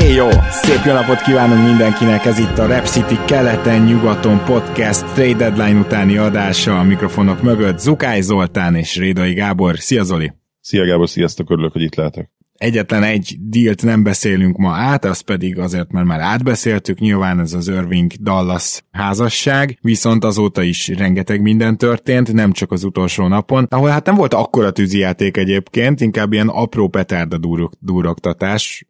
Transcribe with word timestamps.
Éj 0.00 0.14
jó! 0.14 0.28
Szép 0.50 0.84
jó 0.84 0.92
napot 0.92 1.20
kívánunk 1.22 1.66
mindenkinek, 1.66 2.24
ez 2.24 2.38
itt 2.38 2.58
a 2.58 2.66
Rep 2.66 2.86
City 2.86 3.18
keleten-nyugaton 3.26 4.44
podcast 4.44 5.04
trade 5.14 5.34
deadline 5.34 5.80
utáni 5.80 6.16
adása 6.16 6.78
a 6.78 6.82
mikrofonok 6.82 7.42
mögött 7.42 7.78
Zukály 7.78 8.20
Zoltán 8.20 8.74
és 8.74 8.96
Rédai 8.96 9.32
Gábor. 9.32 9.78
Szia 9.78 10.02
Zoli! 10.02 10.32
Szia 10.60 10.84
Gábor, 10.84 11.08
sziasztok, 11.08 11.50
örülök, 11.50 11.72
hogy 11.72 11.82
itt 11.82 11.94
lehetek. 11.94 12.30
Egyetlen 12.58 13.02
egy 13.02 13.36
dílt 13.40 13.82
nem 13.82 14.02
beszélünk 14.02 14.56
ma 14.56 14.72
át, 14.72 15.04
az 15.04 15.20
pedig 15.20 15.58
azért, 15.58 15.92
mert 15.92 16.06
már 16.06 16.20
átbeszéltük, 16.20 16.98
nyilván 16.98 17.40
ez 17.40 17.52
az 17.52 17.68
Irving 17.68 18.12
Dallas 18.12 18.82
házasság, 18.90 19.78
viszont 19.80 20.24
azóta 20.24 20.62
is 20.62 20.88
rengeteg 20.88 21.42
minden 21.42 21.76
történt, 21.76 22.32
nem 22.32 22.52
csak 22.52 22.72
az 22.72 22.84
utolsó 22.84 23.26
napon, 23.26 23.66
ahol 23.70 23.88
hát 23.88 24.06
nem 24.06 24.14
volt 24.14 24.34
akkora 24.34 24.70
tűzijáték 24.70 25.36
egyébként, 25.36 26.00
inkább 26.00 26.32
ilyen 26.32 26.48
apró 26.48 26.88
petárda 26.88 27.38
durog, 27.38 27.72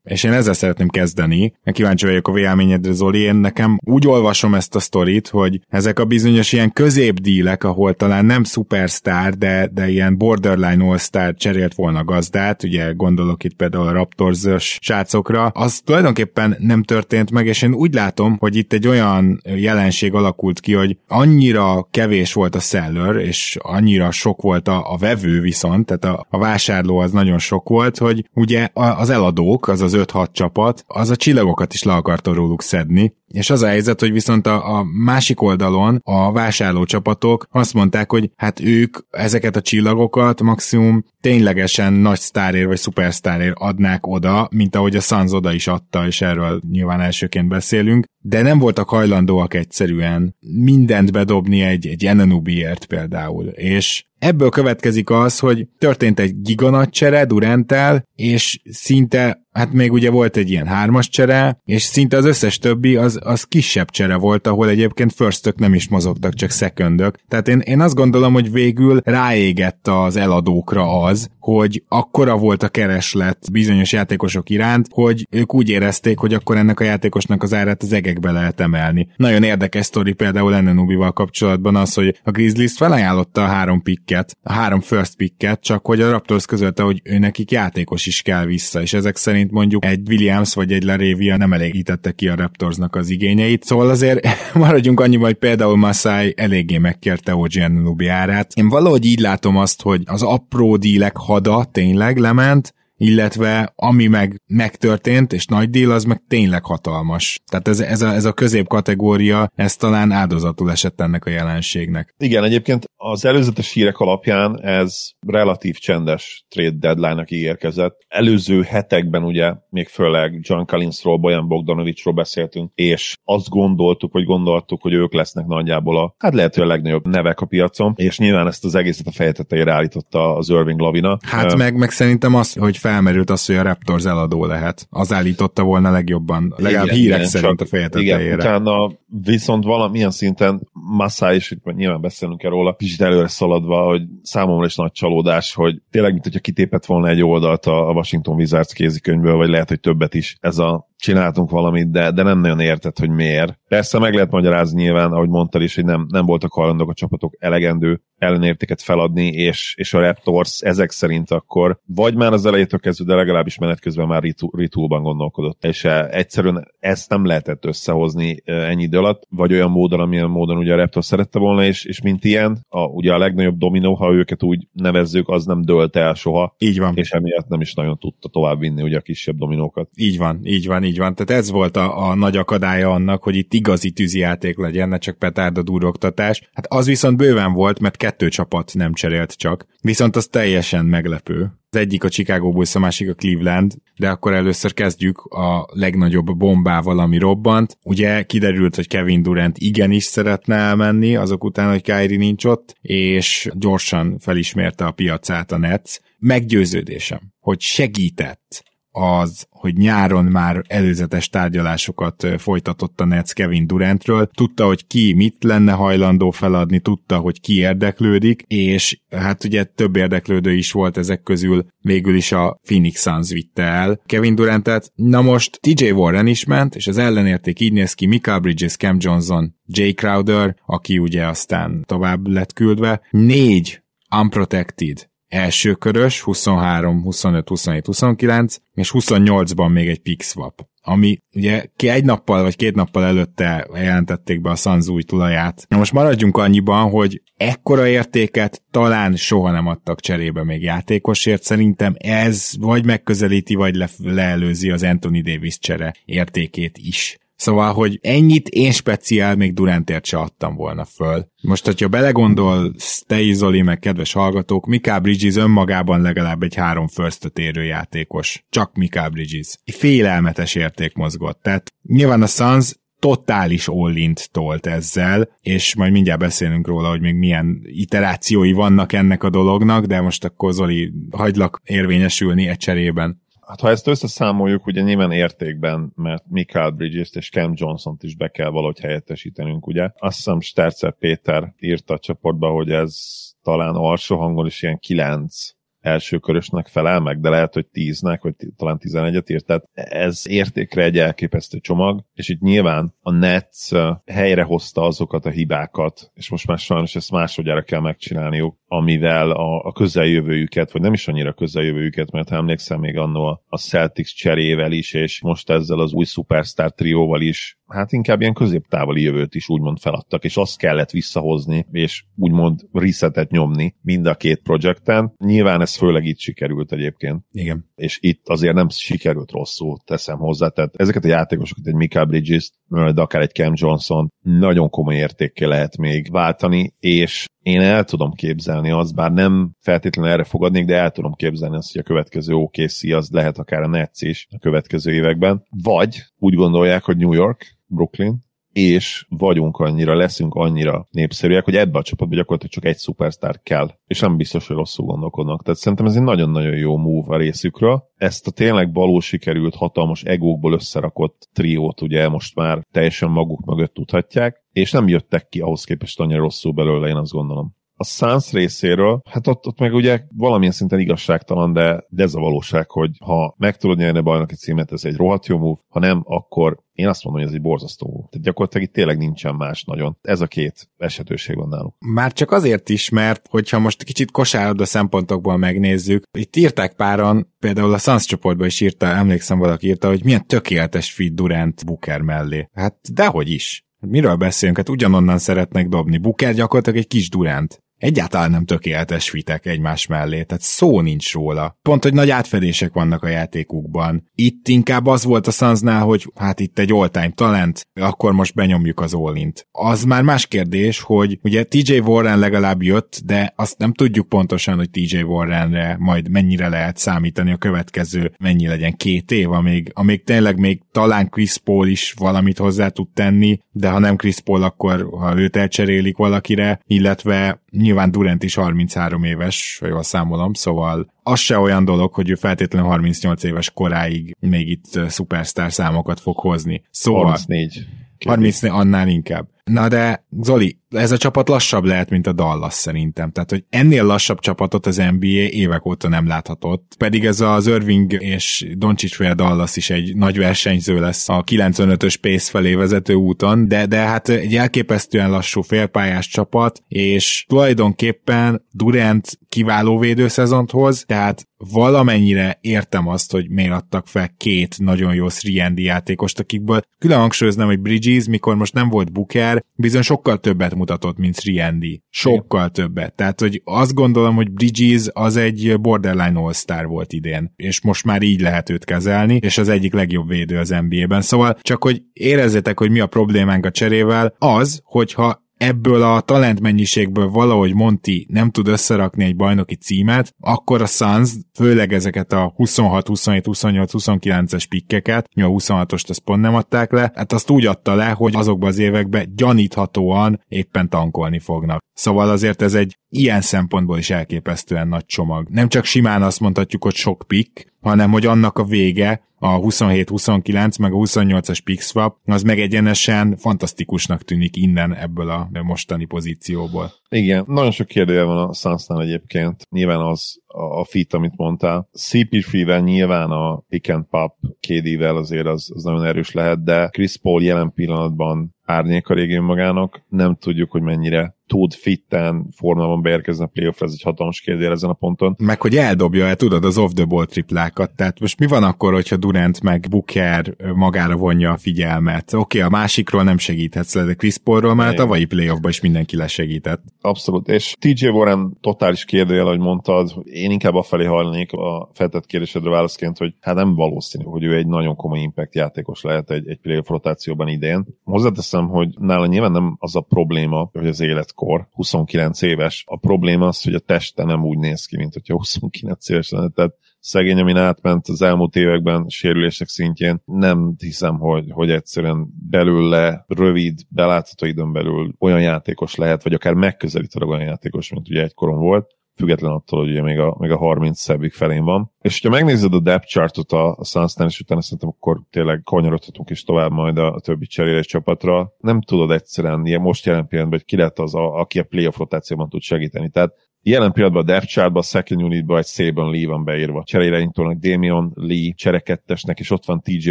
és 0.05 0.25
én 0.25 0.33
ezzel 0.33 0.53
szeretném 0.53 0.89
kezdeni, 0.89 1.55
kíváncsi 1.65 2.07
vagyok 2.07 2.29
a 2.29 2.33
véleményedre, 2.33 2.93
Zoli, 2.93 3.21
én 3.21 3.35
nekem 3.35 3.79
úgy 3.85 4.07
olvasom 4.07 4.55
ezt 4.55 4.75
a 4.75 4.81
sztorit, 4.81 5.29
hogy 5.29 5.61
ezek 5.69 5.99
a 5.99 6.05
bizonyos 6.05 6.53
ilyen 6.53 6.73
középdílek, 6.73 7.65
ahol 7.65 7.95
talán 7.95 8.25
nem 8.25 8.45
superstar, 8.45 9.35
de, 9.35 9.71
de 9.73 9.89
ilyen 9.89 10.19
borderline 10.19 10.85
all-star 10.85 11.35
cserélt 11.35 11.75
volna 11.75 12.05
gazdát, 12.05 12.63
ugye 12.63 12.93
gondolok 12.93 13.45
itt 13.45 13.57
például 13.59 13.87
a 13.87 13.93
Raptors 13.93 14.79
srácokra, 14.81 15.47
az 15.47 15.81
tulajdonképpen 15.85 16.57
nem 16.59 16.83
történt 16.83 17.31
meg, 17.31 17.47
és 17.47 17.63
én 17.63 17.75
úgy 17.75 17.95
látom, 17.95 18.37
hogy 18.39 18.57
itt 18.57 18.73
egy 18.73 18.89
olyan 18.89 19.41
jelenség 19.45 20.15
alakult 20.15 20.61
ki, 20.61 20.73
hogy 20.73 20.99
annyira 21.09 21.89
kevés 21.91 22.33
volt 22.33 22.55
a 22.55 22.61
seller, 22.61 23.17
és 23.17 23.57
annyira 23.61 24.11
sok 24.11 24.43
volt 24.43 24.69
a, 24.69 24.93
a 24.93 24.97
vevő 24.97 25.41
viszont, 25.41 25.87
tehát 25.87 26.05
a, 26.05 26.27
a 26.31 26.39
vásárló 26.39 26.99
az 26.99 27.11
nagyon 27.11 27.39
sok 27.39 27.69
volt, 27.69 27.99
hogy 27.99 28.29
ugye 28.35 28.69
az 28.73 29.11
eladók, 29.11 29.69
az 29.69 29.81
az 29.81 29.95
5-6 29.97 30.27
csapat, 30.33 30.85
az 30.87 31.11
a 31.11 31.17
csillagokat 31.17 31.73
is 31.73 31.83
le 31.83 31.93
akarta 31.93 32.35
róluk 32.35 32.63
szedni, 32.63 33.17
és 33.29 33.51
az 33.51 33.63
a 33.63 33.67
helyzet, 33.67 34.01
hogy 34.01 34.13
viszont 34.13 34.47
a, 34.47 34.79
a 34.79 34.85
másik 35.05 35.41
oldalon 35.41 36.01
a 36.05 36.33
vásárló 36.33 36.85
csapatok 36.85 37.47
azt 37.51 37.75
mondták, 37.75 38.11
hogy 38.11 38.31
hát 38.37 38.61
ők 38.61 38.99
ezeket 39.11 39.57
a 39.57 39.61
csillagokat 39.61 40.43
maximum 40.43 41.05
ténylegesen 41.21 41.93
nagy 41.93 42.19
sztárért 42.19 42.67
vagy 42.67 42.77
szupersztárért 42.77 43.48
adnák 43.55 44.07
oda, 44.07 44.49
mint 44.51 44.77
ahogy 44.77 44.97
a 44.97 45.01
Suns 45.01 45.33
oda 45.33 45.53
is 45.53 45.67
adta, 45.67 46.07
és 46.07 46.21
erről 46.21 46.61
nyilván 46.71 47.01
elsőként 47.01 47.49
beszélünk, 47.49 48.05
de 48.23 48.43
nem 48.43 48.59
voltak 48.59 48.89
hajlandóak 48.89 49.55
egyszerűen 49.55 50.37
mindent 50.41 51.13
bedobni 51.13 51.61
egy, 51.61 51.87
egy 51.87 52.05
Enenubiért 52.07 52.87
például, 52.87 53.47
és 53.47 54.07
Ebből 54.19 54.49
következik 54.49 55.11
az, 55.11 55.39
hogy 55.39 55.67
történt 55.79 56.21
egy 56.21 56.41
giganat 56.41 56.91
csere 56.91 57.25
Durantel, 57.25 58.03
és 58.15 58.61
szinte, 58.71 59.47
hát 59.59 59.73
még 59.73 59.93
ugye 59.93 60.11
volt 60.11 60.37
egy 60.37 60.51
ilyen 60.51 60.67
hármas 60.67 61.09
csere, 61.09 61.61
és 61.65 61.83
szinte 61.83 62.17
az 62.17 62.25
összes 62.25 62.59
többi 62.59 62.97
az, 62.97 63.19
az 63.23 63.43
kisebb 63.43 63.91
csere 63.91 64.17
volt, 64.17 64.47
ahol 64.47 64.69
egyébként 64.69 65.13
firstök 65.13 65.59
nem 65.59 65.75
is 65.75 65.89
mozogtak, 65.89 66.35
csak 66.35 66.51
secondök. 66.51 67.19
Tehát 67.29 67.49
én, 67.49 67.59
én 67.59 67.81
azt 67.81 67.95
gondolom, 67.95 68.33
hogy 68.33 68.53
végül 68.53 69.01
ráégett 69.05 69.89
az 69.89 70.17
eladókra 70.17 71.03
az, 71.03 71.29
hogy 71.39 71.83
akkora 71.89 72.37
volt 72.37 72.63
a 72.63 72.69
kereslet 72.69 73.39
bizonyos 73.53 73.93
játékosok 73.93 74.51
iránt, 74.51 74.87
hogy 74.91 75.27
ők 75.31 75.55
úgy 75.55 75.69
érezték, 75.69 76.19
hogy 76.19 76.35
akkor 76.35 76.57
ennek 76.57 76.81
a 76.81 76.85
játékosnak 76.85 77.43
az 77.43 77.55
árát 77.55 77.83
az 77.83 77.93
egekbe 77.93 78.31
lehet 78.31 78.61
emelni. 78.61 79.09
Nagyon 79.17 79.43
érdekes 79.43 79.87
sztori 79.87 80.13
például 80.13 80.55
Ennenubival 80.55 81.13
kapcsolatban 81.13 81.77
az, 81.77 81.95
hogy 81.95 82.21
a 82.25 82.31
Grizzlies 82.31 82.77
felajánlotta 82.77 83.43
a 83.43 83.47
három 83.47 83.83
picket, 83.83 84.37
a 84.43 84.53
három 84.53 84.81
first 84.81 85.17
picket, 85.17 85.61
csak 85.61 85.87
hogy 85.87 86.01
a 86.01 86.11
Raptors 86.11 86.47
közölte, 86.47 86.83
hogy 86.83 87.01
ő 87.05 87.19
nekik 87.19 87.51
játékos 87.51 88.07
is 88.07 88.23
kell 88.23 88.45
vissza, 88.45 88.81
és 88.81 88.93
ezek 88.93 89.17
szerint 89.17 89.48
mondjuk 89.51 89.85
egy 89.85 90.09
Williams 90.09 90.55
vagy 90.55 90.73
egy 90.73 90.83
Laravia 90.83 91.37
nem 91.37 91.53
elégítette 91.53 92.13
ki 92.13 92.29
a 92.29 92.35
Raptorsnak 92.35 92.97
az 92.97 93.11
igényeit, 93.11 93.65
szóval 93.65 93.89
azért 93.89 94.27
maradjunk 94.55 95.01
annyiban, 95.01 95.27
hogy 95.27 95.39
például 95.39 95.77
Masai 95.77 96.35
eléggé 96.37 96.79
megkérte 96.79 97.35
OG 97.35 97.57
Ennenubi 97.57 98.07
árát. 98.07 98.53
Én 98.55 98.69
valahogy 98.69 99.05
így 99.05 99.21
látom 99.21 99.57
azt, 99.57 99.83
hogy 99.83 100.03
az 100.07 100.23
apró 100.23 100.77
dílek 100.77 101.17
hada 101.17 101.65
tényleg 101.73 102.17
lement, 102.17 102.75
illetve 102.99 103.73
ami 103.77 104.07
meg 104.07 104.43
megtörtént, 104.47 105.33
és 105.33 105.47
nagy 105.47 105.71
díl, 105.71 105.91
az 105.91 106.05
meg 106.05 106.23
tényleg 106.29 106.65
hatalmas. 106.65 107.41
Tehát 107.51 107.69
ez, 107.69 107.81
ez, 107.81 108.03
a, 108.03 108.13
ez 108.13 108.25
a 108.25 108.33
középkategória, 108.33 109.51
ez 109.55 109.77
talán 109.77 110.13
áldozatul 110.13 110.71
esett 110.71 111.01
ennek 111.01 111.25
a 111.25 111.31
jelenségnek. 111.31 112.15
Igen, 112.19 112.45
egyébként 112.45 112.85
az 112.97 113.25
előzetes 113.25 113.73
hírek 113.73 113.99
alapján 113.99 114.61
ez 114.63 115.11
relatív 115.27 115.77
csendes 115.77 116.45
trade 116.49 116.77
deadline-nak 116.79 117.31
ígérkezett. 117.31 118.05
Előző 118.09 118.63
hetekben 118.63 119.25
ugye 119.25 119.53
még 119.71 119.89
főleg 119.89 120.39
John 120.43 120.65
Collinsról, 120.65 121.19
Bojan 121.19 121.49
Bogdanovicsról 121.49 122.15
beszéltünk, 122.15 122.71
és 122.75 123.17
azt 123.25 123.49
gondoltuk, 123.49 124.13
vagy 124.13 124.25
gondoltuk, 124.25 124.83
hogy 124.83 124.93
ők 124.93 125.13
lesznek 125.13 125.47
nagyjából 125.47 125.99
a, 125.99 126.15
hát 126.19 126.35
lehet, 126.35 126.55
hogy 126.55 126.65
a 126.65 126.67
legnagyobb 126.67 127.07
nevek 127.07 127.41
a 127.41 127.47
piacon, 127.47 127.93
és 127.97 128.19
nyilván 128.19 128.47
ezt 128.47 128.65
az 128.65 128.75
egészet 128.75 129.07
a 129.07 129.13
feje 129.13 129.33
tetejére 129.33 129.73
állította 129.73 130.37
az 130.37 130.51
Irving 130.51 130.81
Lavina. 130.81 131.19
Hát 131.23 131.57
meg, 131.57 131.77
meg 131.77 131.91
szerintem 131.91 132.35
az, 132.35 132.53
hogy 132.53 132.77
felmerült 132.89 133.31
az, 133.31 133.47
hogy 133.47 133.57
a 133.57 133.63
Raptors 133.63 134.05
eladó 134.05 134.47
lehet. 134.47 134.87
Az 134.91 135.13
állította 135.13 135.63
volna 135.63 135.91
legjobban, 135.91 136.55
legalább 136.57 136.85
igen, 136.85 136.97
hírek 136.97 137.19
igen, 137.19 137.31
szerint 137.31 137.61
a 137.61 137.67
feje 137.67 137.89
tetejére. 137.89 138.23
Igen, 138.23 138.39
utána 138.39 138.93
viszont 139.25 139.65
valamilyen 139.65 140.11
szinten 140.11 140.69
Massai 140.73 141.37
is, 141.37 141.51
itt 141.51 141.75
nyilván 141.75 142.01
beszélünk 142.01 142.43
el 142.43 142.51
róla, 142.51 142.77
kicsit 142.77 143.01
előre 143.01 143.29
szaladva, 143.29 143.87
hogy 143.87 144.03
számomra 144.29 144.67
is 144.67 144.77
nagy 144.77 144.93
csalódás, 144.93 145.55
hogy 145.55 145.83
tényleg, 145.91 146.13
mint 146.13 146.25
hogyha 146.25 146.41
kitépett 146.41 146.87
volna 146.87 147.09
egy 147.09 147.23
oldalt 147.23 147.67
a 147.67 147.93
Washington 147.95 148.35
Wizards 148.35 148.73
kézikönyvből, 148.73 149.37
vagy 149.37 149.49
lehet, 149.49 149.69
hogy 149.69 149.81
többet 149.81 150.15
is 150.15 150.37
ez 150.41 150.59
a 150.59 150.89
csináltunk 150.99 151.51
valamit, 151.51 151.91
de, 151.91 152.11
de 152.11 152.23
nem 152.23 152.41
nagyon 152.41 152.61
érted, 152.61 152.99
hogy 152.99 153.11
miért. 153.11 153.59
Persze 153.69 153.99
meg 153.99 154.15
lehet 154.15 154.31
magyarázni 154.31 154.83
nyilván, 154.83 155.13
ahogy 155.13 155.29
mondtad 155.29 155.63
is, 155.63 155.75
hogy 155.75 155.85
nem, 155.85 156.07
nem 156.11 156.27
voltak 156.27 156.53
hajlandók 156.53 156.91
a 156.91 156.95
csapatok 156.95 157.35
elegendő 157.39 158.01
ellenértéket 158.19 158.83
feladni, 158.83 159.27
és, 159.27 159.75
és 159.77 159.95
a 159.95 160.01
Raptors 160.01 160.61
ezek 160.61 160.91
szerint 160.91 161.31
akkor 161.31 161.81
vagy 161.87 162.15
már 162.15 162.33
az 162.33 162.47
elejétől 162.47 162.81
kezdve, 162.81 163.05
de 163.05 163.15
legalábbis 163.15 163.59
menet 163.59 163.81
közben 163.81 164.07
már 164.07 164.23
retoolban 164.53 165.03
gondolkodott. 165.03 165.65
És 165.65 165.85
egyszerűen 166.11 166.69
ezt 166.79 167.11
nem 167.11 167.25
lehetett 167.25 167.65
összehozni 167.65 168.43
ennyi 168.45 168.83
idő 168.83 168.99
alatt, 168.99 169.23
vagy 169.29 169.53
olyan 169.53 169.71
módon, 169.71 170.01
amilyen 170.01 170.31
módon 170.31 170.57
ugye 170.57 170.73
a 170.73 170.77
Raptors 170.77 171.07
szerette 171.07 171.39
volna, 171.39 171.65
és, 171.65 171.85
és 171.85 172.03
mint 172.03 172.25
ilyen, 172.25 172.65
a, 172.69 172.81
ugye 172.81 173.13
a 173.13 173.19
legnagyobb 173.19 173.59
dominó, 173.59 173.95
ha 173.95 174.13
őket 174.19 174.43
úgy 174.43 174.69
nevezzük, 174.73 175.29
az 175.29 175.45
nem 175.45 175.63
dölt 175.63 175.97
el 175.97 176.15
soha. 176.15 176.55
Így 176.59 176.79
van. 176.79 176.97
És 176.97 177.11
emiatt 177.11 177.49
nem 177.49 177.61
is 177.61 177.75
nagyon 177.75 177.99
tudta 177.99 178.29
tovább 178.29 178.59
vinni 178.59 178.83
ugye 178.83 178.97
a 178.97 179.01
kisebb 179.01 179.37
dominókat. 179.37 179.91
Így 179.97 180.19
van, 180.19 180.41
így 180.43 180.67
van, 180.67 180.85
így 180.85 180.99
van. 180.99 181.15
Tehát 181.15 181.43
ez 181.43 181.51
volt 181.51 181.77
a, 181.77 182.09
a 182.09 182.15
nagy 182.15 182.37
akadálya 182.37 182.91
annak, 182.91 183.23
hogy 183.23 183.37
itt 183.37 183.53
igazi 183.53 183.91
tűzijáték 183.91 184.59
legyen, 184.59 184.89
ne 184.89 184.99
csak 184.99 185.19
petárda 185.19 185.63
durogtatás. 185.63 186.49
Hát 186.53 186.67
az 186.69 186.87
viszont 186.87 187.17
bőven 187.17 187.53
volt, 187.53 187.81
mert 187.81 187.97
kettő 187.97 188.29
csapat 188.29 188.73
nem 188.75 188.93
cserélt 188.93 189.37
csak. 189.37 189.67
Viszont 189.81 190.17
az 190.17 190.27
teljesen 190.27 190.85
meglepő. 190.85 191.53
Az 191.71 191.79
egyik 191.79 192.05
a 192.05 192.09
Chicago 192.09 192.51
Bulls, 192.51 192.75
a 192.75 192.79
másik 192.79 193.11
a 193.11 193.15
Cleveland, 193.15 193.75
de 193.97 194.11
akkor 194.11 194.33
először 194.33 194.75
kezdjük 194.75 195.19
a 195.19 195.69
legnagyobb 195.73 196.37
bombával, 196.37 196.99
ami 196.99 197.19
robbant. 197.19 197.79
Ugye 197.85 198.23
kiderült, 198.23 198.75
hogy 198.75 198.89
Kevin 198.89 199.23
Durant 199.23 199.59
igenis 199.59 200.05
szeretne 200.05 200.55
elmenni, 200.55 201.17
azok 201.17 201.45
után, 201.45 201.71
hogy 201.71 201.83
Kyrie 201.83 202.19
nincs 202.19 202.45
ott, 202.45 202.77
és 202.81 203.49
gyorsan 203.55 204.19
felismerte 204.19 204.85
a 204.85 204.91
piacát 204.91 205.53
a 205.53 205.59
Nets. 205.59 205.99
Meggyőződésem, 206.19 207.21
hogy 207.41 207.61
segített 207.61 208.65
az, 208.91 209.47
hogy 209.51 209.77
nyáron 209.77 210.25
már 210.25 210.65
előzetes 210.67 211.29
tárgyalásokat 211.29 212.27
folytatott 212.39 213.01
a 213.01 213.05
Nets 213.05 213.33
Kevin 213.33 213.67
Durantről, 213.67 214.27
tudta, 214.27 214.67
hogy 214.67 214.87
ki 214.87 215.15
mit 215.15 215.45
lenne 215.45 215.73
hajlandó 215.73 216.31
feladni, 216.31 216.81
tudta, 216.81 217.19
hogy 217.19 217.41
ki 217.41 217.55
érdeklődik, 217.55 218.43
és 218.47 219.01
hát 219.11 219.45
ugye 219.45 219.65
több 219.65 219.97
érdeklődő 219.97 220.53
is 220.53 220.73
volt 220.73 220.97
ezek 220.97 221.23
közül, 221.23 221.67
végül 221.81 222.17
is 222.17 222.33
a 222.33 222.59
Phoenix 222.63 223.03
Suns 223.03 223.33
vitte 223.33 223.63
el 223.63 224.01
Kevin 224.07 224.35
Durantet. 224.35 224.93
Na 224.95 225.23
most 225.23 225.59
TJ 225.61 225.91
Warren 225.91 226.27
is 226.27 226.45
ment, 226.45 226.75
és 226.75 226.87
az 226.87 226.99
ellenérték 226.99 227.61
így 227.61 227.73
néz 227.73 227.95
ki, 227.95 228.07
Mikael 228.07 228.39
Bridges, 228.39 228.77
Cam 228.77 228.97
Johnson, 229.01 229.55
Jay 229.67 229.93
Crowder, 229.93 230.57
aki 230.67 230.99
ugye 230.99 231.27
aztán 231.27 231.85
tovább 231.87 232.27
lett 232.27 232.53
küldve, 232.53 233.01
négy 233.11 233.83
unprotected 234.17 235.09
első 235.29 235.75
körös, 235.75 236.21
23, 236.21 237.03
25, 237.03 237.49
27, 237.49 237.87
29, 237.87 238.57
és 238.75 238.91
28-ban 238.95 239.73
még 239.73 239.89
egy 239.89 240.01
pick 240.01 240.23
swap 240.23 240.67
ami 240.89 241.19
ugye 241.35 241.65
egy 241.77 242.05
nappal 242.05 242.43
vagy 242.43 242.57
két 242.57 242.75
nappal 242.75 243.05
előtte 243.05 243.69
jelentették 243.75 244.41
be 244.41 244.51
a 244.51 244.55
Suns 244.55 244.89
új 244.89 245.03
tulaját. 245.03 245.67
Na 245.69 245.77
most 245.77 245.93
maradjunk 245.93 246.37
annyiban, 246.37 246.91
hogy 246.91 247.23
ekkora 247.37 247.87
értéket 247.87 248.63
talán 248.71 249.17
soha 249.17 249.51
nem 249.51 249.67
adtak 249.67 250.01
cserébe 250.01 250.45
még 250.45 250.63
játékosért. 250.63 251.43
Szerintem 251.43 251.95
ez 251.99 252.51
vagy 252.59 252.85
megközelíti, 252.85 253.55
vagy 253.55 253.75
le- 253.75 253.91
leelőzi 253.99 254.71
az 254.71 254.83
Anthony 254.83 255.23
Davis 255.23 255.59
csere 255.59 255.95
értékét 256.05 256.79
is. 256.79 257.19
Szóval, 257.39 257.73
hogy 257.73 257.99
ennyit 258.03 258.49
én 258.49 258.73
speciál 258.73 259.37
még 259.37 259.55
Durantért 259.55 260.05
se 260.05 260.19
adtam 260.19 260.55
volna 260.55 260.85
föl. 260.85 261.27
Most, 261.43 261.65
hogyha 261.65 261.89
belegondol, 261.89 262.75
te 263.07 263.21
Izoli, 263.21 263.63
meg 263.63 263.79
kedves 263.79 264.13
hallgatók, 264.13 264.67
Mika 264.67 265.01
Bridges 265.01 265.37
önmagában 265.37 266.01
legalább 266.01 266.43
egy 266.43 266.55
három 266.55 266.87
first 266.87 267.39
érő 267.39 267.65
játékos. 267.65 268.45
Csak 268.51 268.75
Mika 268.75 269.09
Bridges. 269.09 269.57
Félelmetes 269.65 270.55
érték 270.55 270.95
mozgott. 270.95 271.43
Tehát 271.43 271.73
nyilván 271.83 272.23
a 272.23 272.27
Suns 272.27 272.77
totális 272.99 273.69
all 273.69 273.95
tolt 274.31 274.67
ezzel, 274.67 275.29
és 275.41 275.75
majd 275.75 275.93
mindjárt 275.93 276.21
beszélünk 276.21 276.67
róla, 276.67 276.89
hogy 276.89 277.01
még 277.01 277.15
milyen 277.15 277.61
iterációi 277.63 278.53
vannak 278.53 278.93
ennek 278.93 279.23
a 279.23 279.31
dolognak, 279.31 279.85
de 279.85 280.01
most 280.01 280.25
akkor 280.25 280.53
Zoli, 280.53 280.93
hagylak 281.11 281.61
érvényesülni 281.65 282.49
egy 282.49 282.57
cserében. 282.57 283.27
Hát 283.49 283.61
ha 283.61 283.69
ezt 283.69 283.87
összeszámoljuk, 283.87 284.67
ugye 284.67 284.81
nyilván 284.81 285.13
értékben, 285.13 285.93
mert 285.95 286.25
Mikael 286.27 286.71
Bridges-t 286.71 287.17
és 287.17 287.31
Cam 287.31 287.53
Johnson-t 287.55 288.03
is 288.03 288.17
be 288.17 288.29
kell 288.29 288.49
valahogy 288.49 288.81
helyettesítenünk, 288.81 289.67
ugye. 289.67 289.91
Azt 289.99 290.17
hiszem 290.17 290.41
Stercer 290.41 290.95
Péter 290.99 291.55
írta 291.59 291.95
a 291.95 291.99
csoportba, 291.99 292.51
hogy 292.51 292.71
ez 292.71 292.99
talán 293.43 293.75
alsó 293.75 294.19
hangon 294.19 294.47
is 294.47 294.63
ilyen 294.63 294.79
kilenc 294.79 295.57
első 295.81 296.19
körösnek 296.19 296.67
felel 296.67 297.01
meg, 297.01 297.21
de 297.21 297.29
lehet, 297.29 297.55
hogy 297.55 297.67
tíznek, 297.67 298.23
vagy 298.23 298.35
talán 298.57 298.79
tizenegyet 298.79 299.31
írt. 299.31 299.45
Tehát 299.45 299.69
ez 299.73 300.23
értékre 300.27 300.83
egy 300.83 300.99
elképesztő 300.99 301.59
csomag, 301.59 302.05
és 302.13 302.29
itt 302.29 302.41
nyilván 302.41 302.95
a 303.01 303.11
Nets 303.11 303.69
helyrehozta 304.07 304.83
azokat 304.83 305.27
a 305.27 305.31
hibákat, 305.31 306.11
és 306.15 306.31
most 306.31 306.47
már 306.47 306.59
sajnos 306.59 306.97
ezt 306.97 307.11
másodjára 307.11 307.63
kell 307.63 307.81
megcsinálniuk, 307.81 308.59
amivel 308.69 309.31
a, 309.31 309.65
a 309.65 309.73
közeljövőjüket, 309.73 310.73
vagy 310.73 310.83
nem 310.83 310.93
is 310.93 311.09
annyira 311.09 311.33
közeljövőjüket, 311.33 312.11
mert 312.11 312.33
emlékszem 312.33 312.81
még 312.81 312.97
annól 312.97 313.43
a 313.47 313.59
Celtics 313.59 314.15
cserével 314.15 314.73
is, 314.73 314.93
és 314.93 315.21
most 315.23 315.51
ezzel 315.51 315.79
az 315.79 315.93
új 315.93 316.05
Superstar 316.05 316.73
trióval 316.73 317.21
is 317.21 317.59
hát 317.69 317.93
inkább 317.93 318.21
ilyen 318.21 318.35
középtávoli 318.35 319.03
jövőt 319.03 319.35
is 319.35 319.49
úgymond 319.49 319.79
feladtak, 319.79 320.25
és 320.25 320.37
azt 320.37 320.59
kellett 320.59 320.91
visszahozni, 320.91 321.67
és 321.71 322.05
úgymond 322.17 322.61
resetet 322.73 323.31
nyomni 323.31 323.75
mind 323.83 324.07
a 324.07 324.15
két 324.15 324.43
projekten. 324.43 325.15
Nyilván 325.25 325.61
ez 325.61 325.77
főleg 325.77 326.05
itt 326.05 326.19
sikerült 326.19 326.73
egyébként. 326.73 327.25
Igen. 327.33 327.71
És 327.75 327.99
itt 328.01 328.29
azért 328.29 328.55
nem 328.55 328.69
sikerült 328.69 329.31
rosszul, 329.31 329.79
teszem 329.85 330.19
hozzá. 330.19 330.49
Tehát 330.49 330.77
ezeket 330.77 331.05
a 331.05 331.09
játékosokat, 331.09 331.67
egy 331.67 331.75
Mikael 331.75 332.05
Bridges, 332.05 332.51
de 332.69 333.01
akár 333.01 333.23
egy 333.23 333.33
Cam 333.33 333.53
Johnson 333.57 334.13
nagyon 334.23 334.71
komoly 334.71 334.95
értékkel 334.95 335.49
lehet 335.49 335.77
még 335.77 336.11
váltani, 336.11 336.75
és 336.81 337.27
én 337.49 337.61
el 337.61 337.85
tudom 337.85 338.13
képzelni 338.13 338.71
az, 338.71 338.93
bár 338.93 339.13
nem 339.13 339.51
feltétlenül 339.61 340.11
erre 340.11 340.25
fogadnék, 340.25 340.65
de 340.65 340.77
el 340.77 340.91
tudom 340.91 341.15
képzelni 341.15 341.57
azt, 341.57 341.73
hogy 341.73 341.81
a 341.81 341.85
következő 341.85 342.35
OKC 342.35 342.93
az 342.93 343.11
lehet 343.11 343.39
akár 343.39 343.63
a 343.63 343.69
Nets 343.69 344.03
is 344.03 344.27
a 344.31 344.39
következő 344.39 344.93
években. 344.93 345.45
Vagy 345.63 346.05
úgy 346.19 346.35
gondolják, 346.35 346.85
hogy 346.85 346.97
New 346.97 347.13
York, 347.13 347.57
Brooklyn, 347.67 348.27
és 348.53 349.07
vagyunk 349.09 349.59
annyira, 349.59 349.95
leszünk 349.95 350.35
annyira 350.35 350.87
népszerűek, 350.91 351.45
hogy 351.45 351.57
ebbe 351.57 351.79
a 351.79 351.83
csapatba 351.83 352.15
gyakorlatilag 352.15 352.53
csak 352.53 352.65
egy 352.65 352.77
szupersztár 352.77 353.41
kell, 353.43 353.71
és 353.87 354.01
nem 354.01 354.17
biztos, 354.17 354.47
hogy 354.47 354.57
rosszul 354.57 354.87
gondolkodnak. 354.87 355.43
Tehát 355.43 355.59
szerintem 355.59 355.87
ez 355.87 355.95
egy 355.95 356.03
nagyon-nagyon 356.03 356.57
jó 356.57 356.77
move 356.77 357.15
a 357.15 357.19
részükről. 357.19 357.83
Ezt 357.97 358.27
a 358.27 358.31
tényleg 358.31 358.73
balul 358.73 359.01
sikerült 359.01 359.55
hatalmas 359.55 360.03
egókból 360.03 360.53
összerakott 360.53 361.29
triót 361.33 361.81
ugye 361.81 362.09
most 362.09 362.35
már 362.35 362.67
teljesen 362.73 363.11
maguk 363.11 363.45
mögött 363.45 363.75
tudhatják, 363.75 364.47
és 364.59 364.71
nem 364.71 364.89
jöttek 364.89 365.29
ki 365.29 365.41
ahhoz 365.41 365.65
képest 365.65 366.01
annyira 366.01 366.21
rosszul 366.21 366.53
belőle, 366.53 366.89
én 366.89 366.97
azt 366.97 367.13
gondolom. 367.13 367.57
A 367.81 367.85
Suns 367.85 368.33
részéről, 368.33 369.03
hát 369.11 369.27
ott, 369.27 369.47
ott 369.47 369.59
meg 369.59 369.75
ugye 369.75 370.01
valamilyen 370.17 370.53
szinten 370.53 370.79
igazságtalan, 370.79 371.53
de, 371.53 371.85
de 371.89 372.03
ez 372.03 372.15
a 372.15 372.21
valóság, 372.21 372.71
hogy 372.71 372.91
ha 373.05 373.35
meg 373.39 373.57
tudod 373.57 373.79
nyerni 373.79 373.99
a 373.99 374.03
bajnoki 374.03 374.35
címet, 374.35 374.73
ez 374.73 374.85
egy 374.85 374.97
rohadt 374.97 375.27
jó 375.27 375.39
move, 375.39 375.61
ha 375.69 375.79
nem, 375.79 376.03
akkor 376.05 376.59
én 376.73 376.89
azt 376.89 377.05
mondom, 377.05 377.23
hogy 377.23 377.31
ez 377.31 377.37
egy 377.37 377.45
borzasztó 377.45 377.87
move. 377.87 378.09
Tehát 378.11 378.27
gyakorlatilag 378.27 378.67
itt 378.67 378.73
tényleg 378.73 378.99
nincsen 378.99 379.35
más 379.35 379.65
nagyon. 379.65 379.99
Ez 380.03 380.21
a 380.21 380.27
két 380.27 380.71
esetőség 380.77 381.37
van 381.37 381.49
náluk. 381.49 381.75
Már 381.79 382.13
csak 382.13 382.31
azért 382.31 382.69
is, 382.69 382.89
mert 382.89 383.27
hogyha 383.31 383.59
most 383.59 383.83
kicsit 383.83 384.11
a 384.13 384.65
szempontokból 384.65 385.37
megnézzük, 385.37 386.03
itt 386.19 386.37
írták 386.37 386.75
páran, 386.75 387.35
például 387.39 387.73
a 387.73 387.79
Suns 387.79 388.05
csoportban 388.05 388.47
is 388.47 388.61
írta, 388.61 388.87
emlékszem 388.87 389.39
valaki 389.39 389.67
írta, 389.67 389.89
hogy 389.89 390.05
milyen 390.05 390.27
tökéletes 390.27 390.93
fit 390.93 391.15
Durant 391.15 391.67
Booker 391.67 392.01
mellé. 392.01 392.49
Hát 392.53 392.93
dehogy 392.93 393.31
is. 393.31 393.68
Miről 393.81 394.17
beszélünk? 394.17 394.57
Hát 394.57 394.69
ugyanonnan 394.69 395.19
szeretnek 395.19 395.69
dobni. 395.69 395.99
Booker 395.99 396.35
gyakorlatilag 396.35 396.79
egy 396.79 396.87
kis 396.87 397.09
Durant 397.09 397.63
egyáltalán 397.79 398.31
nem 398.31 398.45
tökéletes 398.45 399.11
fitek 399.11 399.47
egymás 399.47 399.87
mellé, 399.87 400.23
tehát 400.23 400.43
szó 400.43 400.81
nincs 400.81 401.13
róla. 401.13 401.59
Pont, 401.63 401.83
hogy 401.83 401.95
nagy 401.95 402.11
átfedések 402.11 402.73
vannak 402.73 403.03
a 403.03 403.09
játékukban. 403.09 404.09
Itt 404.15 404.49
inkább 404.49 404.87
az 404.87 405.05
volt 405.05 405.27
a 405.27 405.31
Sunsnál, 405.31 405.85
hogy 405.85 406.13
hát 406.15 406.41
itt 406.41 406.59
egy 406.59 406.73
all-time 406.73 407.11
talent, 407.11 407.67
akkor 407.81 408.13
most 408.13 408.35
benyomjuk 408.35 408.81
az 408.81 408.95
all 408.95 409.17
Az 409.51 409.85
már 409.85 410.03
más 410.03 410.27
kérdés, 410.27 410.81
hogy 410.81 411.19
ugye 411.23 411.45
TJ 411.45 411.79
Warren 411.79 412.19
legalább 412.19 412.63
jött, 412.63 413.01
de 413.05 413.33
azt 413.37 413.59
nem 413.59 413.73
tudjuk 413.73 414.09
pontosan, 414.09 414.57
hogy 414.57 414.71
TJ 414.71 415.03
Warrenre 415.03 415.77
majd 415.79 416.11
mennyire 416.11 416.49
lehet 416.49 416.77
számítani 416.77 417.33
a 417.33 417.37
következő, 417.37 418.13
mennyi 418.19 418.47
legyen 418.47 418.77
két 418.77 419.11
év, 419.11 419.31
amíg, 419.31 419.71
amíg 419.75 420.05
tényleg 420.05 420.39
még 420.39 420.63
talán 420.73 421.09
Chris 421.09 421.39
Paul 421.39 421.67
is 421.67 421.95
valamit 421.99 422.39
hozzá 422.39 422.69
tud 422.69 422.89
tenni, 422.95 423.39
de 423.51 423.69
ha 423.69 423.79
nem 423.79 423.97
Chris 423.97 424.21
Paul, 424.21 424.43
akkor 424.43 424.89
ha 424.91 425.19
őt 425.19 425.37
elcserélik 425.37 425.97
valakire, 425.97 426.61
illetve 426.67 427.43
nyilván 427.69 427.91
Durant 427.91 428.23
is 428.23 428.35
33 428.35 429.05
éves, 429.05 429.59
ha 429.61 429.67
jól 429.67 429.83
számolom, 429.83 430.33
szóval 430.33 430.93
az 431.03 431.19
se 431.19 431.39
olyan 431.39 431.65
dolog, 431.65 431.93
hogy 431.93 432.11
ő 432.11 432.15
feltétlenül 432.15 432.69
38 432.69 433.23
éves 433.23 433.51
koráig 433.51 434.17
még 434.21 434.49
itt 434.49 434.81
szupersztár 434.89 435.53
számokat 435.53 436.01
fog 436.01 436.19
hozni. 436.19 436.63
Szóval 436.71 437.05
34. 437.05 437.67
34, 438.07 438.51
annál 438.51 438.89
inkább. 438.89 439.29
Na 439.49 439.69
de 439.69 440.07
Zoli, 440.21 440.59
ez 440.71 440.93
a 440.93 440.97
csapat 440.97 441.29
lassabb 441.29 441.65
lehet, 441.65 441.91
mint 441.91 442.07
a 442.07 442.13
Dallas 442.13 442.55
szerintem. 442.55 443.11
Tehát, 443.11 443.31
hogy 443.31 443.45
ennél 443.51 443.85
lassabb 443.85 444.21
csapatot 444.21 444.67
az 444.67 444.77
NBA 444.77 445.07
évek 445.31 445.67
óta 445.67 445.89
nem 445.89 446.07
láthatott. 446.07 446.75
Pedig 446.79 447.05
ez 447.05 447.21
az 447.21 447.47
Irving 447.47 447.93
és 447.93 448.47
Doncic 448.57 448.95
fél 448.95 449.15
Dallas 449.15 449.57
is 449.57 449.71
egy 449.71 449.97
nagy 449.97 450.19
versenyző 450.19 450.81
lesz 450.81 451.09
a 451.09 451.25
95-ös 451.25 451.97
Pace 452.01 452.31
felé 452.31 452.55
vezető 452.55 452.95
úton, 452.95 453.49
de, 453.49 453.67
de 453.67 453.77
hát 453.77 454.09
egy 454.09 454.37
elképesztően 454.37 455.11
lassú 455.11 455.43
félpályás 455.43 456.09
csapat, 456.09 456.63
és 456.69 457.25
tulajdonképpen 457.29 458.47
Durant 458.53 459.19
kiváló 459.29 459.79
védőszezont 459.79 460.51
hoz, 460.51 460.85
tehát 460.87 461.29
valamennyire 461.53 462.39
értem 462.41 462.89
azt, 462.89 463.13
hogy 463.13 463.31
miért 463.31 463.53
adtak 463.53 463.87
fel 463.87 464.15
két 464.17 464.59
nagyon 464.59 464.95
jó 464.95 465.07
3 465.37 465.59
játékost, 465.59 466.19
akikből 466.19 466.61
külön 466.79 466.99
hangsúlyoznám, 466.99 467.47
hogy 467.47 467.61
Bridges, 467.61 468.07
mikor 468.07 468.37
most 468.37 468.55
nem 468.55 468.69
volt 468.69 468.93
Booker, 468.93 469.45
bizony 469.55 469.83
sokkal 469.83 470.19
többet 470.19 470.55
mutatott, 470.55 470.97
mint 470.99 471.21
3 471.39 471.61
Sokkal 471.89 472.51
többet. 472.51 472.95
Tehát, 472.95 473.21
hogy 473.21 473.43
azt 473.45 473.75
gondolom, 473.75 474.15
hogy 474.15 474.31
Bridges 474.31 474.87
az 474.93 475.17
egy 475.17 475.61
borderline 475.61 476.21
all-star 476.21 476.67
volt 476.67 476.93
idén, 476.93 477.33
és 477.37 477.61
most 477.61 477.85
már 477.85 478.03
így 478.03 478.21
lehet 478.21 478.51
őt 478.51 478.65
kezelni, 478.65 479.17
és 479.17 479.39
az 479.39 479.49
egyik 479.49 479.73
legjobb 479.73 480.09
védő 480.09 480.39
az 480.39 480.55
NBA-ben. 480.69 481.01
Szóval 481.01 481.39
csak, 481.41 481.63
hogy 481.63 481.83
érezzétek, 481.93 482.59
hogy 482.59 482.71
mi 482.71 482.81
a 482.81 482.87
problémánk 482.87 483.47
a 483.47 483.51
cserével, 483.51 484.15
az, 484.19 484.61
hogyha 484.65 485.27
ebből 485.39 485.83
a 485.83 486.01
talentmennyiségből 486.01 487.09
valahogy 487.09 487.55
Monti 487.55 488.07
nem 488.11 488.31
tud 488.31 488.49
összerakni 488.49 489.05
egy 489.05 489.17
bajnoki 489.17 489.55
címet, 489.55 490.15
akkor 490.21 490.63
a 490.63 490.67
Suns, 490.67 491.11
főleg 491.35 491.73
ezeket 491.73 492.13
a 492.13 492.33
26, 492.37 492.87
27, 492.87 493.25
28, 493.25 493.71
29-es 493.75 494.45
pikkeket, 494.49 495.09
a 495.15 495.21
26-ost 495.21 495.91
ezt 495.91 496.01
pont 496.01 496.21
nem 496.21 496.35
adták 496.35 496.73
le, 496.73 496.93
hát 496.95 497.13
azt 497.13 497.31
úgy 497.31 497.47
adta 497.47 497.75
le, 497.75 497.89
hogy 497.91 498.17
azokban 498.17 498.49
az 498.49 498.59
években 498.59 499.13
gyaníthatóan 499.15 500.21
éppen 500.29 500.69
tankolni 500.69 501.19
fognak. 501.19 501.61
Szóval 501.73 502.11
azért 502.11 502.43
ez 502.43 502.55
egy 502.55 502.79
ilyen 502.89 503.21
szempontból 503.21 503.79
is 503.79 503.91
elképesztően 503.91 504.69
nagy 504.69 504.85
csomag. 504.85 505.29
Nem 505.31 505.49
csak 505.49 505.65
simán 505.65 506.03
azt 506.03 506.21
mondhatjuk, 506.21 506.65
hogy 506.65 506.75
sok 506.75 507.05
pick, 507.07 507.53
hanem 507.61 507.91
hogy 507.91 508.07
annak 508.07 508.39
a 508.39 508.45
vége, 508.45 509.03
a 509.21 509.41
27-29, 509.41 510.61
meg 510.61 510.73
a 510.73 510.77
28-as 510.77 511.39
pick 511.45 511.61
swap, 511.61 511.97
az 512.05 512.23
meg 512.23 512.41
egyenesen 512.41 513.17
fantasztikusnak 513.17 514.03
tűnik 514.03 514.37
innen 514.37 514.75
ebből 514.75 515.09
a 515.09 515.29
mostani 515.43 515.85
pozícióból. 515.85 516.73
Igen, 516.89 517.25
nagyon 517.27 517.51
sok 517.51 517.67
kérdője 517.67 518.03
van 518.03 518.29
a 518.29 518.35
Sunsnál 518.35 518.83
egyébként. 518.83 519.47
Nyilván 519.51 519.81
az 519.81 520.21
a 520.27 520.65
fit, 520.65 520.95
amit 520.95 521.17
mondtál. 521.17 521.69
CP3-vel 521.79 522.65
nyilván 522.65 523.11
a 523.11 523.37
pick 523.49 523.71
and 523.71 523.85
pop 523.91 524.15
KD-vel 524.41 524.97
azért 524.97 525.27
az, 525.27 525.51
az 525.55 525.63
nagyon 525.63 525.85
erős 525.85 526.13
lehet, 526.13 526.45
de 526.45 526.69
Chris 526.69 526.97
Paul 526.97 527.23
jelen 527.23 527.53
pillanatban 527.53 528.35
árnyék 528.45 528.89
a 528.89 528.95
régi 528.95 529.19
magának. 529.19 529.85
Nem 529.89 530.17
tudjuk, 530.17 530.51
hogy 530.51 530.63
mennyire 530.63 531.18
tud 531.29 531.55
fitten 531.55 532.27
formában 532.37 532.83
beérkezni 532.83 533.25
a 533.25 533.27
playoffra, 533.27 533.67
ez 533.67 533.73
egy 533.73 533.83
hatalmas 533.83 534.21
kérdés 534.21 534.49
ezen 534.49 534.71
a 534.71 534.73
ponton. 534.73 535.15
Meg 535.19 535.41
hogy 535.41 535.57
eldobja-e, 535.57 536.15
tudod, 536.15 536.45
az 536.45 536.59
off 536.59 536.73
the 536.73 536.85
ball 536.85 537.05
triplákat. 537.05 537.71
Tehát 537.77 538.01
most 538.01 538.19
mi 538.19 538.27
van 538.27 538.43
akkor, 538.43 538.73
hogyha 538.73 538.97
Durant 538.97 539.43
meg 539.43 539.67
Booker 539.71 540.37
magára 540.55 540.97
vonja 540.97 541.33
a 541.33 541.37
figyelmet? 541.37 542.13
Oké, 542.13 542.39
okay, 542.39 542.41
a 542.41 542.51
másikról 542.51 543.03
nem 543.03 543.19
segíthetsz, 543.19 543.75
de 543.75 543.95
Chris 543.95 544.19
Paulról 544.19 544.55
már 544.55 544.73
a 544.73 544.75
tavalyi 544.75 545.05
playoffban 545.05 545.51
is 545.51 545.61
mindenki 545.61 545.97
lesegített. 545.97 546.63
Abszolút, 546.81 547.29
és 547.29 547.55
TJ 547.59 547.89
Warren 547.89 548.37
totális 548.41 548.85
kérdőjel, 548.85 549.27
ahogy 549.27 549.39
mondtad, 549.39 550.03
én 550.05 550.31
inkább 550.31 550.55
afelé 550.55 550.85
hajlanék 550.85 551.33
a 551.33 551.71
feltett 551.73 552.07
kérdésedre 552.07 552.51
válaszként, 552.51 552.99
hogy 552.99 553.15
hát 553.21 553.35
nem 553.35 553.55
valószínű, 553.55 554.05
hogy 554.05 554.25
ő 554.25 554.37
egy 554.37 554.47
nagyon 554.47 554.77
komoly 554.77 555.01
impact 555.01 555.35
játékos 555.35 555.83
lehet 555.83 556.11
egy, 556.11 556.29
egy 556.29 556.39
playoff 556.39 556.69
rotációban 556.69 557.29
idén. 557.29 557.67
Hozzáteszem, 557.85 558.49
hogy 558.49 558.69
nála 558.79 559.07
nyilván 559.07 559.33
nem 559.33 559.57
az 559.59 559.77
a 559.77 559.81
probléma, 559.81 560.51
hogy 560.53 560.67
az 560.67 560.81
életkor, 561.19 561.49
29 561.53 562.23
éves. 562.23 562.65
A 562.67 562.79
probléma 562.79 563.27
az, 563.27 563.43
hogy 563.43 563.55
a 563.55 563.59
teste 563.59 564.05
nem 564.05 564.25
úgy 564.25 564.39
néz 564.39 564.67
ki, 564.67 564.77
mint 564.77 564.93
hogyha 564.93 565.17
29 565.17 565.89
éves 565.89 566.11
lenne. 566.11 566.29
Tehát 566.29 566.55
szegény, 566.81 567.21
amin 567.21 567.37
átment 567.37 567.89
az 567.89 568.03
elmúlt 568.03 568.37
években 568.37 568.85
sérülések 568.89 569.49
szintjén, 569.49 570.03
nem 570.05 570.55
hiszem, 570.59 570.99
hogy, 570.99 571.31
hogy 571.31 571.51
egyszerűen 571.51 572.09
belőle 572.31 573.05
rövid, 573.07 573.61
belátható 573.69 574.27
időn 574.27 574.53
belül 574.53 574.95
olyan 574.99 575.21
játékos 575.21 575.75
lehet, 575.75 576.03
vagy 576.03 576.15
akár 576.15 576.35
megközelítőleg 576.35 577.09
olyan 577.09 577.27
játékos, 577.27 577.71
mint 577.71 577.89
ugye 577.89 578.03
egykoron 578.03 578.39
volt 578.39 578.78
független 578.99 579.33
attól, 579.33 579.61
hogy 579.61 579.71
ugye 579.71 579.83
még 579.83 579.99
a, 579.99 580.17
még 580.19 580.31
a 580.31 580.37
30 580.37 580.79
szebbik 580.79 581.13
felén 581.13 581.45
van. 581.45 581.71
És 581.81 582.01
ha 582.01 582.09
megnézed 582.09 582.55
a 582.55 582.61
depth 582.61 582.87
chartot 582.87 583.33
a, 583.33 583.57
a 583.57 583.65
Sunsnál, 583.65 584.09
és 584.09 584.21
utána 584.21 584.43
szerintem 584.43 584.69
akkor 584.69 585.01
tényleg 585.11 585.41
kanyarodhatunk 585.45 586.11
is 586.11 586.25
tovább 586.25 586.51
majd 586.51 586.79
a, 586.79 586.93
a 586.95 587.01
többi 587.01 587.27
cserélés 587.27 587.67
csapatra, 587.67 588.33
nem 588.39 588.61
tudod 588.61 588.91
egyszerűen 588.91 589.47
ilyen 589.47 589.61
most 589.61 589.87
jelen 589.87 590.07
pillanatban, 590.07 590.39
hogy 590.39 590.49
ki 590.49 590.57
lett 590.57 590.79
az, 590.79 590.95
a, 590.95 591.19
aki 591.19 591.39
a 591.39 591.45
playoff 591.45 591.79
rotációban 591.79 592.29
tud 592.29 592.41
segíteni. 592.41 592.89
Tehát 592.89 593.27
Jelen 593.43 593.73
pillanatban 593.73 594.03
a 594.03 594.07
depth 594.07 594.27
chartban, 594.27 594.63
a 594.63 594.65
second 594.65 595.03
unitban 595.03 595.39
egy 595.39 595.47
Saban 595.47 595.91
Lee 595.91 596.07
van 596.07 596.25
beírva. 596.25 596.63
Cserére 596.65 597.11
Damian 597.39 597.93
Lee 597.95 598.33
cserekettesnek, 598.33 599.19
és 599.19 599.31
ott 599.31 599.45
van 599.45 599.61
TJ 599.61 599.91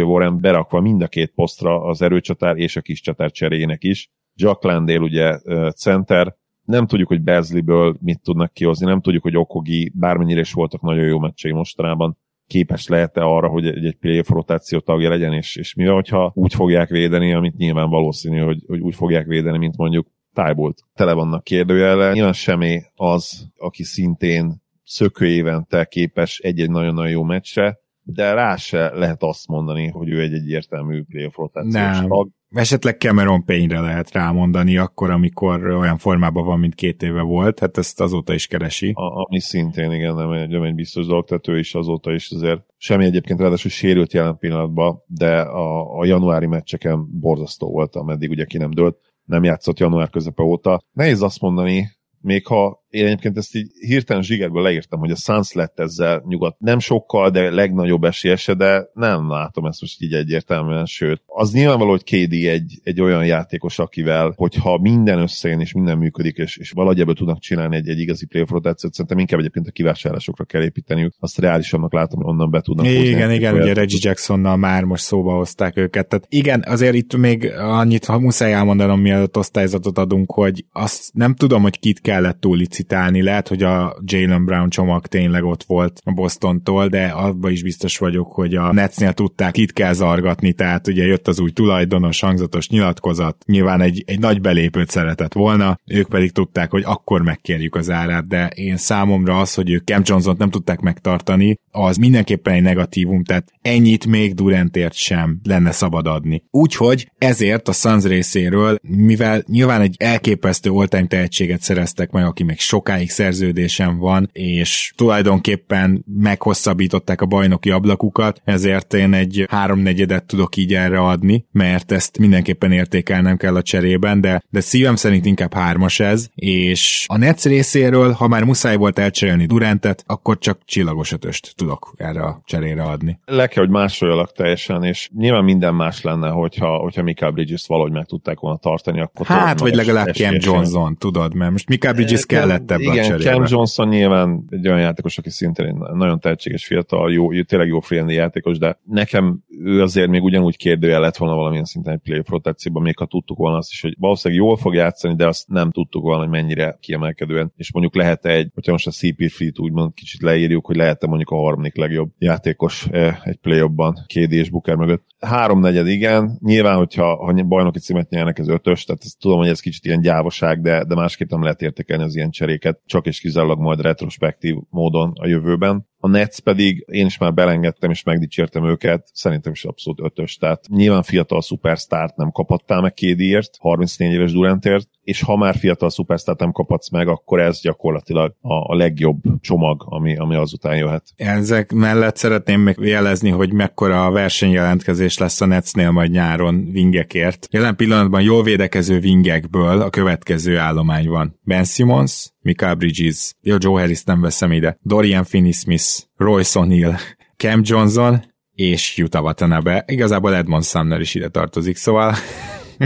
Warren 0.00 0.40
berakva 0.40 0.80
mind 0.80 1.02
a 1.02 1.08
két 1.08 1.32
posztra 1.34 1.82
az 1.82 2.02
erőcsatár 2.02 2.56
és 2.56 2.76
a 2.76 2.80
kis 2.80 3.00
csatár 3.00 3.30
cseréjének 3.30 3.84
is. 3.84 4.10
Jack 4.34 4.62
Landale 4.62 4.98
ugye 4.98 5.38
center, 5.76 6.36
nem 6.68 6.86
tudjuk, 6.86 7.08
hogy 7.08 7.22
Bezliből 7.22 7.96
mit 8.00 8.20
tudnak 8.22 8.52
kihozni, 8.52 8.86
nem 8.86 9.00
tudjuk, 9.00 9.22
hogy 9.22 9.36
Okogi, 9.36 9.92
bármennyire 9.94 10.40
is 10.40 10.52
voltak 10.52 10.82
nagyon 10.82 11.04
jó 11.04 11.18
meccsei 11.18 11.52
mostanában, 11.52 12.18
képes 12.46 12.86
lehet-e 12.86 13.22
arra, 13.24 13.48
hogy 13.48 13.66
egy, 13.66 13.84
egy 13.84 13.96
playoff 13.96 14.28
rotáció 14.28 14.78
tagja 14.78 15.08
legyen, 15.08 15.32
és, 15.32 15.56
és 15.56 15.74
mi 15.74 15.84
van, 15.84 15.94
hogyha 15.94 16.32
úgy 16.34 16.54
fogják 16.54 16.88
védeni, 16.88 17.32
amit 17.32 17.56
nyilván 17.56 17.90
valószínű, 17.90 18.38
hogy, 18.38 18.62
hogy 18.66 18.80
úgy 18.80 18.94
fogják 18.94 19.26
védeni, 19.26 19.58
mint 19.58 19.76
mondjuk 19.76 20.06
Tájbolt. 20.32 20.82
Tele 20.94 21.12
vannak 21.12 21.44
kérdőjele. 21.44 22.12
Nyilván 22.12 22.32
semmi 22.32 22.80
az, 22.94 23.48
aki 23.56 23.82
szintén 23.82 24.62
szökő 24.84 25.26
évente 25.26 25.84
képes 25.84 26.38
egy-egy 26.38 26.70
nagyon-nagyon 26.70 27.10
jó 27.10 27.22
meccsre, 27.22 27.78
de 28.02 28.32
rá 28.32 28.56
se 28.56 28.94
lehet 28.94 29.22
azt 29.22 29.48
mondani, 29.48 29.88
hogy 29.88 30.08
ő 30.08 30.20
egy 30.20 30.32
egyértelmű 30.32 31.02
playoff 31.02 31.36
rotációs 31.36 31.98
tag. 32.08 32.28
Esetleg 32.50 32.96
Cameron 32.98 33.44
Payne-re 33.44 33.80
lehet 33.80 34.12
rámondani 34.12 34.76
akkor, 34.76 35.10
amikor 35.10 35.66
olyan 35.66 35.98
formában 35.98 36.44
van, 36.44 36.58
mint 36.58 36.74
két 36.74 37.02
éve 37.02 37.20
volt, 37.20 37.58
hát 37.58 37.78
ezt 37.78 38.00
azóta 38.00 38.34
is 38.34 38.46
keresi. 38.46 38.92
A, 38.94 39.24
ami 39.26 39.40
szintén 39.40 39.92
igen, 39.92 40.14
nem 40.14 40.32
egy, 40.32 40.48
nem 40.48 40.62
egy 40.62 40.74
biztos 40.74 41.06
dolog, 41.06 41.24
tehát 41.24 41.48
ő 41.48 41.58
is 41.58 41.74
azóta 41.74 42.12
is 42.12 42.30
azért 42.30 42.60
semmi 42.76 43.04
egyébként 43.04 43.40
ráadásul 43.40 43.70
sérült 43.70 44.12
jelen 44.12 44.38
pillanatban, 44.38 45.02
de 45.06 45.40
a, 45.40 45.98
a 45.98 46.04
januári 46.04 46.46
meccseken 46.46 47.18
borzasztó 47.20 47.70
volt, 47.70 47.96
ameddig 47.96 48.30
ugye 48.30 48.44
ki 48.44 48.58
nem 48.58 48.70
dőlt, 48.70 48.96
nem 49.24 49.44
játszott 49.44 49.78
január 49.78 50.10
közepe 50.10 50.42
óta. 50.42 50.80
Nehéz 50.92 51.22
azt 51.22 51.40
mondani, 51.40 51.88
még 52.20 52.46
ha 52.46 52.86
én 52.90 53.06
egyébként 53.06 53.36
ezt 53.36 53.56
így 53.56 53.70
hirtelen 53.80 54.22
zsigerből 54.22 54.62
leírtam, 54.62 54.98
hogy 54.98 55.10
a 55.10 55.16
Suns 55.16 55.52
lett 55.52 55.78
ezzel 55.80 56.22
nyugat 56.26 56.56
nem 56.58 56.78
sokkal, 56.78 57.30
de 57.30 57.50
legnagyobb 57.50 58.04
esélyese, 58.04 58.54
de 58.54 58.88
nem 58.92 59.30
látom 59.30 59.64
ezt 59.64 59.80
most 59.80 60.02
így 60.02 60.12
egyértelműen, 60.12 60.86
sőt. 60.86 61.22
Az 61.26 61.52
nyilvánvaló, 61.52 61.90
hogy 61.90 62.04
KD 62.04 62.32
egy, 62.32 62.80
egy 62.82 63.00
olyan 63.00 63.26
játékos, 63.26 63.78
akivel, 63.78 64.32
hogyha 64.36 64.78
minden 64.78 65.18
összejön 65.18 65.60
és 65.60 65.72
minden 65.72 65.98
működik, 65.98 66.36
és, 66.36 66.56
és 66.56 66.70
valahogy 66.70 67.00
ebből 67.00 67.14
tudnak 67.14 67.38
csinálni 67.38 67.76
egy, 67.76 67.88
egy 67.88 68.00
igazi 68.00 68.26
playoff 68.26 68.50
rotációt, 68.50 68.92
szerintem 68.92 69.18
inkább 69.18 69.38
egyébként 69.38 69.66
a 69.66 69.70
kivásárlásokra 69.70 70.44
kell 70.44 70.62
építeniük. 70.62 71.14
Azt 71.18 71.38
reálisannak 71.38 71.92
látom, 71.92 72.22
hogy 72.22 72.32
onnan 72.32 72.50
be 72.50 72.60
tudnak 72.60 72.86
Igen, 72.86 73.32
igen, 73.32 73.54
ugye 73.54 73.72
Reggie 73.72 73.98
Jacksonnal 74.02 74.56
már 74.56 74.84
most 74.84 75.02
szóba 75.02 75.32
hozták 75.32 75.76
őket. 75.76 76.08
Tehát 76.08 76.26
igen, 76.28 76.64
azért 76.66 76.94
itt 76.94 77.16
még 77.16 77.52
annyit, 77.56 78.04
ha 78.04 78.18
muszáj 78.18 78.52
elmondanom, 78.52 79.00
mielőtt 79.00 79.36
osztályzatot 79.36 79.98
adunk, 79.98 80.32
hogy 80.32 80.64
azt 80.72 81.10
nem 81.12 81.34
tudom, 81.34 81.62
hogy 81.62 81.78
kit 81.78 82.00
kellett 82.00 82.40
túl 82.40 82.60
licitálni. 82.78 83.22
Lehet, 83.22 83.48
hogy 83.48 83.62
a 83.62 83.96
Jalen 84.04 84.44
Brown 84.44 84.68
csomag 84.68 85.06
tényleg 85.06 85.44
ott 85.44 85.62
volt 85.62 86.00
a 86.04 86.12
Bostontól, 86.12 86.88
de 86.88 87.04
abban 87.04 87.50
is 87.50 87.62
biztos 87.62 87.98
vagyok, 87.98 88.32
hogy 88.32 88.54
a 88.54 88.72
Netsnél 88.72 89.12
tudták, 89.12 89.56
itt 89.56 89.72
kell 89.72 89.92
zargatni, 89.92 90.52
tehát 90.52 90.88
ugye 90.88 91.04
jött 91.04 91.28
az 91.28 91.40
új 91.40 91.50
tulajdonos, 91.50 92.20
hangzatos 92.20 92.68
nyilatkozat, 92.68 93.36
nyilván 93.46 93.80
egy, 93.80 94.02
egy 94.06 94.18
nagy 94.18 94.40
belépőt 94.40 94.90
szeretett 94.90 95.32
volna, 95.32 95.78
ők 95.86 96.08
pedig 96.08 96.32
tudták, 96.32 96.70
hogy 96.70 96.82
akkor 96.86 97.22
megkérjük 97.22 97.74
az 97.74 97.90
árát, 97.90 98.28
de 98.28 98.46
én 98.46 98.76
számomra 98.76 99.38
az, 99.38 99.54
hogy 99.54 99.70
ők 99.70 99.84
Cam 99.84 100.02
johnson 100.04 100.34
nem 100.38 100.50
tudták 100.50 100.80
megtartani, 100.80 101.58
az 101.70 101.96
mindenképpen 101.96 102.54
egy 102.54 102.62
negatívum, 102.62 103.24
tehát 103.24 103.52
ennyit 103.62 104.06
még 104.06 104.34
Durantért 104.34 104.94
sem 104.94 105.40
lenne 105.44 105.70
szabad 105.70 106.06
adni. 106.06 106.42
Úgyhogy 106.50 107.10
ezért 107.18 107.68
a 107.68 107.72
Suns 107.72 108.04
részéről, 108.04 108.78
mivel 108.82 109.42
nyilván 109.46 109.80
egy 109.80 109.94
elképesztő 109.98 110.70
all 110.70 110.86
tehetséget 110.86 111.60
szereztek 111.60 112.10
meg, 112.10 112.24
aki 112.24 112.42
még 112.42 112.58
sokáig 112.68 113.10
szerződésem 113.10 113.98
van, 113.98 114.30
és 114.32 114.92
tulajdonképpen 114.96 116.04
meghosszabbították 116.18 117.20
a 117.20 117.26
bajnoki 117.26 117.70
ablakukat, 117.70 118.40
ezért 118.44 118.94
én 118.94 119.12
egy 119.12 119.46
háromnegyedet 119.50 120.24
tudok 120.24 120.56
így 120.56 120.74
erre 120.74 121.00
adni, 121.00 121.46
mert 121.52 121.92
ezt 121.92 122.18
mindenképpen 122.18 122.72
értékelnem 122.72 123.36
kell 123.36 123.56
a 123.56 123.62
cserében, 123.62 124.20
de, 124.20 124.42
de 124.50 124.60
szívem 124.60 124.96
szerint 124.96 125.26
inkább 125.26 125.54
hármas 125.54 126.00
ez, 126.00 126.28
és 126.34 127.04
a 127.08 127.16
Nets 127.16 127.42
részéről, 127.42 128.12
ha 128.12 128.28
már 128.28 128.44
muszáj 128.44 128.76
volt 128.76 128.98
elcserélni 128.98 129.46
Durantet, 129.46 130.04
akkor 130.06 130.38
csak 130.38 130.58
csillagos 130.64 131.12
ötöst 131.12 131.52
tudok 131.56 131.92
erre 131.96 132.22
a 132.22 132.42
cserére 132.44 132.82
adni. 132.82 133.18
Le 133.24 133.46
kell, 133.46 133.62
hogy 133.62 133.72
másoljak 133.72 134.32
teljesen, 134.32 134.84
és 134.84 135.08
nyilván 135.16 135.44
minden 135.44 135.74
más 135.74 136.02
lenne, 136.02 136.28
hogyha, 136.28 136.76
hogyha 136.76 137.02
Mikael 137.02 137.30
Bridges 137.30 137.66
valahogy 137.66 137.92
meg 137.92 138.06
tudták 138.06 138.38
volna 138.40 138.58
tartani, 138.58 139.00
akkor 139.00 139.26
Hát, 139.26 139.60
vagy 139.60 139.74
legalább 139.74 140.14
Cam 140.14 140.36
Johnson, 140.38 140.96
tudod, 140.96 141.34
mert 141.34 141.50
most 141.50 141.68
Mikael 141.68 141.94
Bridges 141.94 142.26
kellett 142.26 142.57
ebbe 142.66 142.82
igen, 142.82 142.98
a 142.98 143.02
cserébe. 143.06 143.30
Cam 143.30 143.44
Johnson 143.48 143.88
nyilván 143.88 144.44
egy 144.50 144.68
olyan 144.68 144.80
játékos, 144.80 145.18
aki 145.18 145.30
szintén 145.30 145.84
nagyon 145.92 146.20
tehetséges 146.20 146.66
fiatal, 146.66 147.12
jó, 147.12 147.42
tényleg 147.42 147.68
jó 147.68 147.80
friendly 147.80 148.14
játékos, 148.14 148.58
de 148.58 148.78
nekem 148.84 149.38
ő 149.64 149.82
azért 149.82 150.08
még 150.08 150.22
ugyanúgy 150.22 150.56
kérdője 150.56 150.98
lett 150.98 151.16
volna 151.16 151.34
valamilyen 151.34 151.64
szinten 151.64 151.92
egy 151.92 152.00
playoff 152.00 152.28
rotációban, 152.28 152.82
még 152.82 152.98
ha 152.98 153.06
tudtuk 153.06 153.38
volna 153.38 153.56
azt 153.56 153.70
is, 153.70 153.80
hogy 153.80 153.94
valószínűleg 153.98 154.44
jól 154.44 154.56
fog 154.56 154.74
játszani, 154.74 155.14
de 155.14 155.26
azt 155.26 155.48
nem 155.48 155.70
tudtuk 155.70 156.02
volna, 156.02 156.20
hogy 156.20 156.30
mennyire 156.30 156.78
kiemelkedően. 156.80 157.52
És 157.56 157.72
mondjuk 157.72 157.94
lehet 157.94 158.26
egy, 158.26 158.50
hogyha 158.54 158.72
most 158.72 158.86
a 158.86 158.90
CP 158.90 159.30
Free-t 159.30 159.58
úgymond 159.58 159.94
kicsit 159.94 160.22
leírjuk, 160.22 160.66
hogy 160.66 160.76
lehet 160.76 161.06
mondjuk 161.06 161.30
a 161.30 161.36
harmadik 161.36 161.76
legjobb 161.76 162.10
játékos 162.18 162.86
eh, 162.90 163.18
egy 163.24 163.36
play-offban, 163.36 163.94
KD 164.06 164.32
és 164.32 164.50
Booker 164.50 164.74
mögött. 164.74 165.04
Háromnegyed 165.20 165.86
igen, 165.86 166.38
nyilván, 166.42 166.76
hogyha 166.76 167.16
ha 167.16 167.32
bajnoki 167.42 167.78
címet 167.78 168.10
nyernek, 168.10 168.38
ez 168.38 168.48
ötös, 168.48 168.84
tehát 168.84 169.02
ezt 169.04 169.18
tudom, 169.18 169.38
hogy 169.38 169.48
ez 169.48 169.60
kicsit 169.60 169.84
ilyen 169.84 170.00
gyávaság, 170.00 170.60
de, 170.60 170.84
de 170.84 170.94
másképp 170.94 171.30
nem 171.30 171.42
lehet 171.42 171.62
értékelni 171.62 172.02
az 172.02 172.16
ilyen 172.16 172.30
cseréket, 172.48 172.80
csak 172.86 173.06
és 173.06 173.20
kizárólag 173.20 173.58
majd 173.58 173.80
retrospektív 173.80 174.56
módon 174.70 175.12
a 175.14 175.26
jövőben. 175.26 175.86
A 176.00 176.08
Nets 176.08 176.40
pedig 176.40 176.84
én 176.90 177.06
is 177.06 177.18
már 177.18 177.34
belengedtem 177.34 177.90
és 177.90 178.02
megdicsértem 178.02 178.64
őket, 178.64 179.08
szerintem 179.12 179.52
is 179.52 179.64
abszolút 179.64 180.00
ötös. 180.00 180.36
Tehát 180.36 180.64
nyilván 180.68 181.02
fiatal 181.02 181.40
szupersztárt 181.40 182.16
nem 182.16 182.30
kaphattál 182.30 182.80
meg 182.80 182.94
kédiért, 182.94 183.56
34 183.58 184.12
éves 184.12 184.32
Durantért, 184.32 184.88
és 185.02 185.22
ha 185.22 185.36
már 185.36 185.54
fiatal 185.54 185.90
szupersztárt 185.90 186.38
nem 186.38 186.52
kaphatsz 186.52 186.90
meg, 186.90 187.08
akkor 187.08 187.40
ez 187.40 187.60
gyakorlatilag 187.60 188.34
a, 188.40 188.72
a 188.72 188.76
legjobb 188.76 189.20
csomag, 189.40 189.84
ami, 189.86 190.16
ami 190.16 190.34
azután 190.34 190.76
jöhet. 190.76 191.12
Ezek 191.16 191.72
mellett 191.72 192.16
szeretném 192.16 192.60
még 192.60 192.76
jelezni, 192.80 193.30
hogy 193.30 193.52
mekkora 193.52 194.04
a 194.04 194.10
versenyjelentkezés 194.10 195.18
lesz 195.18 195.40
a 195.40 195.46
Netsnél 195.46 195.90
majd 195.90 196.10
nyáron 196.10 196.68
vingekért. 196.70 197.48
Jelen 197.50 197.76
pillanatban 197.76 198.22
jól 198.22 198.42
védekező 198.42 198.98
vingekből 198.98 199.80
a 199.80 199.90
következő 199.90 200.58
állomány 200.58 201.08
van. 201.08 201.38
Ben 201.42 201.64
Simmons, 201.64 202.32
Mikael 202.48 202.74
Bridges, 202.74 203.34
Joe 203.42 203.80
Harris 203.80 204.02
nem 204.04 204.20
veszem 204.20 204.52
ide, 204.52 204.78
Dorian 204.82 205.24
Finney-Smith, 205.24 205.84
Royce 206.16 206.58
O'Neill, 206.58 206.94
Cam 207.36 207.60
Johnson, 207.64 208.22
és 208.54 208.98
Utah 208.98 209.22
Watanabe. 209.22 209.84
Igazából 209.86 210.34
Edmond 210.34 210.64
Sumner 210.64 211.00
is 211.00 211.14
ide 211.14 211.28
tartozik, 211.28 211.76
szóval 211.76 212.14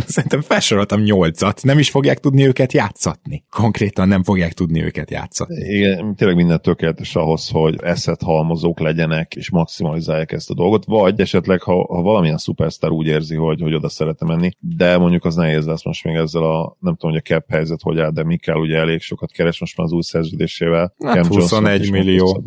Szerintem 0.06 0.40
felsoroltam 0.40 1.00
nyolcat, 1.00 1.62
nem 1.62 1.78
is 1.78 1.90
fogják 1.90 2.18
tudni 2.18 2.46
őket 2.46 2.72
játszatni. 2.72 3.44
Konkrétan 3.50 4.08
nem 4.08 4.22
fogják 4.22 4.52
tudni 4.52 4.82
őket 4.82 5.10
játszatni. 5.10 5.74
Igen, 5.74 6.14
tényleg 6.14 6.36
minden 6.36 6.60
tökéletes 6.62 7.16
ahhoz, 7.16 7.48
hogy 7.48 7.78
eszet 7.82 8.22
halmozók 8.22 8.80
legyenek, 8.80 9.34
és 9.34 9.50
maximalizálják 9.50 10.32
ezt 10.32 10.50
a 10.50 10.54
dolgot, 10.54 10.84
vagy 10.84 11.20
esetleg, 11.20 11.62
ha, 11.62 11.74
ha 11.74 12.02
valamilyen 12.02 12.38
szupersztár 12.38 12.90
úgy 12.90 13.06
érzi, 13.06 13.34
hogy, 13.34 13.60
hogy 13.60 13.74
oda 13.74 13.88
szeretne 13.88 14.26
menni, 14.26 14.50
de 14.58 14.98
mondjuk 14.98 15.24
az 15.24 15.34
nehéz 15.34 15.66
lesz 15.66 15.84
most 15.84 16.04
még 16.04 16.14
ezzel 16.14 16.42
a, 16.42 16.76
nem 16.80 16.96
tudom, 16.96 17.10
hogy 17.10 17.22
a 17.24 17.34
cap 17.34 17.50
helyzet 17.50 17.80
hogy 17.82 17.98
áll, 17.98 18.10
de 18.10 18.24
Mikkel 18.24 18.56
ugye 18.56 18.76
elég 18.76 19.00
sokat 19.00 19.32
keres 19.32 19.60
most 19.60 19.76
már 19.76 19.86
az 19.86 19.92
új 19.92 20.02
szerződésével. 20.02 20.94
Hát 21.04 21.14
Cam 21.14 21.26
21 21.26 21.90
millió. 21.90 22.42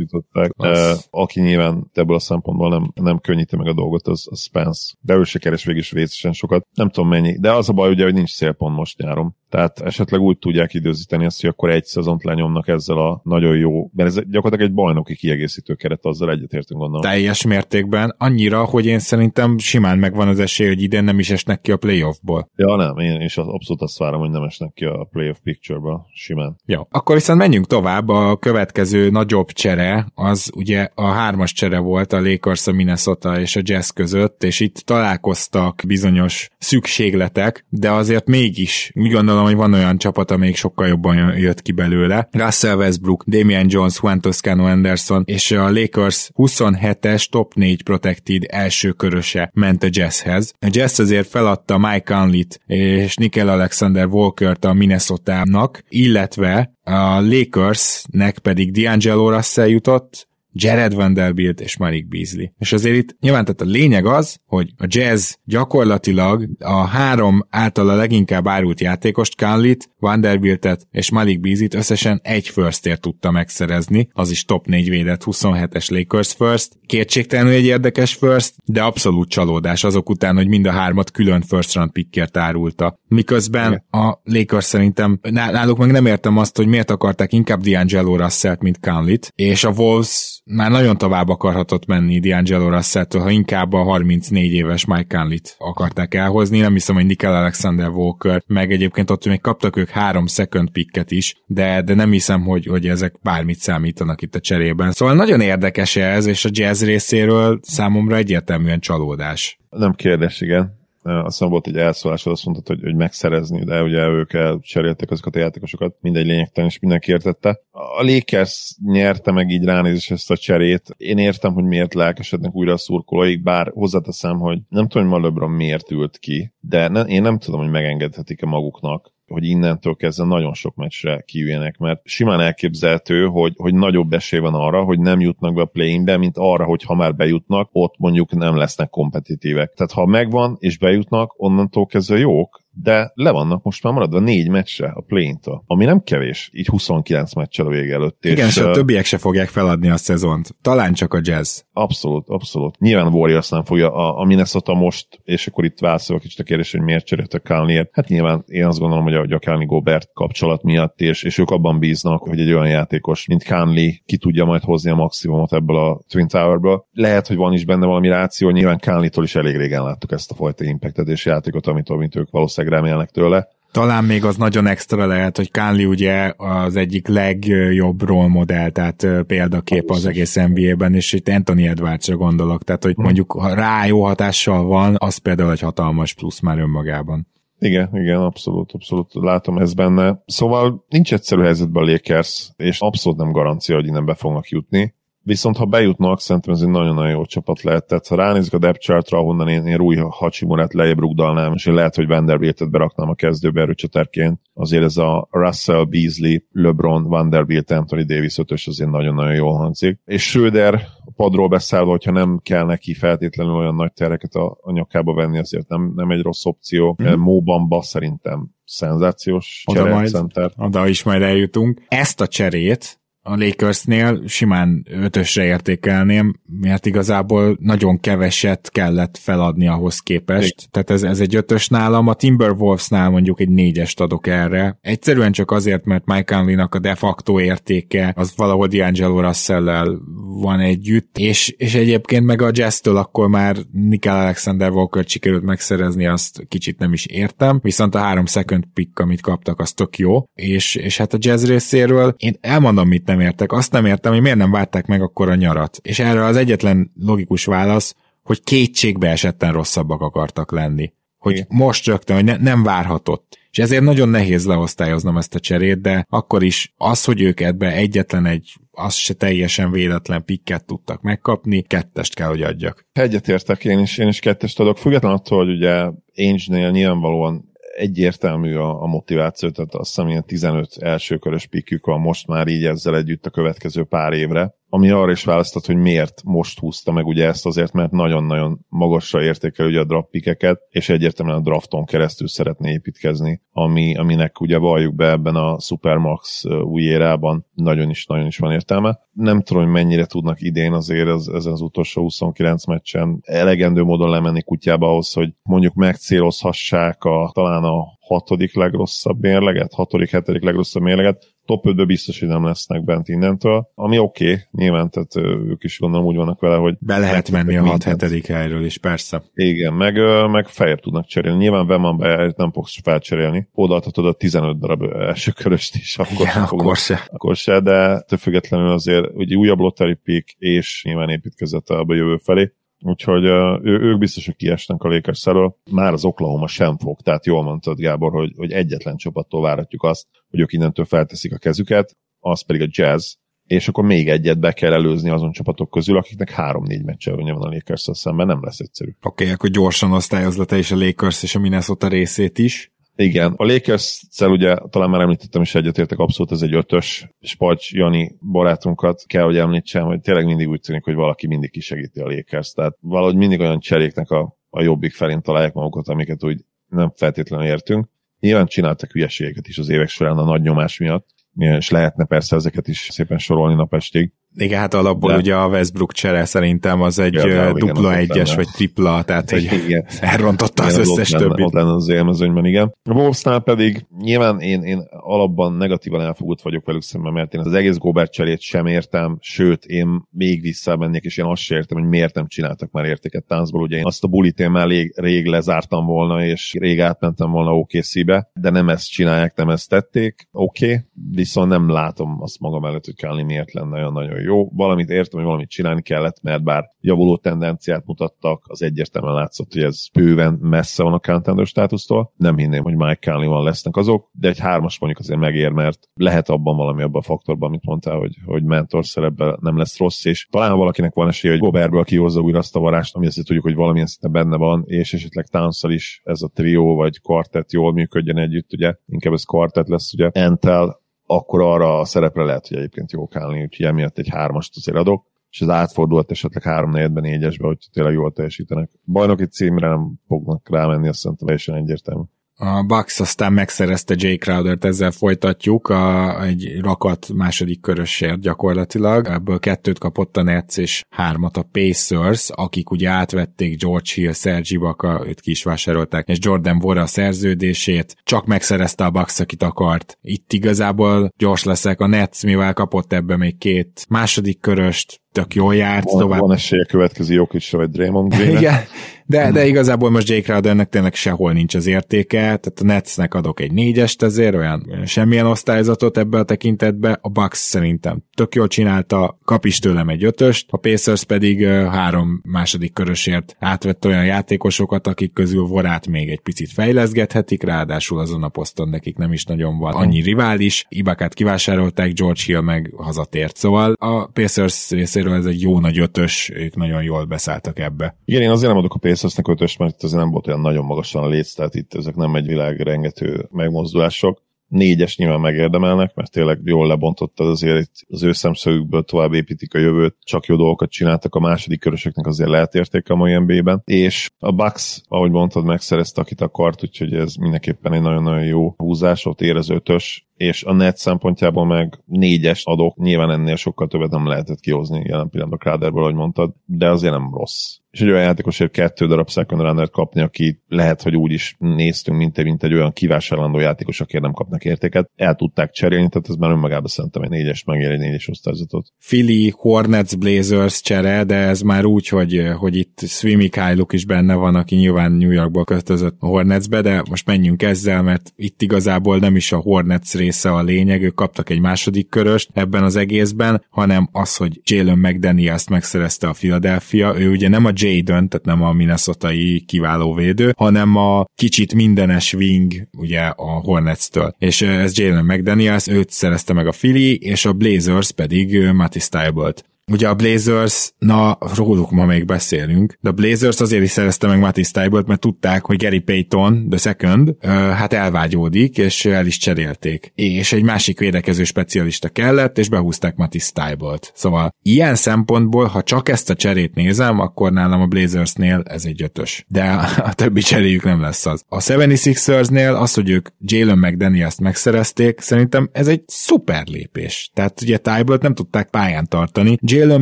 Az... 0.55 1.07
Aki 1.09 1.41
nyilván 1.41 1.91
ebből 1.93 2.15
a 2.15 2.19
szempontból 2.19 2.69
nem, 2.69 2.91
nem 2.95 3.19
könnyíti 3.19 3.55
meg 3.55 3.67
a 3.67 3.73
dolgot, 3.73 4.07
az, 4.07 4.27
az 4.29 4.41
Spence. 4.41 4.93
De 5.01 5.15
ő 5.15 5.23
se 5.23 5.39
keres 5.39 5.65
végig 5.65 5.85
is 5.91 6.27
sokat. 6.31 6.67
Nem 6.73 6.89
tudom 6.89 7.09
mennyi 7.09 7.34
de 7.39 7.51
az 7.51 7.69
a 7.69 7.73
baj 7.73 7.89
ugye, 7.89 8.03
hogy 8.03 8.13
nincs 8.13 8.29
szélpont 8.29 8.75
most 8.75 8.97
nyáron. 8.97 9.35
Tehát 9.55 9.79
esetleg 9.79 10.21
úgy 10.21 10.37
tudják 10.37 10.73
időzíteni 10.73 11.25
ezt, 11.25 11.41
hogy 11.41 11.49
akkor 11.49 11.69
egy 11.69 11.83
szezont 11.83 12.23
lenyomnak 12.23 12.67
ezzel 12.67 12.97
a 12.97 13.21
nagyon 13.23 13.57
jó, 13.57 13.89
mert 13.93 14.09
ez 14.09 14.15
gyakorlatilag 14.29 14.69
egy 14.69 14.75
bajnoki 14.75 15.15
kiegészítő 15.15 15.73
keret, 15.73 16.05
azzal 16.05 16.31
egyetértünk 16.31 16.79
gondolom. 16.79 17.01
Teljes 17.01 17.45
mértékben, 17.45 18.15
annyira, 18.17 18.63
hogy 18.63 18.85
én 18.85 18.99
szerintem 18.99 19.57
simán 19.57 19.97
megvan 19.97 20.27
az 20.27 20.39
esély, 20.39 20.67
hogy 20.67 20.81
idén 20.81 21.03
nem 21.03 21.19
is 21.19 21.29
esnek 21.29 21.61
ki 21.61 21.71
a 21.71 21.77
playoffból. 21.77 22.49
Ja, 22.55 22.75
nem, 22.75 22.97
én 22.97 23.21
is 23.21 23.37
abszolút 23.37 23.81
azt 23.81 23.97
várom, 23.97 24.19
hogy 24.19 24.29
nem 24.29 24.43
esnek 24.43 24.73
ki 24.73 24.85
a 24.85 25.07
playoff 25.11 25.37
picture-ba, 25.43 26.05
simán. 26.13 26.55
Jó, 26.65 26.87
akkor 26.89 27.15
viszont 27.15 27.39
menjünk 27.39 27.65
tovább, 27.65 28.07
a 28.07 28.37
következő 28.37 29.09
nagyobb 29.09 29.47
csere, 29.47 30.07
az 30.15 30.51
ugye 30.55 30.89
a 30.95 31.05
hármas 31.05 31.53
csere 31.53 31.79
volt 31.79 32.13
a 32.13 32.21
Lakers, 32.21 32.67
a 32.67 32.71
Minnesota 32.71 33.39
és 33.39 33.55
a 33.55 33.61
Jazz 33.63 33.89
között, 33.89 34.43
és 34.43 34.59
itt 34.59 34.75
találkoztak 34.75 35.81
bizonyos 35.87 36.49
szükségletek, 36.57 37.65
de 37.69 37.91
azért 37.91 38.27
mégis, 38.27 38.91
mi 38.95 39.09
gondolom, 39.09 39.44
hogy 39.45 39.55
van 39.55 39.73
olyan 39.73 39.97
csapat, 39.97 40.31
amelyik 40.31 40.55
sokkal 40.55 40.87
jobban 40.87 41.37
jött 41.37 41.61
ki 41.61 41.71
belőle. 41.71 42.27
Russell 42.31 42.75
Westbrook, 42.75 43.23
Damian 43.27 43.65
Jones, 43.69 43.99
Juan 44.01 44.21
Toscano 44.21 44.65
Anderson 44.65 45.23
és 45.25 45.51
a 45.51 45.71
Lakers 45.71 46.29
27-es 46.33 47.29
top 47.29 47.53
4 47.53 47.83
protected 47.83 48.43
első 48.47 48.91
köröse 48.91 49.51
ment 49.53 49.83
a 49.83 49.87
Jazzhez. 49.89 50.53
A 50.59 50.67
Jazz 50.71 50.99
azért 50.99 51.27
feladta 51.27 51.77
Mike 51.77 52.13
Conley-t 52.15 52.59
és 52.65 53.15
Nickel 53.15 53.49
Alexander 53.49 54.05
Walker-t 54.05 54.65
a 54.65 54.73
Minnesota-nak, 54.73 55.83
illetve 55.89 56.73
a 56.83 57.21
Lakersnek 57.21 58.39
pedig 58.39 58.71
D'Angelo 58.71 59.29
Russell 59.29 59.67
jutott, 59.67 60.27
Jared 60.57 60.93
Vanderbilt 60.93 61.61
és 61.61 61.77
Malik 61.77 62.07
Beasley. 62.07 62.45
És 62.57 62.73
azért 62.73 62.95
itt 62.95 63.15
nyilván 63.19 63.45
tehát 63.45 63.61
a 63.61 63.65
lényeg 63.65 64.05
az, 64.05 64.37
hogy 64.45 64.73
a 64.77 64.85
Jazz 64.87 65.33
gyakorlatilag 65.43 66.49
a 66.59 66.85
három 66.85 67.45
általa 67.49 67.95
leginkább 67.95 68.47
árult 68.47 68.81
játékost, 68.81 69.35
Conlit, 69.35 69.89
Vanderbiltet 69.99 70.87
és 70.91 71.11
Malik 71.11 71.39
Beasley-t 71.39 71.73
összesen 71.73 72.19
egy 72.23 72.47
first 72.47 72.99
tudta 72.99 73.31
megszerezni, 73.31 74.07
az 74.11 74.31
is 74.31 74.45
top 74.45 74.65
4 74.67 74.89
védett 74.89 75.23
27-es 75.25 75.91
Lakers 75.91 76.33
first. 76.33 76.71
Kétségtelenül 76.85 77.53
egy 77.53 77.65
érdekes 77.65 78.13
first, 78.13 78.53
de 78.65 78.81
abszolút 78.81 79.29
csalódás 79.29 79.83
azok 79.83 80.09
után, 80.09 80.35
hogy 80.35 80.47
mind 80.47 80.65
a 80.65 80.71
hármat 80.71 81.11
külön 81.11 81.41
first 81.41 81.73
round 81.73 81.91
pickért 81.91 82.37
árulta. 82.37 82.99
Miközben 83.07 83.85
a 83.89 84.19
Lakers 84.23 84.65
szerintem 84.65 85.19
náluk 85.21 85.77
meg 85.77 85.91
nem 85.91 86.05
értem 86.05 86.37
azt, 86.37 86.57
hogy 86.57 86.67
miért 86.67 86.91
akarták 86.91 87.33
inkább 87.33 87.61
D'Angelo 87.63 88.15
Russell-t, 88.17 88.61
mint 88.61 88.79
Conlit, 88.79 89.31
és 89.35 89.63
a 89.63 89.69
Wolves 89.69 90.43
már 90.45 90.71
nagyon 90.71 90.97
tovább 90.97 91.29
akarhatott 91.29 91.85
menni 91.85 92.19
D'Angelo 92.23 92.69
russell 92.69 93.21
ha 93.21 93.29
inkább 93.29 93.73
a 93.73 93.83
34 93.83 94.53
éves 94.53 94.85
Mike 94.85 95.17
Conley-t 95.17 95.55
akarták 95.57 96.13
elhozni. 96.13 96.59
Nem 96.59 96.73
hiszem, 96.73 96.95
hogy 96.95 97.05
Nickel 97.05 97.35
Alexander 97.35 97.89
Walker, 97.89 98.43
meg 98.47 98.71
egyébként 98.71 99.11
ott 99.11 99.25
még 99.25 99.41
kaptak 99.41 99.75
ők 99.77 99.89
három 99.89 100.27
second 100.27 100.69
picket 100.69 101.11
is, 101.11 101.35
de, 101.45 101.81
de 101.81 101.93
nem 101.93 102.11
hiszem, 102.11 102.41
hogy, 102.41 102.65
hogy 102.65 102.87
ezek 102.87 103.15
bármit 103.23 103.59
számítanak 103.59 104.21
itt 104.21 104.35
a 104.35 104.39
cserében. 104.39 104.91
Szóval 104.91 105.15
nagyon 105.15 105.41
érdekes 105.41 105.95
ez, 105.95 106.25
és 106.25 106.45
a 106.45 106.49
jazz 106.51 106.83
részéről 106.83 107.59
számomra 107.61 108.15
egyértelműen 108.15 108.79
csalódás. 108.79 109.57
Nem 109.69 109.93
kérdés, 109.93 110.41
igen 110.41 110.83
azt 111.05 111.37
hiszem 111.37 111.49
volt 111.49 111.67
egy 111.67 111.77
elszólásod, 111.77 112.31
azt 112.31 112.45
mondtad, 112.45 112.67
hogy, 112.67 112.83
hogy 112.83 112.95
megszerezni, 112.95 113.63
de 113.63 113.81
ugye 113.81 114.07
ők 114.07 114.33
elcseréltek 114.33 115.11
azokat 115.11 115.35
a 115.35 115.39
játékosokat, 115.39 115.95
mindegy 116.01 116.25
lényegtelen, 116.25 116.69
és 116.69 116.79
mindenki 116.79 117.11
értette. 117.11 117.61
A 117.71 118.03
Lakers 118.03 118.77
nyerte 118.85 119.31
meg 119.31 119.49
így 119.49 119.63
ránézés 119.63 120.11
ezt 120.11 120.31
a 120.31 120.37
cserét. 120.37 120.95
Én 120.97 121.17
értem, 121.17 121.53
hogy 121.53 121.63
miért 121.63 121.93
lelkesednek 121.93 122.55
újra 122.55 122.73
a 122.73 122.77
szurkolóik, 122.77 123.43
bár 123.43 123.71
hozzáteszem, 123.73 124.39
hogy 124.39 124.59
nem 124.69 124.87
tudom, 124.87 125.09
hogy 125.09 125.19
ma 125.19 125.27
LeBron 125.27 125.51
miért 125.51 125.91
ült 125.91 126.17
ki, 126.17 126.53
de 126.59 126.87
ne, 126.87 127.01
én 127.01 127.21
nem 127.21 127.37
tudom, 127.37 127.59
hogy 127.59 127.69
megengedhetik-e 127.69 128.45
maguknak 128.45 129.13
hogy 129.27 129.43
innentől 129.43 129.95
kezdve 129.95 130.25
nagyon 130.25 130.53
sok 130.53 130.75
meccsre 130.75 131.21
kiüljenek, 131.21 131.77
mert 131.77 132.01
simán 132.03 132.39
elképzelhető, 132.39 133.25
hogy, 133.25 133.53
hogy 133.55 133.73
nagyobb 133.73 134.13
esély 134.13 134.39
van 134.39 134.53
arra, 134.53 134.83
hogy 134.83 134.99
nem 134.99 135.19
jutnak 135.19 135.53
be 135.53 135.61
a 135.61 135.65
play-inbe, 135.65 136.17
mint 136.17 136.37
arra, 136.37 136.63
hogy 136.63 136.83
ha 136.83 136.95
már 136.95 137.15
bejutnak, 137.15 137.69
ott 137.71 137.93
mondjuk 137.97 138.31
nem 138.31 138.55
lesznek 138.55 138.89
kompetitívek. 138.89 139.73
Tehát 139.73 139.91
ha 139.91 140.05
megvan 140.05 140.55
és 140.59 140.77
bejutnak, 140.77 141.33
onnantól 141.37 141.85
kezdve 141.85 142.17
jók, 142.17 142.64
de 142.81 143.11
le 143.13 143.31
vannak 143.31 143.63
most 143.63 143.83
már 143.83 143.93
maradva 143.93 144.19
négy 144.19 144.49
meccsre 144.49 144.87
a 144.87 145.01
play 145.01 145.23
ami 145.65 145.85
nem 145.85 146.01
kevés, 146.01 146.49
így 146.53 146.67
29 146.67 147.33
meccsel 147.33 147.65
a 147.65 147.69
vége 147.69 147.93
előtt. 147.93 148.25
Igen, 148.25 148.47
és, 148.47 148.55
és 148.55 148.61
a 148.61 148.71
többiek 148.71 149.05
se 149.05 149.17
fogják 149.17 149.47
feladni 149.47 149.89
a 149.89 149.97
szezont. 149.97 150.55
Talán 150.61 150.93
csak 150.93 151.13
a 151.13 151.19
jazz. 151.21 151.59
Abszolút, 151.73 152.29
abszolút. 152.29 152.79
Nyilván 152.79 153.05
a 153.05 153.09
Warriors 153.09 153.49
nem 153.49 153.63
fogja, 153.63 153.93
a, 153.93 154.19
a 154.19 154.25
Minnesota 154.25 154.73
most, 154.73 155.07
és 155.23 155.47
akkor 155.47 155.65
itt 155.65 155.79
válaszolok 155.79 156.21
kicsit 156.21 156.39
a 156.39 156.43
kérdés, 156.43 156.71
hogy 156.71 156.81
miért 156.81 157.05
cseréltek 157.05 157.41
Kálniért. 157.41 157.89
Hát 157.91 158.07
nyilván 158.07 158.43
én 158.47 158.65
azt 158.65 158.79
gondolom, 158.79 159.03
hogy 159.03 159.13
a, 159.13 159.19
hogy 159.19 159.31
a 159.31 159.39
Kálni 159.39 159.65
Gobert 159.65 160.09
kapcsolat 160.13 160.63
miatt, 160.63 161.01
és, 161.01 161.23
és 161.23 161.37
ők 161.37 161.49
abban 161.49 161.79
bíznak, 161.79 162.21
hogy 162.21 162.39
egy 162.39 162.51
olyan 162.51 162.69
játékos, 162.69 163.27
mint 163.27 163.43
Kánli 163.43 164.01
ki 164.05 164.17
tudja 164.17 164.45
majd 164.45 164.63
hozni 164.63 164.91
a 164.91 164.95
maximumot 164.95 165.53
ebből 165.53 165.77
a 165.77 165.99
Twin 166.09 166.27
Towerből. 166.27 166.85
Lehet, 166.91 167.27
hogy 167.27 167.35
van 167.35 167.53
is 167.53 167.65
benne 167.65 167.85
valami 167.85 168.07
ráció, 168.07 168.49
nyilván 168.49 168.77
Kánlitól 168.77 169.23
is 169.23 169.35
elég 169.35 169.55
régen 169.55 169.83
láttuk 169.83 170.11
ezt 170.11 170.31
a 170.31 170.35
fajta 170.35 170.63
impactet 170.63 171.07
és 171.07 171.25
játékot, 171.25 171.67
amit, 171.67 171.89
amit 171.89 172.15
ők 172.15 172.29
valószínűleg 172.29 172.64
valószínűleg 172.65 172.83
remélnek 172.83 173.09
tőle. 173.09 173.53
Talán 173.71 174.03
még 174.03 174.25
az 174.25 174.37
nagyon 174.37 174.67
extra 174.67 175.05
lehet, 175.05 175.37
hogy 175.37 175.51
Kánli 175.51 175.85
ugye 175.85 176.33
az 176.37 176.75
egyik 176.75 177.07
legjobb 177.07 178.01
role 178.01 178.27
modell, 178.27 178.69
tehát 178.69 179.07
példakép 179.27 179.89
az 179.89 180.05
egész 180.05 180.35
NBA-ben, 180.35 180.93
és 180.93 181.13
itt 181.13 181.27
Anthony 181.27 181.63
Edwardsra 181.63 182.15
gondolok, 182.15 182.63
tehát 182.63 182.83
hogy 182.83 182.95
hm. 182.95 183.01
mondjuk 183.01 183.31
ha 183.31 183.53
rá 183.53 183.85
jó 183.85 184.03
hatással 184.03 184.63
van, 184.63 184.95
az 184.97 185.17
például 185.17 185.51
egy 185.51 185.59
hatalmas 185.59 186.13
plusz 186.13 186.39
már 186.39 186.59
önmagában. 186.59 187.27
Igen, 187.59 187.89
igen, 187.93 188.19
abszolút, 188.19 188.71
abszolút 188.71 189.13
látom 189.13 189.57
ezt 189.57 189.75
benne. 189.75 190.23
Szóval 190.25 190.85
nincs 190.89 191.13
egyszerű 191.13 191.41
helyzetben 191.41 191.83
a 191.83 191.85
Lakers, 191.85 192.51
és 192.57 192.79
abszolút 192.79 193.19
nem 193.19 193.31
garancia, 193.31 193.75
hogy 193.75 193.87
innen 193.87 194.05
be 194.05 194.13
fognak 194.13 194.49
jutni. 194.49 194.93
Viszont 195.27 195.57
ha 195.57 195.65
bejutnak, 195.65 196.19
szerintem 196.19 196.53
ez 196.53 196.61
egy 196.61 196.69
nagyon-nagyon 196.69 197.11
jó 197.11 197.25
csapat 197.25 197.61
lehet. 197.61 197.87
Tehát 197.87 198.07
ha 198.07 198.15
ránézik 198.15 198.53
a 198.53 198.57
depth 198.57 198.79
chartra, 198.79 199.17
ahonnan 199.17 199.47
én, 199.47 199.65
én 199.65 199.77
Rui 199.77 199.97
Hachimurát 200.09 200.73
lejjebb 200.73 200.99
rugdalnám, 200.99 201.53
és 201.53 201.65
én 201.65 201.73
lehet, 201.73 201.95
hogy 201.95 202.07
Vanderbiltet 202.07 202.71
beraknám 202.71 203.09
a 203.09 203.13
kezdőbe 203.15 203.61
erőcsatárként. 203.61 204.39
Azért 204.53 204.83
ez 204.83 204.97
a 204.97 205.27
Russell, 205.31 205.83
Beasley, 205.83 206.37
LeBron, 206.51 207.03
Vanderbilt, 207.03 207.71
Anthony 207.71 208.05
Davis 208.05 208.37
ötös 208.37 208.67
azért 208.67 208.89
nagyon-nagyon 208.89 209.35
jól 209.35 209.53
hangzik. 209.53 209.99
És 210.05 210.23
Schröder 210.23 210.73
a 211.05 211.11
padról 211.15 211.47
beszállva, 211.47 211.91
hogyha 211.91 212.11
nem 212.11 212.39
kell 212.43 212.65
neki 212.65 212.93
feltétlenül 212.93 213.53
olyan 213.53 213.75
nagy 213.75 213.93
tereket 213.93 214.33
a, 214.33 214.57
a 214.61 214.71
nyakába 214.71 215.13
venni, 215.13 215.37
azért 215.37 215.67
nem, 215.67 215.91
nem 215.95 216.11
egy 216.11 216.21
rossz 216.21 216.45
opció. 216.45 216.97
Mm. 217.03 217.19
Móbamba 217.19 217.81
szerintem 217.81 218.49
szenzációs 218.65 219.63
oda 219.65 219.85
majd, 219.85 220.09
center. 220.09 220.51
Oda 220.57 220.87
is 220.87 221.03
majd 221.03 221.21
eljutunk. 221.21 221.81
Ezt 221.87 222.21
a 222.21 222.27
cserét 222.27 222.99
a 223.27 223.35
Lakersnél 223.35 224.21
simán 224.27 224.85
ötösre 224.89 225.45
értékelném, 225.45 226.39
mert 226.61 226.85
igazából 226.85 227.57
nagyon 227.59 227.99
keveset 227.99 228.69
kellett 228.71 229.17
feladni 229.17 229.67
ahhoz 229.67 229.99
képest. 229.99 230.55
Igen. 230.57 230.69
Tehát 230.71 230.89
ez, 230.89 231.03
ez 231.03 231.19
egy 231.19 231.35
ötös 231.35 231.67
nálam, 231.67 232.07
a 232.07 232.13
Timberwolvesnál 232.13 233.09
mondjuk 233.09 233.39
egy 233.39 233.49
négyest 233.49 233.99
adok 233.99 234.27
erre. 234.27 234.77
Egyszerűen 234.81 235.31
csak 235.31 235.51
azért, 235.51 235.85
mert 235.85 236.05
Mike 236.05 236.35
Conley-nak 236.35 236.75
a 236.75 236.79
de 236.79 236.95
facto 236.95 237.39
értéke 237.39 238.13
az 238.15 238.33
valahol 238.35 238.67
D'Angelo 238.71 239.21
russell 239.21 239.99
van 240.41 240.59
együtt, 240.59 241.17
és, 241.17 241.49
és 241.57 241.75
egyébként 241.75 242.25
meg 242.25 242.41
a 242.41 242.49
Jazz-től 242.51 242.97
akkor 242.97 243.29
már 243.29 243.57
Nickel 243.71 244.19
Alexander 244.19 244.71
Walker 244.71 245.03
sikerült 245.07 245.43
megszerezni, 245.43 246.07
azt 246.07 246.45
kicsit 246.47 246.79
nem 246.79 246.93
is 246.93 247.05
értem, 247.05 247.59
viszont 247.63 247.95
a 247.95 247.99
három 247.99 248.25
second 248.25 248.63
pick, 248.73 248.99
amit 248.99 249.21
kaptak, 249.21 249.59
az 249.59 249.73
tök 249.73 249.97
jó, 249.97 250.23
és, 250.33 250.75
és 250.75 250.97
hát 250.97 251.13
a 251.13 251.17
Jazz 251.19 251.45
részéről 251.45 252.15
én 252.17 252.37
elmondom, 252.41 252.87
mit 252.87 253.05
nem 253.05 253.14
értek. 253.19 253.51
Azt 253.51 253.71
nem 253.71 253.85
értem, 253.85 254.11
hogy 254.11 254.21
miért 254.21 254.37
nem 254.37 254.51
várták 254.51 254.85
meg 254.85 255.01
akkor 255.01 255.29
a 255.29 255.35
nyarat. 255.35 255.79
És 255.81 255.99
erre 255.99 256.23
az 256.23 256.35
egyetlen 256.35 256.91
logikus 256.99 257.45
válasz, 257.45 257.95
hogy 258.23 258.43
kétségbe 258.43 259.09
esetten 259.09 259.51
rosszabbak 259.51 260.01
akartak 260.01 260.51
lenni. 260.51 260.93
Hogy 261.17 261.33
Igen. 261.33 261.47
most 261.49 261.85
rögtön, 261.85 262.15
hogy 262.15 262.25
ne, 262.25 262.37
nem 262.37 262.63
várhatott. 262.63 263.37
És 263.51 263.61
ezért 263.61 263.83
nagyon 263.83 264.09
nehéz 264.09 264.45
leosztályoznom 264.45 265.17
ezt 265.17 265.35
a 265.35 265.39
cserét, 265.39 265.81
de 265.81 266.05
akkor 266.09 266.43
is 266.43 266.73
az, 266.77 267.03
hogy 267.03 267.21
ők 267.21 267.39
ebbe 267.39 267.73
egyetlen 267.73 268.25
egy, 268.25 268.53
az 268.71 268.93
se 268.93 269.13
teljesen 269.13 269.71
véletlen 269.71 270.25
pikket 270.25 270.65
tudtak 270.65 271.01
megkapni, 271.01 271.61
kettest 271.61 272.15
kell, 272.15 272.27
hogy 272.27 272.41
adjak. 272.41 272.87
Egyetértek 272.91 273.65
én 273.65 273.79
is, 273.79 273.97
én 273.97 274.07
is 274.07 274.19
kettest 274.19 274.59
adok, 274.59 274.77
függetlenül 274.77 275.17
attól, 275.17 275.45
hogy 275.45 275.55
ugye 275.55 275.91
Ainge-nél 276.17 276.71
nyilvánvalóan 276.71 277.51
egyértelmű 277.75 278.55
a, 278.55 278.81
a 278.81 278.85
motiváció, 278.85 279.49
tehát 279.49 279.73
azt 279.75 279.95
hiszem 279.95 280.09
ilyen 280.09 280.25
15 280.25 280.77
elsőkörös 280.77 281.47
pikük 281.47 281.85
van 281.85 281.99
most 281.99 282.27
már 282.27 282.47
így 282.47 282.65
ezzel 282.65 282.95
együtt 282.95 283.25
a 283.25 283.29
következő 283.29 283.83
pár 283.83 284.13
évre 284.13 284.55
ami 284.75 284.89
arra 284.89 285.11
is 285.11 285.23
választott, 285.23 285.65
hogy 285.65 285.75
miért 285.75 286.21
most 286.23 286.59
húzta 286.59 286.91
meg 286.91 287.05
ugye 287.05 287.27
ezt 287.27 287.45
azért, 287.45 287.73
mert 287.73 287.91
nagyon-nagyon 287.91 288.65
magasra 288.69 289.23
értékel 289.23 289.65
ugye 289.65 289.79
a 289.79 289.83
draft 289.83 290.09
pikeket, 290.09 290.61
és 290.69 290.89
egyértelműen 290.89 291.37
a 291.37 291.41
drafton 291.41 291.85
keresztül 291.85 292.27
szeretné 292.27 292.71
építkezni, 292.71 293.41
ami, 293.51 293.95
aminek 293.97 294.39
ugye 294.39 294.57
valljuk 294.57 294.95
be 294.95 295.09
ebben 295.11 295.35
a 295.35 295.59
Supermax 295.59 296.43
új 296.63 296.81
érában 296.81 297.45
nagyon 297.53 297.89
is, 297.89 298.05
nagyon 298.05 298.25
is 298.25 298.37
van 298.37 298.51
értelme. 298.51 298.99
Nem 299.11 299.41
tudom, 299.41 299.63
hogy 299.63 299.71
mennyire 299.71 300.05
tudnak 300.05 300.41
idén 300.41 300.73
azért 300.73 301.07
ez, 301.07 301.27
ezen 301.27 301.53
az 301.53 301.61
utolsó 301.61 302.01
29 302.01 302.65
meccsen 302.65 303.19
elegendő 303.23 303.83
módon 303.83 304.09
lemenni 304.09 304.43
kutyába 304.43 304.87
ahhoz, 304.87 305.13
hogy 305.13 305.33
mondjuk 305.43 305.73
megcélozhassák 305.73 307.03
a, 307.03 307.31
talán 307.33 307.63
a 307.63 307.97
hatodik 307.99 308.55
legrosszabb 308.55 309.21
mérleget, 309.21 309.73
hatodik, 309.73 310.09
hetedik 310.09 310.43
legrosszabb 310.43 310.83
mérleget, 310.83 311.34
top 311.45 311.65
5 311.65 311.87
biztos, 311.87 312.19
hogy 312.19 312.27
nem 312.27 312.45
lesznek 312.45 312.83
bent 312.83 313.07
innentől, 313.07 313.69
ami 313.75 313.97
oké, 313.97 314.31
okay, 314.31 314.43
nyilván, 314.51 314.89
tehát 314.89 315.15
ők 315.49 315.63
is 315.63 315.79
gondolom 315.79 316.05
úgy 316.05 316.15
vannak 316.15 316.39
vele, 316.39 316.55
hogy... 316.55 316.75
Be 316.79 316.97
lehet 316.97 317.31
menni 317.31 317.57
a 317.57 317.65
6 317.65 317.83
7 317.83 318.25
helyről 318.25 318.65
is, 318.65 318.77
persze. 318.77 319.23
Igen, 319.33 319.73
meg, 319.73 319.95
meg 320.31 320.47
fejebb 320.47 320.79
tudnak 320.79 321.05
cserélni. 321.05 321.37
Nyilván 321.37 321.67
Veman 321.67 321.95
nem 322.37 322.51
fogsz 322.51 322.81
felcserélni. 322.83 323.49
Odaadhatod 323.53 324.05
a 324.05 324.13
15 324.13 324.59
darab 324.59 324.83
első 324.83 325.31
köröst 325.31 325.75
is, 325.75 325.97
akkor, 325.97 326.27
Igen, 326.27 326.43
akkor 326.43 326.75
se. 326.75 327.07
Akkor 327.11 327.35
se, 327.35 327.59
de 327.59 328.03
függetlenül 328.17 328.71
azért 328.71 329.05
ugye 329.13 329.35
újabb 329.35 329.59
lottery 329.59 329.93
pick, 329.93 330.35
és 330.37 330.81
nyilván 330.85 331.09
építkezett 331.09 331.69
a 331.69 331.85
jövő 331.87 332.17
felé. 332.17 332.51
Úgyhogy 332.83 333.23
ő, 333.63 333.79
ők 333.81 333.97
biztos, 333.97 334.25
hogy 334.25 334.35
kiesnek 334.35 334.83
a 334.83 334.87
lakers. 334.87 335.25
Már 335.71 335.93
az 335.93 336.05
Oklahoma 336.05 336.47
sem 336.47 336.77
fog, 336.77 337.01
tehát 337.01 337.25
jól 337.25 337.43
mondtad 337.43 337.77
Gábor, 337.77 338.11
hogy, 338.11 338.33
hogy 338.37 338.51
egyetlen 338.51 338.95
csapattól 338.95 339.41
várhatjuk 339.41 339.83
azt, 339.83 340.07
hogy 340.29 340.39
ők 340.39 340.53
innentől 340.53 340.85
felteszik 340.85 341.33
a 341.33 341.37
kezüket, 341.37 341.97
az 342.19 342.45
pedig 342.45 342.61
a 342.61 342.67
Jazz, 342.69 343.13
és 343.47 343.67
akkor 343.67 343.83
még 343.83 344.09
egyet 344.09 344.39
be 344.39 344.51
kell 344.51 344.73
előzni 344.73 345.09
azon 345.09 345.31
csapatok 345.31 345.69
közül, 345.69 345.97
akiknek 345.97 346.29
három-négy 346.29 346.83
meccse 346.83 347.11
van 347.11 347.41
a 347.41 347.49
lakers 347.49 347.89
szemben, 347.91 348.27
nem 348.27 348.43
lesz 348.43 348.59
egyszerű. 348.59 348.89
Oké, 348.89 349.23
okay, 349.23 349.35
akkor 349.35 349.49
gyorsan 349.49 349.91
osztályozz 349.91 350.37
le 350.37 350.45
te 350.45 350.57
is 350.57 350.71
a 350.71 350.77
Lakers 350.77 351.23
és 351.23 351.35
a 351.35 351.39
Minnesota 351.39 351.87
részét 351.87 352.37
is. 352.37 352.73
Igen, 352.97 353.33
a 353.37 353.45
lakers 353.45 354.01
ugye 354.19 354.55
talán 354.69 354.89
már 354.89 355.01
említettem 355.01 355.41
is 355.41 355.55
egyetértek, 355.55 355.97
abszolút 355.97 356.31
ez 356.31 356.41
egy 356.41 356.53
ötös. 356.53 357.09
Spacs 357.21 357.73
Jani 357.73 358.17
barátunkat 358.31 359.03
kell, 359.07 359.23
hogy 359.23 359.37
említsem, 359.37 359.85
hogy 359.85 360.01
tényleg 360.01 360.25
mindig 360.25 360.47
úgy 360.47 360.59
tűnik, 360.59 360.83
hogy 360.83 360.93
valaki 360.93 361.27
mindig 361.27 361.51
kisegíti 361.51 361.99
a 361.99 362.07
Lakers. 362.07 362.51
Tehát 362.51 362.77
valahogy 362.81 363.15
mindig 363.15 363.39
olyan 363.39 363.59
cseréknek 363.59 364.09
a, 364.09 364.37
a 364.49 364.61
jobbik 364.61 364.93
felén 364.93 365.21
találják 365.21 365.53
magukat, 365.53 365.87
amiket 365.87 366.23
úgy 366.23 366.41
nem 366.67 366.91
feltétlenül 366.95 367.45
értünk. 367.45 367.87
Nyilván 368.19 368.45
csináltak 368.45 368.91
hülyeségeket 368.91 369.47
is 369.47 369.57
az 369.57 369.69
évek 369.69 369.89
során 369.89 370.17
a 370.17 370.23
nagy 370.23 370.41
nyomás 370.41 370.77
miatt, 370.77 371.07
és 371.35 371.69
lehetne 371.69 372.05
persze 372.05 372.35
ezeket 372.35 372.67
is 372.67 372.87
szépen 372.91 373.17
sorolni 373.17 373.55
napestig. 373.55 374.11
Igen, 374.37 374.59
hát 374.59 374.73
alapból 374.73 375.11
De. 375.11 375.17
ugye 375.17 375.35
a 375.35 375.47
Westbrook 375.47 375.93
csere 375.93 376.25
szerintem 376.25 376.81
az 376.81 376.99
egy 376.99 377.13
ja, 377.13 377.53
dupla 377.53 377.91
igen, 377.91 378.01
egyes 378.01 378.29
lenne. 378.29 378.43
vagy 378.43 378.47
tripla, 378.53 379.03
tehát 379.03 379.29
hogy 379.29 379.43
igen. 379.43 379.85
elrontotta 379.99 380.63
igen, 380.63 380.79
az 380.79 380.89
összes 380.89 381.09
többit. 381.09 381.45
Ott 381.45 381.53
lenne 381.53 381.73
az 381.73 381.87
élmezőnyben, 381.87 382.45
igen. 382.45 382.75
A 382.83 382.93
Wolvesnál 382.93 383.39
pedig 383.39 383.85
nyilván 383.97 384.39
én, 384.39 384.63
én 384.63 384.87
alapban 384.89 385.53
negatívan 385.53 386.01
elfogult 386.01 386.41
vagyok 386.41 386.65
velük 386.65 386.81
szemben, 386.81 387.13
mert 387.13 387.33
én 387.33 387.39
az 387.39 387.53
egész 387.53 387.77
Gobert 387.77 388.11
cserét 388.11 388.41
sem 388.41 388.65
értem, 388.65 389.17
sőt, 389.19 389.65
én 389.65 390.07
még 390.11 390.41
visszamennék, 390.41 391.03
és 391.03 391.17
én 391.17 391.25
azt 391.25 391.41
sem 391.41 391.57
értem, 391.57 391.77
hogy 391.79 391.89
miért 391.89 392.15
nem 392.15 392.27
csináltak 392.27 392.71
már 392.71 392.85
értéket 392.85 393.23
táncból. 393.23 393.61
Ugye 393.61 393.77
én 393.77 393.85
azt 393.85 394.03
a 394.03 394.07
bulit 394.07 394.39
én 394.39 394.51
már 394.51 394.67
rég, 394.67 394.93
rég 394.95 395.25
lezártam 395.25 395.85
volna, 395.85 396.25
és 396.25 396.55
rég 396.59 396.81
átmentem 396.81 397.31
volna 397.31 397.57
OKC-be, 397.57 398.29
de 398.33 398.49
nem 398.49 398.69
ezt 398.69 398.89
csinálják, 398.89 399.35
nem 399.35 399.49
ezt 399.49 399.69
tették. 399.69 400.27
Oké, 400.31 400.65
okay, 400.65 400.85
viszont 401.11 401.49
nem 401.49 401.69
látom 401.69 402.21
azt 402.21 402.39
magam 402.39 402.65
előtt, 402.65 402.85
hogy 402.85 402.95
Kálni 402.95 403.23
miért 403.23 403.53
lenne 403.53 403.75
olyan 403.77 403.93
nagyon 403.93 404.19
jó, 404.25 404.49
valamit 404.49 404.89
értem, 404.89 405.19
hogy 405.19 405.27
valamit 405.27 405.49
csinálni 405.49 405.81
kellett, 405.81 406.21
mert 406.21 406.43
bár 406.43 406.63
javuló 406.79 407.17
tendenciát 407.17 407.85
mutattak, 407.85 408.43
az 408.47 408.61
egyértelműen 408.61 409.13
látszott, 409.13 409.53
hogy 409.53 409.63
ez 409.63 409.87
bőven 409.93 410.37
messze 410.41 410.83
van 410.83 410.93
a 410.93 410.99
contender 410.99 411.45
státusztól. 411.45 412.13
Nem 412.15 412.37
hinném, 412.37 412.63
hogy 412.63 412.75
Mike 412.75 413.11
Conley 413.11 413.29
van 413.29 413.43
lesznek 413.43 413.75
azok, 413.75 414.09
de 414.11 414.27
egy 414.27 414.39
hármas 414.39 414.79
mondjuk 414.79 415.01
azért 415.01 415.19
megér, 415.19 415.51
mert 415.51 415.89
lehet 415.93 416.29
abban 416.29 416.57
valami 416.57 416.81
abban 416.81 417.01
a 417.01 417.03
faktorban, 417.03 417.49
amit 417.49 417.65
mondtál, 417.65 417.97
hogy, 417.97 418.15
hogy 418.25 418.43
mentor 418.43 418.85
szerepben 418.85 419.37
nem 419.41 419.57
lesz 419.57 419.77
rossz, 419.77 420.05
és 420.05 420.27
talán 420.31 420.57
valakinek 420.57 420.93
van 420.93 421.07
esélye, 421.07 421.33
hogy 421.33 421.43
Goberből 421.43 421.83
kihozza 421.83 422.21
újra 422.21 422.37
azt 422.37 422.55
a 422.55 422.59
varást, 422.59 422.95
ami 422.95 423.05
azért 423.05 423.27
tudjuk, 423.27 423.45
hogy 423.45 423.55
valamilyen 423.55 423.87
szinte 423.87 424.07
benne 424.07 424.37
van, 424.37 424.63
és 424.65 424.93
esetleg 424.93 425.27
towns 425.27 425.63
is 425.63 426.01
ez 426.03 426.21
a 426.21 426.31
trió 426.33 426.75
vagy 426.75 427.01
kvartett 427.01 427.51
jól 427.51 427.73
működjön 427.73 428.17
együtt, 428.17 428.53
ugye, 428.53 428.73
inkább 428.87 429.13
ez 429.13 429.23
kvartett 429.23 429.67
lesz, 429.67 429.93
ugye, 429.93 430.09
Entel 430.13 430.83
akkor 431.05 431.41
arra 431.41 431.79
a 431.79 431.85
szerepre 431.85 432.23
lehet, 432.23 432.47
hogy 432.47 432.57
egyébként 432.57 432.91
jó 432.91 433.07
állni, 433.11 433.41
úgyhogy 433.41 433.65
emiatt 433.65 433.97
egy 433.97 434.09
hármast 434.09 434.55
azért 434.55 434.77
adok, 434.77 435.05
és 435.29 435.41
az 435.41 435.49
átfordult 435.49 436.11
esetleg 436.11 436.43
három 436.43 436.69
negyedben 436.69 437.03
négyesbe, 437.03 437.47
hogy 437.47 437.57
tényleg 437.71 437.93
jól 437.93 438.11
teljesítenek. 438.11 438.69
Bajnoki 438.85 439.25
címre 439.25 439.67
nem 439.67 439.93
fognak 440.07 440.49
rámenni, 440.49 440.87
azt 440.87 440.99
szerintem 440.99 441.27
teljesen 441.27 441.55
egyértelmű. 441.55 442.03
A 442.37 442.63
Bucks 442.63 442.99
aztán 442.99 443.33
megszerezte 443.33 443.95
Jay 443.97 444.17
Crowder-t, 444.17 444.65
ezzel 444.65 444.91
folytatjuk, 444.91 445.67
a, 445.67 446.23
egy 446.23 446.59
rakat 446.61 447.07
második 447.13 447.61
körösért 447.61 448.19
gyakorlatilag. 448.19 449.07
Ebből 449.07 449.39
kettőt 449.39 449.79
kapott 449.79 450.17
a 450.17 450.23
Nets 450.23 450.57
és 450.57 450.83
hármat 450.89 451.37
a 451.37 451.47
Pacers, 451.51 452.29
akik 452.29 452.69
ugye 452.69 452.89
átvették 452.89 453.59
George 453.61 453.89
Hill, 453.93 454.11
Sergi 454.11 454.53
Ibaka, 454.53 455.03
őt 455.07 455.21
ki 455.21 455.31
is 455.31 455.43
vásárolták, 455.43 456.07
és 456.07 456.17
Jordan 456.21 456.59
Vora 456.59 456.81
a 456.81 456.87
szerződését, 456.87 457.95
csak 458.03 458.25
megszerezte 458.25 458.85
a 458.85 458.91
Bucks, 458.91 459.19
akit 459.19 459.43
akart. 459.43 459.97
Itt 460.01 460.33
igazából 460.33 461.11
gyors 461.17 461.43
leszek, 461.43 461.79
a 461.79 461.87
Nets, 461.87 462.23
mivel 462.23 462.53
kapott 462.53 462.93
ebbe 462.93 463.17
még 463.17 463.37
két 463.37 463.85
második 463.89 464.39
köröst, 464.39 465.03
tök 465.15 465.35
jól 465.35 465.55
járt. 465.55 465.91
Van, 465.91 466.01
tovább. 466.01 466.19
van 466.19 466.31
esélye 466.31 466.65
következő 466.65 467.13
Jokicra 467.13 467.57
vagy 467.57 467.69
Draymond 467.69 468.13
green 468.13 468.37
Igen, 468.37 468.63
de, 469.05 469.31
de 469.31 469.45
igazából 469.45 469.89
most 469.89 470.09
Jake 470.09 470.21
Crowdernek 470.21 470.69
tényleg 470.69 470.93
sehol 470.93 471.33
nincs 471.33 471.55
az 471.55 471.67
értéke, 471.67 472.17
tehát 472.17 472.59
a 472.59 472.63
Netsnek 472.63 473.13
adok 473.13 473.39
egy 473.39 473.51
négyest 473.51 474.03
ezért, 474.03 474.35
olyan, 474.35 474.81
semmilyen 474.85 475.25
osztályzatot 475.25 475.97
ebbe 475.97 476.17
a 476.17 476.23
tekintetbe, 476.23 476.99
a 477.01 477.09
Bucks 477.09 477.37
szerintem 477.37 478.03
tök 478.15 478.35
jól 478.35 478.47
csinálta, 478.47 479.19
kap 479.25 479.45
is 479.45 479.59
tőlem 479.59 479.89
egy 479.89 480.03
ötöst, 480.03 480.47
a 480.49 480.57
Pacers 480.57 481.03
pedig 481.03 481.45
három 481.47 482.21
második 482.23 482.73
körösért 482.73 483.35
átvett 483.39 483.85
olyan 483.85 484.05
játékosokat, 484.05 484.87
akik 484.87 485.13
közül 485.13 485.43
Vorát 485.45 485.87
még 485.87 486.09
egy 486.09 486.21
picit 486.21 486.51
fejleszgethetik, 486.51 487.43
ráadásul 487.43 487.99
azon 487.99 488.23
a 488.23 488.29
poszton 488.29 488.69
nekik 488.69 488.97
nem 488.97 489.13
is 489.13 489.25
nagyon 489.25 489.57
van 489.57 489.73
annyi 489.73 490.01
rivális, 490.01 490.65
Ibakát 490.69 491.13
kivásárolták, 491.13 491.93
George 491.93 492.21
Hill 492.25 492.41
meg 492.41 492.73
hazatért, 492.77 493.35
szóval 493.35 493.73
a 493.77 494.05
Pacers 494.05 494.69
részéről 494.69 495.04
ez 495.13 495.25
egy 495.25 495.41
jó 495.41 495.59
nagy 495.59 495.79
ötös, 495.79 496.31
ők 496.33 496.55
nagyon 496.55 496.83
jól 496.83 497.05
beszálltak 497.05 497.59
ebbe. 497.59 497.97
Igen, 498.05 498.21
én 498.21 498.29
azért 498.29 498.49
nem 498.49 498.57
adok 498.57 498.73
a 498.73 498.79
Pacersnek 498.79 499.27
ötös, 499.27 499.57
mert 499.57 499.83
itt 499.83 499.91
nem 499.91 500.09
volt 500.09 500.27
olyan 500.27 500.39
nagyon 500.39 500.65
magasan 500.65 501.03
a 501.03 501.07
léc, 501.07 501.33
tehát 501.33 501.55
itt 501.55 501.73
ezek 501.73 501.95
nem 501.95 502.15
egy 502.15 502.25
világrengető 502.25 503.27
megmozdulások. 503.31 504.23
Négyes 504.47 504.97
nyilván 504.97 505.19
megérdemelnek, 505.19 505.95
mert 505.95 506.11
tényleg 506.11 506.39
jól 506.43 506.67
lebontottad 506.67 507.27
azért 507.27 507.59
itt 507.59 507.73
az 507.87 508.03
ő 508.03 508.11
szemszögükből 508.11 508.83
tovább 508.83 509.13
építik 509.13 509.53
a 509.53 509.57
jövőt, 509.57 509.95
csak 510.03 510.25
jó 510.25 510.35
dolgokat 510.35 510.69
csináltak, 510.69 511.15
a 511.15 511.19
második 511.19 511.59
körösöknek 511.59 512.07
azért 512.07 512.29
lehet 512.29 512.55
értéke 512.55 512.93
a 512.93 512.95
mai 512.95 513.17
NBA-ben. 513.17 513.61
És 513.65 514.09
a 514.19 514.31
Bucks, 514.31 514.81
ahogy 514.87 515.11
mondtad, 515.11 515.45
megszerezte, 515.45 516.01
akit 516.01 516.21
akart, 516.21 516.63
úgyhogy 516.63 516.93
ez 516.93 517.15
mindenképpen 517.15 517.73
egy 517.73 517.81
nagyon-nagyon 517.81 518.25
jó 518.25 518.53
húzás, 518.57 519.05
ott 519.05 519.21
ér 519.21 519.35
az 519.35 519.49
ötös, 519.49 520.04
és 520.15 520.43
a 520.43 520.53
net 520.53 520.77
szempontjából 520.77 521.45
meg 521.45 521.83
négyes 521.85 522.45
adok, 522.45 522.77
nyilván 522.77 523.11
ennél 523.11 523.35
sokkal 523.35 523.67
többet 523.67 523.91
nem 523.91 524.07
lehetett 524.07 524.39
kihozni 524.39 524.83
jelen 524.87 525.09
pillanatban 525.09 525.39
Kráderből, 525.39 525.81
ahogy 525.81 525.95
mondtad, 525.95 526.33
de 526.45 526.69
azért 526.69 526.93
nem 526.93 527.13
rossz 527.13 527.57
és 527.75 527.81
egy 527.81 527.89
olyan 527.89 528.01
játékosért 528.01 528.51
kettő 528.51 528.87
darab 528.87 529.09
second 529.09 529.41
runner 529.41 529.69
kapni, 529.69 530.01
aki 530.01 530.41
lehet, 530.47 530.81
hogy 530.81 530.95
úgy 530.95 531.11
is 531.11 531.35
néztünk, 531.39 531.97
mint 531.97 532.17
egy, 532.17 532.25
mint 532.25 532.43
egy 532.43 532.53
olyan 532.53 532.71
kivásárlandó 532.71 533.39
játékos, 533.39 533.81
akért 533.81 534.03
nem 534.03 534.11
kapnak 534.11 534.45
értéket. 534.45 534.89
El 534.95 535.15
tudták 535.15 535.51
cserélni, 535.51 535.89
tehát 535.89 536.09
ez 536.09 536.15
már 536.15 536.31
önmagában 536.31 536.67
szerintem 536.67 537.01
egy 537.01 537.09
négyes 537.09 537.43
megér 537.43 537.71
egy 537.71 537.79
négyes 537.79 538.07
osztályzatot. 538.07 538.67
Philly, 538.87 539.31
Hornets, 539.35 539.97
Blazers 539.97 540.61
csere, 540.61 541.03
de 541.03 541.15
ez 541.15 541.41
már 541.41 541.65
úgy, 541.65 541.87
hogy, 541.87 542.21
hogy 542.37 542.55
itt 542.55 542.79
Swimi 542.79 543.29
Kyluk 543.29 543.73
is 543.73 543.85
benne 543.85 544.15
van, 544.15 544.35
aki 544.35 544.55
nyilván 544.55 544.91
New 544.91 545.11
Yorkba 545.11 545.43
költözött 545.43 545.95
a 545.99 546.07
Hornetsbe, 546.07 546.61
de 546.61 546.83
most 546.89 547.05
menjünk 547.05 547.41
ezzel, 547.41 547.81
mert 547.81 548.13
itt 548.15 548.41
igazából 548.41 548.97
nem 548.97 549.15
is 549.15 549.31
a 549.31 549.37
Hornets 549.37 549.93
része 550.05 550.31
a 550.31 550.41
lényeg, 550.43 550.83
ők 550.83 550.95
kaptak 550.95 551.29
egy 551.29 551.39
második 551.39 551.89
köröst 551.89 552.29
ebben 552.33 552.63
az 552.63 552.75
egészben, 552.75 553.45
hanem 553.49 553.89
az, 553.91 554.15
hogy 554.15 554.41
Jalen 554.43 554.77
McDaniels 554.77 555.47
megszerezte 555.47 556.07
a 556.07 556.11
Philadelphia, 556.11 556.99
ő 556.99 557.09
ugye 557.09 557.27
nem 557.27 557.45
a 557.45 557.51
Jaden, 557.53 558.09
tehát 558.09 558.25
nem 558.25 558.43
a 558.43 558.53
minnesota 558.53 559.09
kiváló 559.45 559.93
védő, 559.93 560.33
hanem 560.37 560.75
a 560.75 561.05
kicsit 561.15 561.53
mindenes 561.53 562.13
wing, 562.13 562.53
ugye 562.77 563.01
a 563.01 563.39
Hornets-től. 563.39 564.15
És 564.19 564.41
ez 564.41 564.77
Jalen 564.77 565.05
McDaniels, 565.05 565.67
őt 565.67 565.89
szerezte 565.89 566.33
meg 566.33 566.47
a 566.47 566.51
Philly, 566.51 566.93
és 567.01 567.25
a 567.25 567.33
Blazers 567.33 567.91
pedig 567.91 568.51
Matty 568.53 568.79
Stiebolt. 568.79 569.43
Ugye 569.71 569.87
a 569.87 569.95
Blazers, 569.95 570.71
na 570.77 571.17
róluk 571.35 571.71
ma 571.71 571.85
még 571.85 572.05
beszélünk, 572.05 572.77
de 572.81 572.89
a 572.89 572.91
Blazers 572.91 573.39
azért 573.39 573.63
is 573.63 573.69
szerezte 573.69 574.07
meg 574.07 574.19
Matisse 574.19 574.61
Tybalt, 574.61 574.87
mert 574.87 574.99
tudták, 574.99 575.45
hogy 575.45 575.63
Gary 575.63 575.79
Payton, 575.79 576.47
the 576.49 576.57
second, 576.57 577.15
hát 577.21 577.73
elvágyódik, 577.73 578.57
és 578.57 578.85
el 578.85 579.05
is 579.05 579.17
cserélték. 579.17 579.91
És 579.95 580.33
egy 580.33 580.43
másik 580.43 580.79
védekező 580.79 581.23
specialista 581.23 581.89
kellett, 581.89 582.37
és 582.37 582.49
behúzták 582.49 582.95
Matisse 582.95 583.31
Tybalt. 583.31 583.91
Szóval 583.95 584.35
ilyen 584.41 584.75
szempontból, 584.75 585.45
ha 585.45 585.63
csak 585.63 585.89
ezt 585.89 586.09
a 586.09 586.15
cserét 586.15 586.55
nézem, 586.55 586.99
akkor 586.99 587.31
nálam 587.31 587.61
a 587.61 587.65
Blazersnél 587.65 588.43
ez 588.45 588.65
egy 588.65 588.81
ötös. 588.81 589.25
De 589.27 589.43
a 589.77 589.93
többi 589.93 590.21
cseréjük 590.21 590.63
nem 590.63 590.81
lesz 590.81 591.05
az. 591.05 591.23
A 591.27 591.37
76ersnél 591.37 592.59
az, 592.59 592.73
hogy 592.73 592.89
ők 592.89 593.09
Jalen 593.19 593.57
McDaniels-t 593.57 594.19
megszerezték, 594.19 594.99
szerintem 594.99 595.49
ez 595.51 595.67
egy 595.67 595.81
szuper 595.85 596.47
lépés. 596.47 597.11
Tehát 597.13 597.41
ugye 597.41 597.57
Tybalt 597.57 598.01
nem 598.01 598.13
tudták 598.13 598.49
pályán 598.49 598.87
tartani, 598.87 599.37
Jalen 599.55 599.81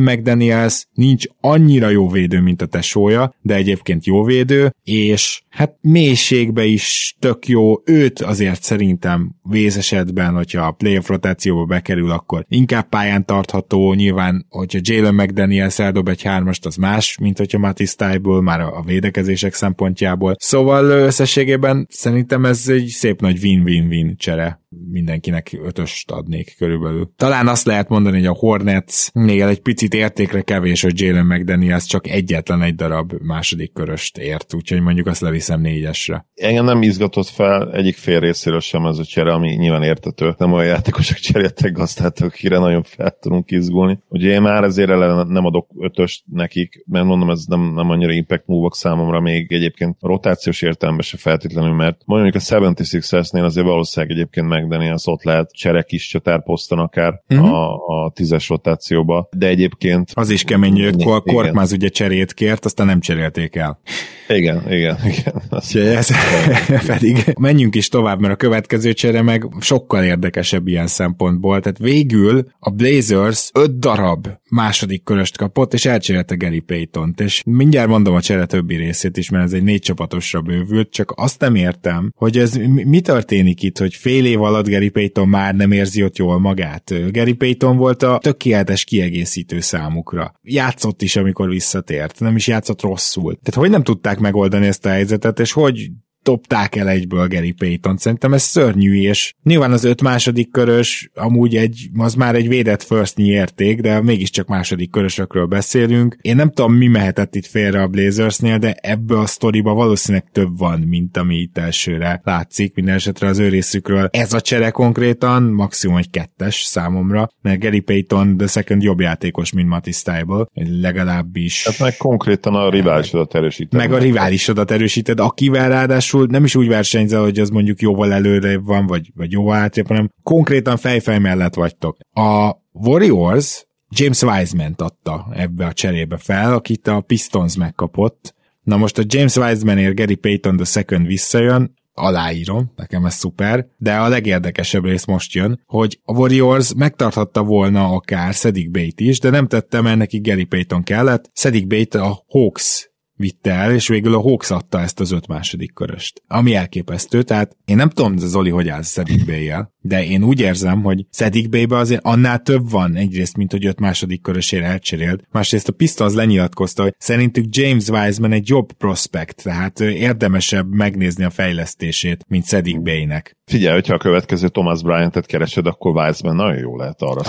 McDaniels 0.00 0.86
nincs 0.92 1.24
annyira 1.40 1.88
jó 1.88 2.08
védő, 2.08 2.40
mint 2.40 2.62
a 2.62 2.66
tesója, 2.66 3.34
de 3.42 3.54
egyébként 3.54 4.06
jó 4.06 4.24
védő, 4.24 4.74
és 4.84 5.42
hát 5.48 5.76
mélységbe 5.80 6.64
is 6.64 7.16
tök 7.18 7.48
jó, 7.48 7.74
őt 7.84 8.20
azért 8.20 8.62
szerintem 8.62 9.34
vézesetben, 9.42 10.34
hogyha 10.34 10.66
a 10.66 10.70
playoff 10.70 11.08
rotációba 11.08 11.64
bekerül, 11.64 12.10
akkor 12.10 12.44
inkább 12.48 12.88
pályán 12.88 13.24
tartható, 13.24 13.94
nyilván, 13.94 14.46
hogyha 14.48 14.78
Jalen 14.82 15.14
McDaniels 15.14 15.78
eldob 15.78 16.08
egy 16.08 16.22
hármast, 16.22 16.66
az 16.66 16.76
más, 16.76 17.18
mint 17.18 17.38
hogyha 17.38 17.58
Matisse 17.58 17.94
Tyből, 17.96 18.40
már 18.40 18.60
a 18.60 18.82
védekezések 18.86 19.54
szempontjából. 19.54 20.34
Szóval 20.38 20.84
összességében 20.84 21.86
szerintem 21.90 22.44
ez 22.44 22.68
egy 22.68 22.86
szép 22.86 23.20
nagy 23.20 23.38
win-win-win 23.42 24.16
csere 24.16 24.62
mindenkinek 24.90 25.58
ötöst 25.64 26.10
adnék 26.10 26.54
körülbelül. 26.58 27.12
Talán 27.16 27.48
azt 27.48 27.66
lehet 27.66 27.88
mondani, 27.88 28.16
hogy 28.16 28.26
a 28.26 28.32
Hornets 28.38 29.12
még 29.12 29.40
egy 29.40 29.60
picit 29.64 29.94
értékre 29.94 30.40
kevés, 30.40 30.82
hogy 30.82 31.00
Jalen 31.00 31.26
McDaniels 31.26 31.84
csak 31.86 32.08
egyetlen 32.08 32.62
egy 32.62 32.74
darab 32.74 33.12
második 33.22 33.72
köröst 33.72 34.18
ért, 34.18 34.54
úgyhogy 34.54 34.80
mondjuk 34.80 35.06
azt 35.06 35.20
leviszem 35.20 35.60
négyesre. 35.60 36.26
Engem 36.34 36.64
nem 36.64 36.82
izgatott 36.82 37.28
fel 37.28 37.72
egyik 37.72 37.96
fél 37.96 38.20
részéről 38.20 38.60
sem 38.60 38.86
ez 38.86 38.98
a 38.98 39.04
csere, 39.04 39.32
ami 39.32 39.48
nyilván 39.50 39.82
értető. 39.82 40.34
Nem 40.38 40.52
olyan 40.52 40.66
játékosok 40.66 41.16
cseréltek 41.16 41.72
gazdát, 41.72 42.20
akire 42.20 42.58
nagyon 42.58 42.82
fel 42.82 43.16
tudunk 43.20 43.50
izgulni. 43.50 43.98
Ugye 44.08 44.30
én 44.30 44.42
már 44.42 44.64
ezért 44.64 44.90
ellen 44.90 45.26
nem 45.26 45.44
adok 45.44 45.70
ötöst 45.78 46.22
nekik, 46.32 46.84
mert 46.86 47.04
mondom, 47.04 47.30
ez 47.30 47.44
nem, 47.46 47.74
nem 47.74 47.90
annyira 47.90 48.12
impact 48.12 48.46
move 48.46 48.68
számomra 48.72 49.20
még 49.20 49.52
egyébként 49.52 49.96
rotációs 50.00 50.62
értelemben 50.62 51.04
se 51.04 51.16
feltétlenül, 51.16 51.74
mert 51.74 52.00
mondjuk 52.04 52.34
a 52.34 52.38
76ers-nél 52.38 53.44
azért 53.44 53.66
valószínűleg 53.66 54.16
egyébként 54.16 54.48
McDaniels 54.48 55.06
ott 55.06 55.22
lehet 55.22 55.52
csere 55.52 55.82
kis 55.82 56.08
csatárposzton 56.08 56.78
akár 56.78 57.22
uh-huh. 57.28 57.52
a, 57.52 57.74
a 57.86 58.10
tízes 58.10 58.48
rotációba, 58.48 59.28
de 59.36 59.53
egyébként... 59.54 60.10
Az 60.14 60.30
is 60.30 60.42
kemény, 60.44 60.84
hogy 60.84 61.22
Korkmaz 61.22 61.72
ugye 61.72 61.88
cserét 61.88 62.34
kért, 62.34 62.64
aztán 62.64 62.86
nem 62.86 63.00
cserélték 63.00 63.56
el. 63.56 63.80
Igen, 64.28 64.72
igen, 64.72 64.96
igen. 65.04 65.42
Azt 65.48 65.76
ez, 65.76 66.08
pedig 66.86 67.32
menjünk 67.38 67.74
is 67.74 67.88
tovább, 67.88 68.20
mert 68.20 68.32
a 68.32 68.36
következő 68.36 68.92
csere 68.92 69.22
meg 69.22 69.48
sokkal 69.60 70.04
érdekesebb 70.04 70.66
ilyen 70.66 70.86
szempontból. 70.86 71.60
Tehát 71.60 71.78
végül 71.78 72.46
a 72.58 72.70
Blazers 72.70 73.50
öt 73.54 73.78
darab 73.78 74.28
második 74.50 75.02
köröst 75.02 75.36
kapott, 75.36 75.74
és 75.74 75.84
elcserélte 75.84 76.34
Gary 76.34 76.60
Payton-t, 76.60 77.20
és 77.20 77.42
mindjárt 77.46 77.88
mondom 77.88 78.14
a 78.14 78.20
csere 78.20 78.46
többi 78.46 78.76
részét 78.76 79.16
is, 79.16 79.30
mert 79.30 79.44
ez 79.44 79.52
egy 79.52 79.62
négy 79.62 79.80
csapatosra 79.80 80.40
bővült, 80.40 80.90
csak 80.90 81.12
azt 81.16 81.40
nem 81.40 81.54
értem, 81.54 82.12
hogy 82.16 82.38
ez 82.38 82.54
mi 82.84 83.00
történik 83.00 83.62
itt, 83.62 83.78
hogy 83.78 83.94
fél 83.94 84.26
év 84.26 84.42
alatt 84.42 84.68
Gary 84.68 84.88
Payton 84.88 85.28
már 85.28 85.54
nem 85.54 85.72
érzi 85.72 86.02
ott 86.02 86.16
jól 86.16 86.38
magát. 86.38 86.92
Gary 87.12 87.32
Payton 87.32 87.76
volt 87.76 88.02
a 88.02 88.18
tökéletes 88.22 88.84
kiegészítő 88.84 89.43
számukra. 89.60 90.34
Játszott 90.42 91.02
is, 91.02 91.16
amikor 91.16 91.48
visszatért, 91.48 92.20
nem 92.20 92.36
is 92.36 92.46
játszott 92.46 92.80
rosszul. 92.82 93.38
Tehát 93.42 93.60
hogy 93.60 93.70
nem 93.70 93.82
tudták 93.82 94.18
megoldani 94.18 94.66
ezt 94.66 94.86
a 94.86 94.88
helyzetet, 94.88 95.40
és 95.40 95.52
hogy 95.52 95.90
dobták 96.24 96.76
el 96.76 96.88
egyből 96.88 97.28
Gary 97.28 97.52
Payton. 97.52 97.96
Szerintem 97.96 98.32
ez 98.32 98.42
szörnyű, 98.42 99.00
és 99.00 99.34
nyilván 99.42 99.72
az 99.72 99.84
öt 99.84 100.02
második 100.02 100.50
körös 100.50 101.10
amúgy 101.14 101.56
egy, 101.56 101.88
az 101.96 102.14
már 102.14 102.34
egy 102.34 102.48
védett 102.48 102.82
first 102.82 103.18
érték, 103.18 103.80
de 103.80 104.02
mégiscsak 104.02 104.48
második 104.48 104.90
körösökről 104.90 105.46
beszélünk. 105.46 106.16
Én 106.20 106.36
nem 106.36 106.50
tudom, 106.50 106.74
mi 106.74 106.86
mehetett 106.86 107.34
itt 107.34 107.46
félre 107.46 107.82
a 107.82 107.88
Blazersnél, 107.88 108.58
de 108.58 108.72
ebből 108.72 109.18
a 109.18 109.26
sztoriba 109.26 109.74
valószínűleg 109.74 110.28
több 110.32 110.58
van, 110.58 110.80
mint 110.80 111.16
ami 111.16 111.36
itt 111.36 111.58
elsőre 111.58 112.20
látszik, 112.24 112.74
minden 112.74 112.94
esetre 112.94 113.26
az 113.28 113.38
ő 113.38 113.48
részükről. 113.48 114.08
Ez 114.12 114.32
a 114.32 114.40
csere 114.40 114.70
konkrétan 114.70 115.42
maximum 115.42 115.96
egy 115.96 116.10
kettes 116.10 116.62
számomra, 116.62 117.28
mert 117.42 117.60
Gary 117.60 117.80
Payton 117.80 118.36
the 118.36 118.46
second 118.46 118.82
jobb 118.82 119.00
játékos, 119.00 119.52
mint 119.52 119.68
Matisse 119.68 119.98
Stable, 119.98 120.46
legalábbis. 120.80 121.64
Hát 121.66 121.78
meg 121.78 121.96
konkrétan 121.96 122.54
a 122.54 122.70
riválisodat 122.70 123.34
erősíted. 123.34 123.78
Meg 123.78 123.92
a 123.92 123.98
riválisodat 123.98 124.70
erősíted, 124.70 125.20
akivel 125.20 125.68
ráadásul 125.68 126.13
ráadásul 126.14 126.26
nem 126.26 126.44
is 126.44 126.54
úgy 126.54 126.68
versenyzel, 126.68 127.22
hogy 127.22 127.38
az 127.38 127.48
mondjuk 127.48 127.80
jóval 127.80 128.12
előre 128.12 128.58
van, 128.58 128.86
vagy, 128.86 129.10
vagy 129.14 129.32
jóval 129.32 129.56
átrébb, 129.56 129.86
hanem 129.86 130.10
konkrétan 130.22 130.76
fejfej 130.76 131.18
mellett 131.18 131.54
vagytok. 131.54 131.96
A 132.12 132.50
Warriors 132.72 133.66
James 133.88 134.22
Wiseman 134.22 134.74
adta 134.76 135.26
ebbe 135.34 135.66
a 135.66 135.72
cserébe 135.72 136.16
fel, 136.16 136.52
akit 136.52 136.86
a 136.86 137.00
Pistons 137.00 137.56
megkapott. 137.56 138.34
Na 138.62 138.76
most 138.76 138.98
a 138.98 139.02
James 139.06 139.36
Wisemanért 139.36 139.96
Gary 139.96 140.14
Payton 140.14 140.56
the 140.56 140.64
second 140.64 141.06
visszajön, 141.06 141.74
aláírom, 141.96 142.72
nekem 142.76 143.04
ez 143.04 143.14
szuper, 143.14 143.66
de 143.78 143.94
a 143.94 144.08
legérdekesebb 144.08 144.84
rész 144.84 145.04
most 145.04 145.32
jön, 145.32 145.60
hogy 145.66 146.00
a 146.04 146.12
Warriors 146.12 146.74
megtarthatta 146.74 147.42
volna 147.42 147.88
akár 147.88 148.34
Sedic 148.34 148.70
Bate 148.70 149.04
is, 149.04 149.20
de 149.20 149.30
nem 149.30 149.46
tette, 149.46 149.80
mert 149.80 149.98
neki 149.98 150.20
Gary 150.20 150.44
Payton 150.44 150.82
kellett. 150.82 151.30
Sedic 151.34 151.66
Bate 151.68 152.02
a 152.02 152.24
Hawks 152.28 152.92
vitte 153.16 153.50
el, 153.52 153.74
és 153.74 153.88
végül 153.88 154.14
a 154.14 154.20
Hawks 154.20 154.50
adta 154.50 154.80
ezt 154.80 155.00
az 155.00 155.10
öt 155.10 155.26
második 155.26 155.74
köröst. 155.74 156.22
Ami 156.26 156.54
elképesztő, 156.54 157.22
tehát 157.22 157.56
én 157.64 157.76
nem 157.76 157.88
tudom, 157.88 158.16
Zoli, 158.16 158.50
hogy 158.50 158.68
áll 158.68 158.82
Szedik 158.82 159.26
Bay-jel, 159.26 159.73
de 159.86 160.04
én 160.04 160.22
úgy 160.22 160.40
érzem, 160.40 160.82
hogy 160.82 161.06
Szedik 161.10 161.48
Bay-be 161.48 161.76
azért 161.76 162.04
annál 162.04 162.38
több 162.38 162.70
van 162.70 162.94
egyrészt, 162.96 163.36
mint 163.36 163.50
hogy 163.50 163.66
öt 163.66 163.80
második 163.80 164.22
körösére 164.22 164.64
elcserélt. 164.66 165.24
Másrészt 165.30 165.68
a 165.68 165.72
Pistons 165.72 166.14
lenyilatkozta, 166.14 166.82
hogy 166.82 166.94
szerintük 166.98 167.44
James 167.48 167.88
Wiseman 167.88 168.32
egy 168.32 168.48
jobb 168.48 168.72
prospekt, 168.72 169.42
tehát 169.42 169.80
érdemesebb 169.80 170.74
megnézni 170.74 171.24
a 171.24 171.30
fejlesztését, 171.30 172.24
mint 172.28 172.44
Szedik 172.44 172.82
Bay-nek. 172.82 173.36
Figyelj, 173.46 173.74
hogyha 173.74 173.94
a 173.94 173.98
következő 173.98 174.48
Thomas 174.48 174.82
Bryant-et 174.82 175.26
keresed, 175.26 175.66
akkor 175.66 175.96
Wiseman 175.96 176.36
nagyon 176.36 176.58
jó 176.58 176.76
lehet 176.76 177.02
arra 177.02 177.20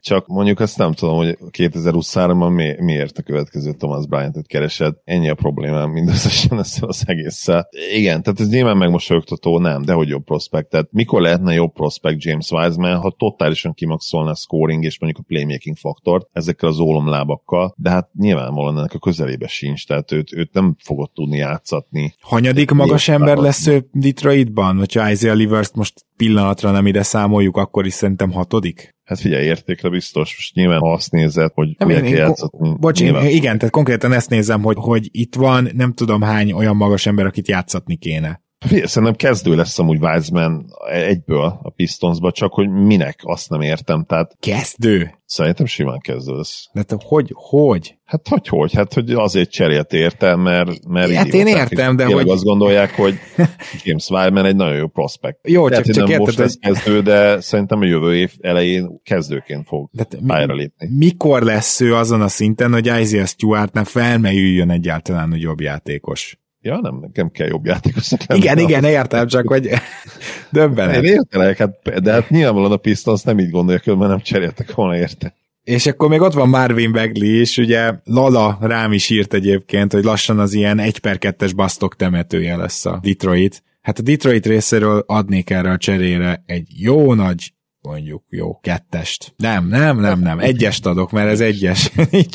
Csak 0.00 0.26
mondjuk 0.26 0.60
azt 0.60 0.78
nem 0.78 0.92
tudom, 0.92 1.16
hogy 1.16 1.38
2023-ban 1.50 2.54
mi, 2.54 2.74
miért 2.78 3.18
a 3.18 3.22
következő 3.22 3.72
Thomas 3.72 4.06
Bryant-et 4.06 4.46
keresed. 4.46 4.94
Ennyi 5.04 5.28
a 5.28 5.34
problémám 5.34 5.90
mindösszesen 5.90 6.58
ezzel 6.58 6.88
az 6.88 7.02
egésszel. 7.06 7.68
Igen, 7.92 8.22
tehát 8.22 8.40
ez 8.40 8.48
nyilván 8.48 8.76
megmosolyogtató, 8.76 9.58
nem, 9.58 9.82
de 9.82 9.92
hogy 9.92 10.08
jobb 10.08 10.24
prospekt. 10.24 10.68
Tehát 10.68 10.88
mikor 10.96 11.20
lehetne 11.20 11.54
jobb 11.54 11.72
prospekt 11.72 12.22
James 12.22 12.50
Wiseman, 12.50 13.00
ha 13.00 13.14
totálisan 13.18 13.74
kimaxolna 13.74 14.30
a 14.30 14.34
scoring 14.34 14.84
és 14.84 15.00
mondjuk 15.00 15.24
a 15.24 15.26
playmaking 15.28 15.76
faktort 15.76 16.28
ezekkel 16.32 16.68
az 16.68 16.78
ólomlábakkal, 16.78 17.74
de 17.76 17.90
hát 17.90 18.10
nyilvánvalóan 18.18 18.78
ennek 18.78 18.94
a 18.94 18.98
közelébe 18.98 19.46
sincs, 19.46 19.86
tehát 19.86 20.12
őt, 20.12 20.32
őt 20.32 20.52
nem 20.52 20.76
fogod 20.78 21.10
tudni 21.10 21.36
játszatni. 21.36 22.14
Hanyadik 22.20 22.70
magas 22.70 23.08
ember 23.08 23.36
lesz 23.36 23.66
ő 23.66 23.88
Detroit 23.92 24.46
játékban, 24.46 24.76
hogyha 24.76 25.10
Isaiah 25.10 25.36
Livers 25.36 25.70
most 25.74 26.06
pillanatra 26.16 26.70
nem 26.70 26.86
ide 26.86 27.02
számoljuk, 27.02 27.56
akkor 27.56 27.86
is 27.86 27.92
szerintem 27.92 28.32
hatodik? 28.32 28.94
Hát 29.04 29.20
figyelj, 29.20 29.44
értékre 29.44 29.88
biztos. 29.88 30.34
Most 30.36 30.54
nyilván 30.54 30.80
ha 30.80 30.92
azt 30.92 31.10
nézed, 31.10 31.52
hogy 31.54 31.74
nem, 31.78 31.90
én, 31.90 32.04
én, 32.04 32.34
bocs, 32.80 33.00
én, 33.00 33.14
igen, 33.14 33.58
tehát 33.58 33.70
konkrétan 33.70 34.12
ezt 34.12 34.30
nézem, 34.30 34.62
hogy, 34.62 34.76
hogy 34.78 35.08
itt 35.10 35.34
van 35.34 35.68
nem 35.74 35.92
tudom 35.92 36.22
hány 36.22 36.52
olyan 36.52 36.76
magas 36.76 37.06
ember, 37.06 37.26
akit 37.26 37.48
játszatni 37.48 37.96
kéne. 37.96 38.44
Szerintem 38.64 39.14
kezdő 39.14 39.54
lesz 39.54 39.78
amúgy 39.78 39.98
Wiseman 40.00 40.66
egyből 40.90 41.58
a 41.62 41.70
Pistonsba, 41.70 42.32
csak 42.32 42.52
hogy 42.52 42.70
minek, 42.70 43.20
azt 43.22 43.50
nem 43.50 43.60
értem. 43.60 44.04
Tehát 44.04 44.36
kezdő? 44.40 45.10
Szerintem 45.24 45.66
simán 45.66 45.98
kezdő 46.00 46.32
lesz. 46.36 46.68
De 46.72 46.82
te 46.82 46.96
hogy, 47.04 47.30
hogy? 47.34 47.98
Hát 48.04 48.28
hogy, 48.28 48.48
hogy? 48.48 48.72
Hát, 48.72 48.94
hogy 48.94 49.12
azért 49.12 49.50
cserélt 49.50 49.92
érte, 49.92 50.36
mert, 50.36 50.86
mert 50.88 51.12
hát 51.12 51.34
én 51.34 51.46
értem, 51.46 51.96
de 51.96 52.04
hogy... 52.04 52.28
azt 52.28 52.44
gondolják, 52.44 52.94
hogy 52.94 53.14
James 53.84 54.08
Wiseman 54.08 54.44
egy 54.44 54.56
nagyon 54.56 54.76
jó 54.76 54.86
prospekt. 54.86 55.48
Jó, 55.48 55.68
Lehet, 55.68 55.84
csak, 55.84 55.94
csak 55.94 56.08
nem 56.08 56.18
most 56.18 56.38
lesz 56.38 56.58
kezdő, 56.60 57.02
de 57.02 57.40
szerintem 57.40 57.80
a 57.80 57.84
jövő 57.84 58.16
év 58.16 58.32
elején 58.40 59.00
kezdőként 59.02 59.66
fog 59.66 59.88
de 59.92 60.06
pályára 60.26 60.54
lépni. 60.54 60.88
Mikor 60.96 61.42
lesz 61.42 61.80
ő 61.80 61.94
azon 61.94 62.20
a 62.20 62.28
szinten, 62.28 62.72
hogy 62.72 62.86
Isaiah 62.86 63.26
Stewartnál 63.26 63.84
felmerüljön 63.84 64.70
egyáltalán, 64.70 65.30
hogy 65.30 65.40
jobb 65.40 65.60
játékos? 65.60 66.38
Ja, 66.66 66.80
nem, 66.80 66.98
nekem 67.00 67.30
kell 67.30 67.46
jobb 67.46 67.66
játékosnak 67.66 68.20
lenni. 68.26 68.40
Igen, 68.40 68.58
igen, 68.58 68.84
értem, 68.84 69.26
csak 69.26 69.48
hogy 69.48 69.70
döbbenet. 70.50 71.02
Én 71.04 71.12
értelek, 71.12 71.56
hát, 71.56 72.02
de 72.02 72.12
hát 72.12 72.30
nyilvánvalóan 72.30 72.72
a 72.72 72.76
Pistons 72.76 73.22
nem 73.22 73.38
így 73.38 73.50
gondolja, 73.50 73.96
mert 73.96 74.10
nem 74.10 74.20
cseréltek 74.20 74.74
volna 74.74 74.96
érte. 74.96 75.34
És 75.62 75.86
akkor 75.86 76.08
még 76.08 76.20
ott 76.20 76.32
van 76.32 76.48
Marvin 76.48 76.92
Bagley 76.92 77.40
is, 77.40 77.56
ugye 77.56 77.92
Lala 78.04 78.58
rám 78.60 78.92
is 78.92 79.10
írt 79.10 79.34
egyébként, 79.34 79.92
hogy 79.92 80.04
lassan 80.04 80.38
az 80.38 80.52
ilyen 80.52 80.78
1 80.78 80.98
per 80.98 81.16
2-es 81.20 81.52
basztok 81.56 81.96
temetője 81.96 82.56
lesz 82.56 82.86
a 82.86 82.98
Detroit. 83.02 83.62
Hát 83.82 83.98
a 83.98 84.02
Detroit 84.02 84.46
részéről 84.46 85.04
adnék 85.06 85.50
erre 85.50 85.70
a 85.70 85.76
cserére 85.76 86.42
egy 86.46 86.68
jó 86.76 87.14
nagy 87.14 87.52
mondjuk 87.86 88.22
jó 88.28 88.58
kettest. 88.60 89.34
Nem, 89.36 89.66
nem, 89.66 90.00
nem, 90.00 90.20
nem, 90.20 90.38
egyest 90.38 90.86
adok, 90.86 91.10
mert 91.10 91.28
ez 91.28 91.40
egyes. 91.40 91.90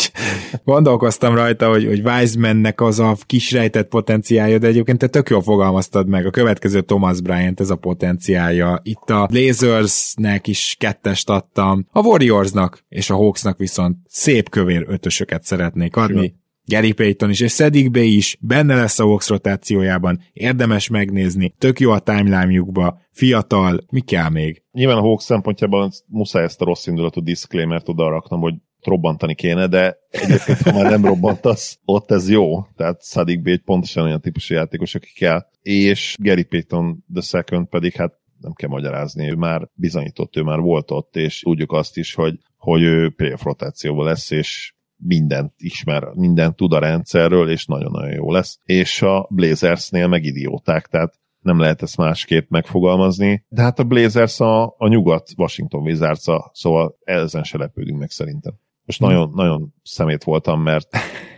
Gondolkoztam 0.64 1.36
rajta, 1.36 1.70
hogy, 1.70 1.86
hogy 1.86 2.02
Wisemannek 2.06 2.82
az 2.82 3.00
a 3.00 3.18
kis 3.26 3.52
rejtett 3.52 3.88
potenciálja, 3.88 4.58
de 4.58 4.68
egyébként 4.68 4.98
te 4.98 5.08
tök 5.08 5.30
jól 5.30 5.42
fogalmaztad 5.42 6.08
meg, 6.08 6.26
a 6.26 6.30
következő 6.30 6.82
Thomas 6.82 7.22
Bryant 7.22 7.60
ez 7.60 7.70
a 7.70 7.76
potenciálja. 7.76 8.80
Itt 8.84 9.10
a 9.10 9.26
Blazersnek 9.26 10.48
is 10.48 10.76
kettest 10.80 11.30
adtam, 11.30 11.88
a 11.92 12.00
Warriorsnak 12.00 12.86
és 12.90 13.10
a 13.10 13.16
Hawksnak 13.16 13.58
viszont 13.58 13.98
szép 14.08 14.50
kövér 14.50 14.86
ötösöket 14.88 15.44
szeretnék 15.44 15.96
adni. 15.96 16.41
Gary 16.66 16.92
Payton 16.92 17.30
is, 17.30 17.40
és 17.40 17.52
Szedik 17.52 17.92
B 17.92 17.96
is 17.96 18.38
benne 18.40 18.76
lesz 18.76 19.00
a 19.00 19.04
Hawks 19.04 19.28
rotációjában, 19.28 20.20
érdemes 20.34 20.88
megnézni, 20.88 21.54
tök 21.58 21.80
jó 21.80 21.92
a 21.92 22.00
timeline-jukba, 22.00 23.02
fiatal, 23.12 23.80
mi 23.90 24.00
kell 24.00 24.30
még? 24.30 24.64
Nyilván 24.72 24.98
a 24.98 25.02
Hawks 25.02 25.24
szempontjában 25.24 25.92
muszáj 26.08 26.44
ezt 26.44 26.62
a 26.62 26.66
rossz 26.66 26.88
indulatú 26.88 27.22
disclaimer 27.22 27.82
oda 27.86 28.10
raknom, 28.10 28.40
hogy 28.40 28.54
robbantani 28.82 29.36
kéne, 29.36 29.68
de 29.68 29.98
egyébként, 30.10 30.62
ha 30.62 30.72
már 30.72 30.90
nem 30.90 31.06
robbantasz, 31.06 31.80
ott 31.86 32.12
ez 32.12 32.30
jó. 32.30 32.62
Tehát 32.76 33.04
Sadik 33.04 33.48
egy 33.48 33.62
pontosan 33.62 34.04
olyan 34.04 34.22
típusú 34.22 34.54
játékos, 34.54 34.96
aki 34.96 35.14
kell. 35.16 35.46
És 35.62 36.16
Gary 36.20 36.44
Payton 36.44 37.04
the 37.14 37.22
second 37.22 37.68
pedig 37.68 37.94
hát 37.94 38.14
nem 38.40 38.54
kell 38.54 38.70
magyarázni, 38.70 39.30
ő 39.30 39.36
már 39.36 39.68
bizonyított, 39.74 40.38
ő 40.38 40.42
már 40.42 40.60
volt 40.60 40.92
ott, 40.92 41.16
és 41.16 41.40
tudjuk 41.40 41.72
azt 41.72 41.98
is, 41.98 42.14
hogy, 42.14 42.38
hogy 42.58 42.82
ő 42.82 43.10
playoff 43.10 43.44
rotációban 43.44 44.06
lesz, 44.06 44.32
és 44.32 44.74
mindent 45.04 45.54
ismer, 45.58 46.04
mindent 46.14 46.56
tud 46.56 46.74
a 46.74 46.80
rendszerről, 46.80 47.50
és 47.50 47.66
nagyon-nagyon 47.66 48.14
jó 48.14 48.32
lesz. 48.32 48.60
És 48.64 49.02
a 49.02 49.28
Blazersnél 49.30 50.08
meg 50.08 50.24
idióták, 50.24 50.88
tehát 50.88 51.20
nem 51.42 51.60
lehet 51.60 51.82
ezt 51.82 51.98
másképp 51.98 52.50
megfogalmazni. 52.50 53.46
De 53.50 53.62
hát 53.62 53.80
a 53.80 53.84
Blazers 53.84 54.40
a, 54.40 54.64
a 54.64 54.88
nyugat 54.88 55.30
Washington 55.38 55.82
wizards 55.82 56.26
szóval 56.52 56.98
ezen 57.04 57.44
se 57.44 57.58
lepődünk 57.58 58.00
meg 58.00 58.10
szerintem. 58.10 58.54
Most 58.86 59.00
hmm. 59.00 59.08
nagyon, 59.08 59.32
nagyon 59.36 59.74
szemét 59.84 60.24
voltam, 60.24 60.62
mert 60.62 60.88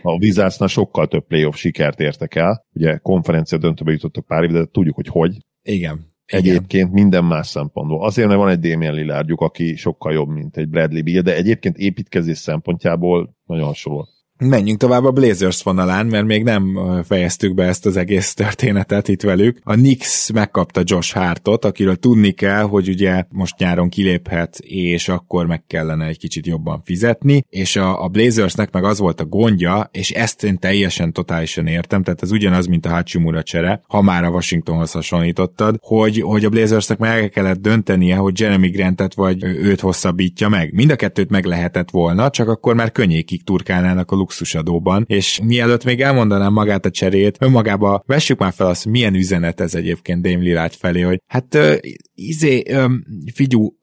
a 0.02 0.12
Wizardsnál 0.12 0.68
sokkal 0.68 1.06
több 1.06 1.26
playoff 1.26 1.56
sikert 1.56 2.00
értek 2.00 2.34
el. 2.34 2.66
Ugye 2.72 2.96
konferencia 2.96 3.58
döntőbe 3.58 3.92
jutottak 3.92 4.26
pár 4.26 4.42
évre, 4.42 4.58
de 4.58 4.64
tudjuk, 4.64 4.94
hogy 4.94 5.08
hogy. 5.08 5.36
Igen. 5.62 6.12
Egyébként 6.26 6.72
Igen. 6.72 6.88
minden 6.88 7.24
más 7.24 7.46
szempontból. 7.46 8.04
Azért, 8.04 8.28
mert 8.28 8.40
van 8.40 8.48
egy 8.48 8.58
Damien 8.58 8.94
Lillardjuk, 8.94 9.40
aki 9.40 9.76
sokkal 9.76 10.12
jobb, 10.12 10.28
mint 10.28 10.56
egy 10.56 10.68
Bradley 10.68 11.02
Beal, 11.02 11.22
de 11.22 11.34
egyébként 11.34 11.76
építkezés 11.76 12.38
szempontjából 12.38 13.33
nagyon 13.46 13.66
hasonló. 13.66 14.08
Menjünk 14.38 14.78
tovább 14.78 15.04
a 15.04 15.10
Blazers 15.10 15.62
vonalán, 15.62 16.06
mert 16.06 16.26
még 16.26 16.42
nem 16.42 16.78
fejeztük 17.04 17.54
be 17.54 17.64
ezt 17.64 17.86
az 17.86 17.96
egész 17.96 18.34
történetet 18.34 19.08
itt 19.08 19.22
velük. 19.22 19.58
A 19.62 19.72
Knicks 19.72 20.30
megkapta 20.32 20.82
Josh 20.84 21.14
Hartot, 21.14 21.64
akiről 21.64 21.96
tudni 21.96 22.30
kell, 22.30 22.62
hogy 22.62 22.88
ugye 22.88 23.24
most 23.30 23.58
nyáron 23.58 23.88
kiléphet, 23.88 24.58
és 24.58 25.08
akkor 25.08 25.46
meg 25.46 25.64
kellene 25.66 26.06
egy 26.06 26.18
kicsit 26.18 26.46
jobban 26.46 26.82
fizetni, 26.84 27.44
és 27.48 27.76
a, 27.76 28.04
a 28.04 28.08
Blazersnek 28.08 28.72
meg 28.72 28.84
az 28.84 28.98
volt 28.98 29.20
a 29.20 29.24
gondja, 29.24 29.88
és 29.92 30.10
ezt 30.10 30.44
én 30.44 30.58
teljesen 30.58 31.12
totálisan 31.12 31.66
értem, 31.66 32.02
tehát 32.02 32.22
ez 32.22 32.30
ugyanaz, 32.30 32.66
mint 32.66 32.86
a 32.86 32.90
Hachimura 32.90 33.42
csere, 33.42 33.80
ha 33.88 34.02
már 34.02 34.24
a 34.24 34.30
Washingtonhoz 34.30 34.92
hasonlítottad, 34.92 35.76
hogy, 35.80 36.20
hogy 36.20 36.44
a 36.44 36.48
Blazersnek 36.48 36.98
meg 36.98 37.30
kellett 37.30 37.60
döntenie, 37.60 38.16
hogy 38.16 38.40
Jeremy 38.40 38.68
Grantet 38.68 39.14
vagy 39.14 39.44
őt 39.44 39.80
hosszabbítja 39.80 40.48
meg. 40.48 40.72
Mind 40.72 40.90
a 40.90 40.96
kettőt 40.96 41.30
meg 41.30 41.44
lehetett 41.44 41.90
volna, 41.90 42.30
csak 42.30 42.48
akkor 42.48 42.74
már 42.74 42.92
könnyékig 42.92 43.44
turkálnának 43.44 44.10
a 44.10 44.22
luxusadóban, 44.24 45.04
és 45.08 45.40
mielőtt 45.42 45.84
még 45.84 46.00
elmondanám 46.00 46.52
magát 46.52 46.86
a 46.86 46.90
cserét, 46.90 47.36
önmagába 47.40 48.02
vessük 48.06 48.38
már 48.38 48.52
fel 48.52 48.66
azt, 48.66 48.84
milyen 48.86 49.14
üzenet 49.14 49.60
ez 49.60 49.74
egyébként 49.74 50.22
Dame 50.22 50.42
Lillard 50.42 50.72
felé, 50.72 51.00
hogy 51.00 51.20
hát 51.26 51.54
uh, 51.54 51.76
izé, 52.14 52.62
um, 52.74 53.04
figyú, 53.34 53.76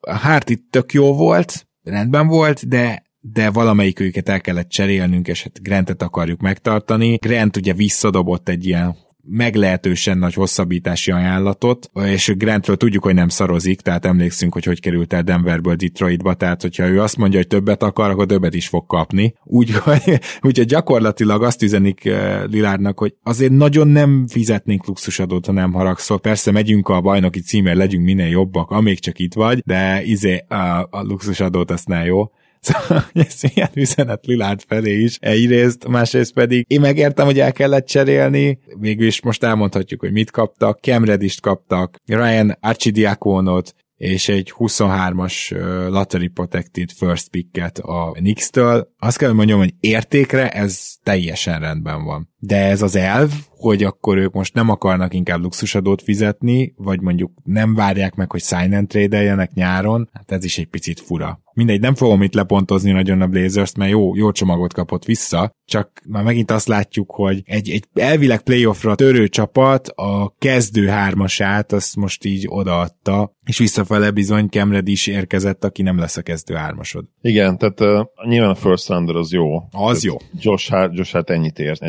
itt 0.46 0.70
tök 0.70 0.92
jó 0.92 1.14
volt, 1.14 1.66
rendben 1.82 2.26
volt, 2.26 2.68
de 2.68 3.10
de 3.24 3.50
valamelyik 3.50 4.00
őket 4.00 4.28
el 4.28 4.40
kellett 4.40 4.68
cserélnünk, 4.68 5.28
és 5.28 5.42
hát 5.42 5.62
Grantet 5.62 6.02
akarjuk 6.02 6.40
megtartani. 6.40 7.16
Grant 7.16 7.56
ugye 7.56 7.72
visszadobott 7.72 8.48
egy 8.48 8.66
ilyen 8.66 8.96
meglehetősen 9.22 10.18
nagy 10.18 10.34
hosszabbítási 10.34 11.10
ajánlatot, 11.10 11.90
és 12.04 12.34
Grantről 12.36 12.76
tudjuk, 12.76 13.02
hogy 13.02 13.14
nem 13.14 13.28
szarozik, 13.28 13.80
tehát 13.80 14.04
emlékszünk, 14.04 14.52
hogy 14.52 14.64
hogy 14.64 14.80
került 14.80 15.12
el 15.12 15.22
Denverből 15.22 15.74
Detroitba, 15.74 16.34
tehát 16.34 16.62
hogyha 16.62 16.88
ő 16.88 17.00
azt 17.00 17.16
mondja, 17.16 17.38
hogy 17.38 17.46
többet 17.46 17.82
akar, 17.82 18.10
akkor 18.10 18.26
többet 18.26 18.54
is 18.54 18.68
fog 18.68 18.86
kapni. 18.86 19.34
Úgyhogy 19.44 20.20
úgy, 20.46 20.64
gyakorlatilag 20.64 21.42
azt 21.42 21.62
üzenik 21.62 22.04
eh, 22.04 22.42
Lilárnak, 22.50 22.98
hogy 22.98 23.14
azért 23.22 23.52
nagyon 23.52 23.88
nem 23.88 24.26
fizetnénk 24.28 24.86
luxusadót, 24.86 25.46
ha 25.46 25.52
nem 25.52 25.72
haragszol. 25.72 26.20
Persze 26.20 26.50
megyünk 26.50 26.88
a 26.88 27.00
bajnoki 27.00 27.40
címért, 27.40 27.76
legyünk 27.76 28.04
minél 28.04 28.28
jobbak, 28.28 28.70
amíg 28.70 28.98
csak 28.98 29.18
itt 29.18 29.34
vagy, 29.34 29.62
de 29.66 30.02
izé 30.04 30.44
a, 30.48 30.88
a 30.90 31.02
luxusadót 31.02 31.70
azt 31.70 31.90
jó. 32.04 32.30
Szóval 32.62 33.04
ez 33.12 33.40
ilyen 33.54 33.70
üzenet 33.74 34.26
Lilárd 34.26 34.60
felé 34.66 35.00
is 35.00 35.16
egyrészt, 35.20 35.88
másrészt 35.88 36.32
pedig 36.32 36.64
én 36.68 36.80
megértem, 36.80 37.24
hogy 37.26 37.38
el 37.38 37.52
kellett 37.52 37.86
cserélni, 37.86 38.58
végül 38.78 39.06
is 39.06 39.22
most 39.22 39.42
elmondhatjuk, 39.42 40.00
hogy 40.00 40.12
mit 40.12 40.30
kaptak, 40.30 40.80
Kemredist 40.80 41.40
kaptak, 41.40 41.96
Ryan 42.06 42.56
Archidiakonot, 42.60 43.74
és 43.96 44.28
egy 44.28 44.52
23-as 44.58 45.50
lottery 45.88 46.28
protected 46.28 46.90
first 46.90 47.28
picket 47.28 47.78
a 47.78 48.10
Knicks-től. 48.12 48.92
Azt 48.98 49.18
kell, 49.18 49.28
hogy 49.28 49.36
mondjam, 49.36 49.58
hogy 49.58 49.74
értékre 49.80 50.48
ez 50.50 50.94
teljesen 51.02 51.60
rendben 51.60 52.04
van. 52.04 52.31
De 52.44 52.56
ez 52.56 52.82
az 52.82 52.96
elv, 52.96 53.30
hogy 53.62 53.82
akkor 53.82 54.18
ők 54.18 54.32
most 54.32 54.54
nem 54.54 54.68
akarnak 54.68 55.14
inkább 55.14 55.40
luxusadót 55.40 56.02
fizetni, 56.02 56.74
vagy 56.76 57.00
mondjuk 57.00 57.32
nem 57.44 57.74
várják 57.74 58.14
meg, 58.14 58.30
hogy 58.30 58.40
sign 58.40 58.74
and 58.74 58.88
trade 58.88 59.48
nyáron, 59.54 60.08
hát 60.12 60.32
ez 60.32 60.44
is 60.44 60.58
egy 60.58 60.66
picit 60.66 61.00
fura. 61.00 61.40
Mindegy, 61.54 61.80
nem 61.80 61.94
fogom 61.94 62.22
itt 62.22 62.34
lepontozni 62.34 62.90
nagyon 62.90 63.20
a 63.20 63.26
Blazers-t, 63.26 63.76
mert 63.76 63.90
jó, 63.90 64.16
jó 64.16 64.32
csomagot 64.32 64.72
kapott 64.72 65.04
vissza, 65.04 65.52
csak 65.64 66.02
már 66.08 66.24
megint 66.24 66.50
azt 66.50 66.68
látjuk, 66.68 67.10
hogy 67.10 67.42
egy, 67.44 67.70
egy 67.70 67.84
elvileg 67.94 68.42
playoffra 68.42 68.94
törő 68.94 69.28
csapat 69.28 69.88
a 69.88 70.34
kezdő 70.38 70.86
hármasát 70.86 71.72
azt 71.72 71.96
most 71.96 72.24
így 72.24 72.46
odaadta, 72.48 73.32
és 73.44 73.58
visszafele 73.58 74.10
bizony 74.10 74.48
Kemred 74.48 74.88
is 74.88 75.06
érkezett, 75.06 75.64
aki 75.64 75.82
nem 75.82 75.98
lesz 75.98 76.16
a 76.16 76.22
kezdő 76.22 76.54
hármasod. 76.54 77.04
Igen, 77.20 77.58
tehát 77.58 77.80
uh, 77.80 78.28
nyilván 78.28 78.50
a 78.50 78.54
first 78.54 78.88
rounder 78.88 79.16
az 79.16 79.32
jó. 79.32 79.56
Az 79.56 79.70
tehát 79.70 80.02
jó. 80.02 80.16
Josh 80.40 80.70
Hart, 80.70 80.96
Josh 80.96 81.12
Hart 81.12 81.30
ennyit 81.30 81.58
ért, 81.58 81.82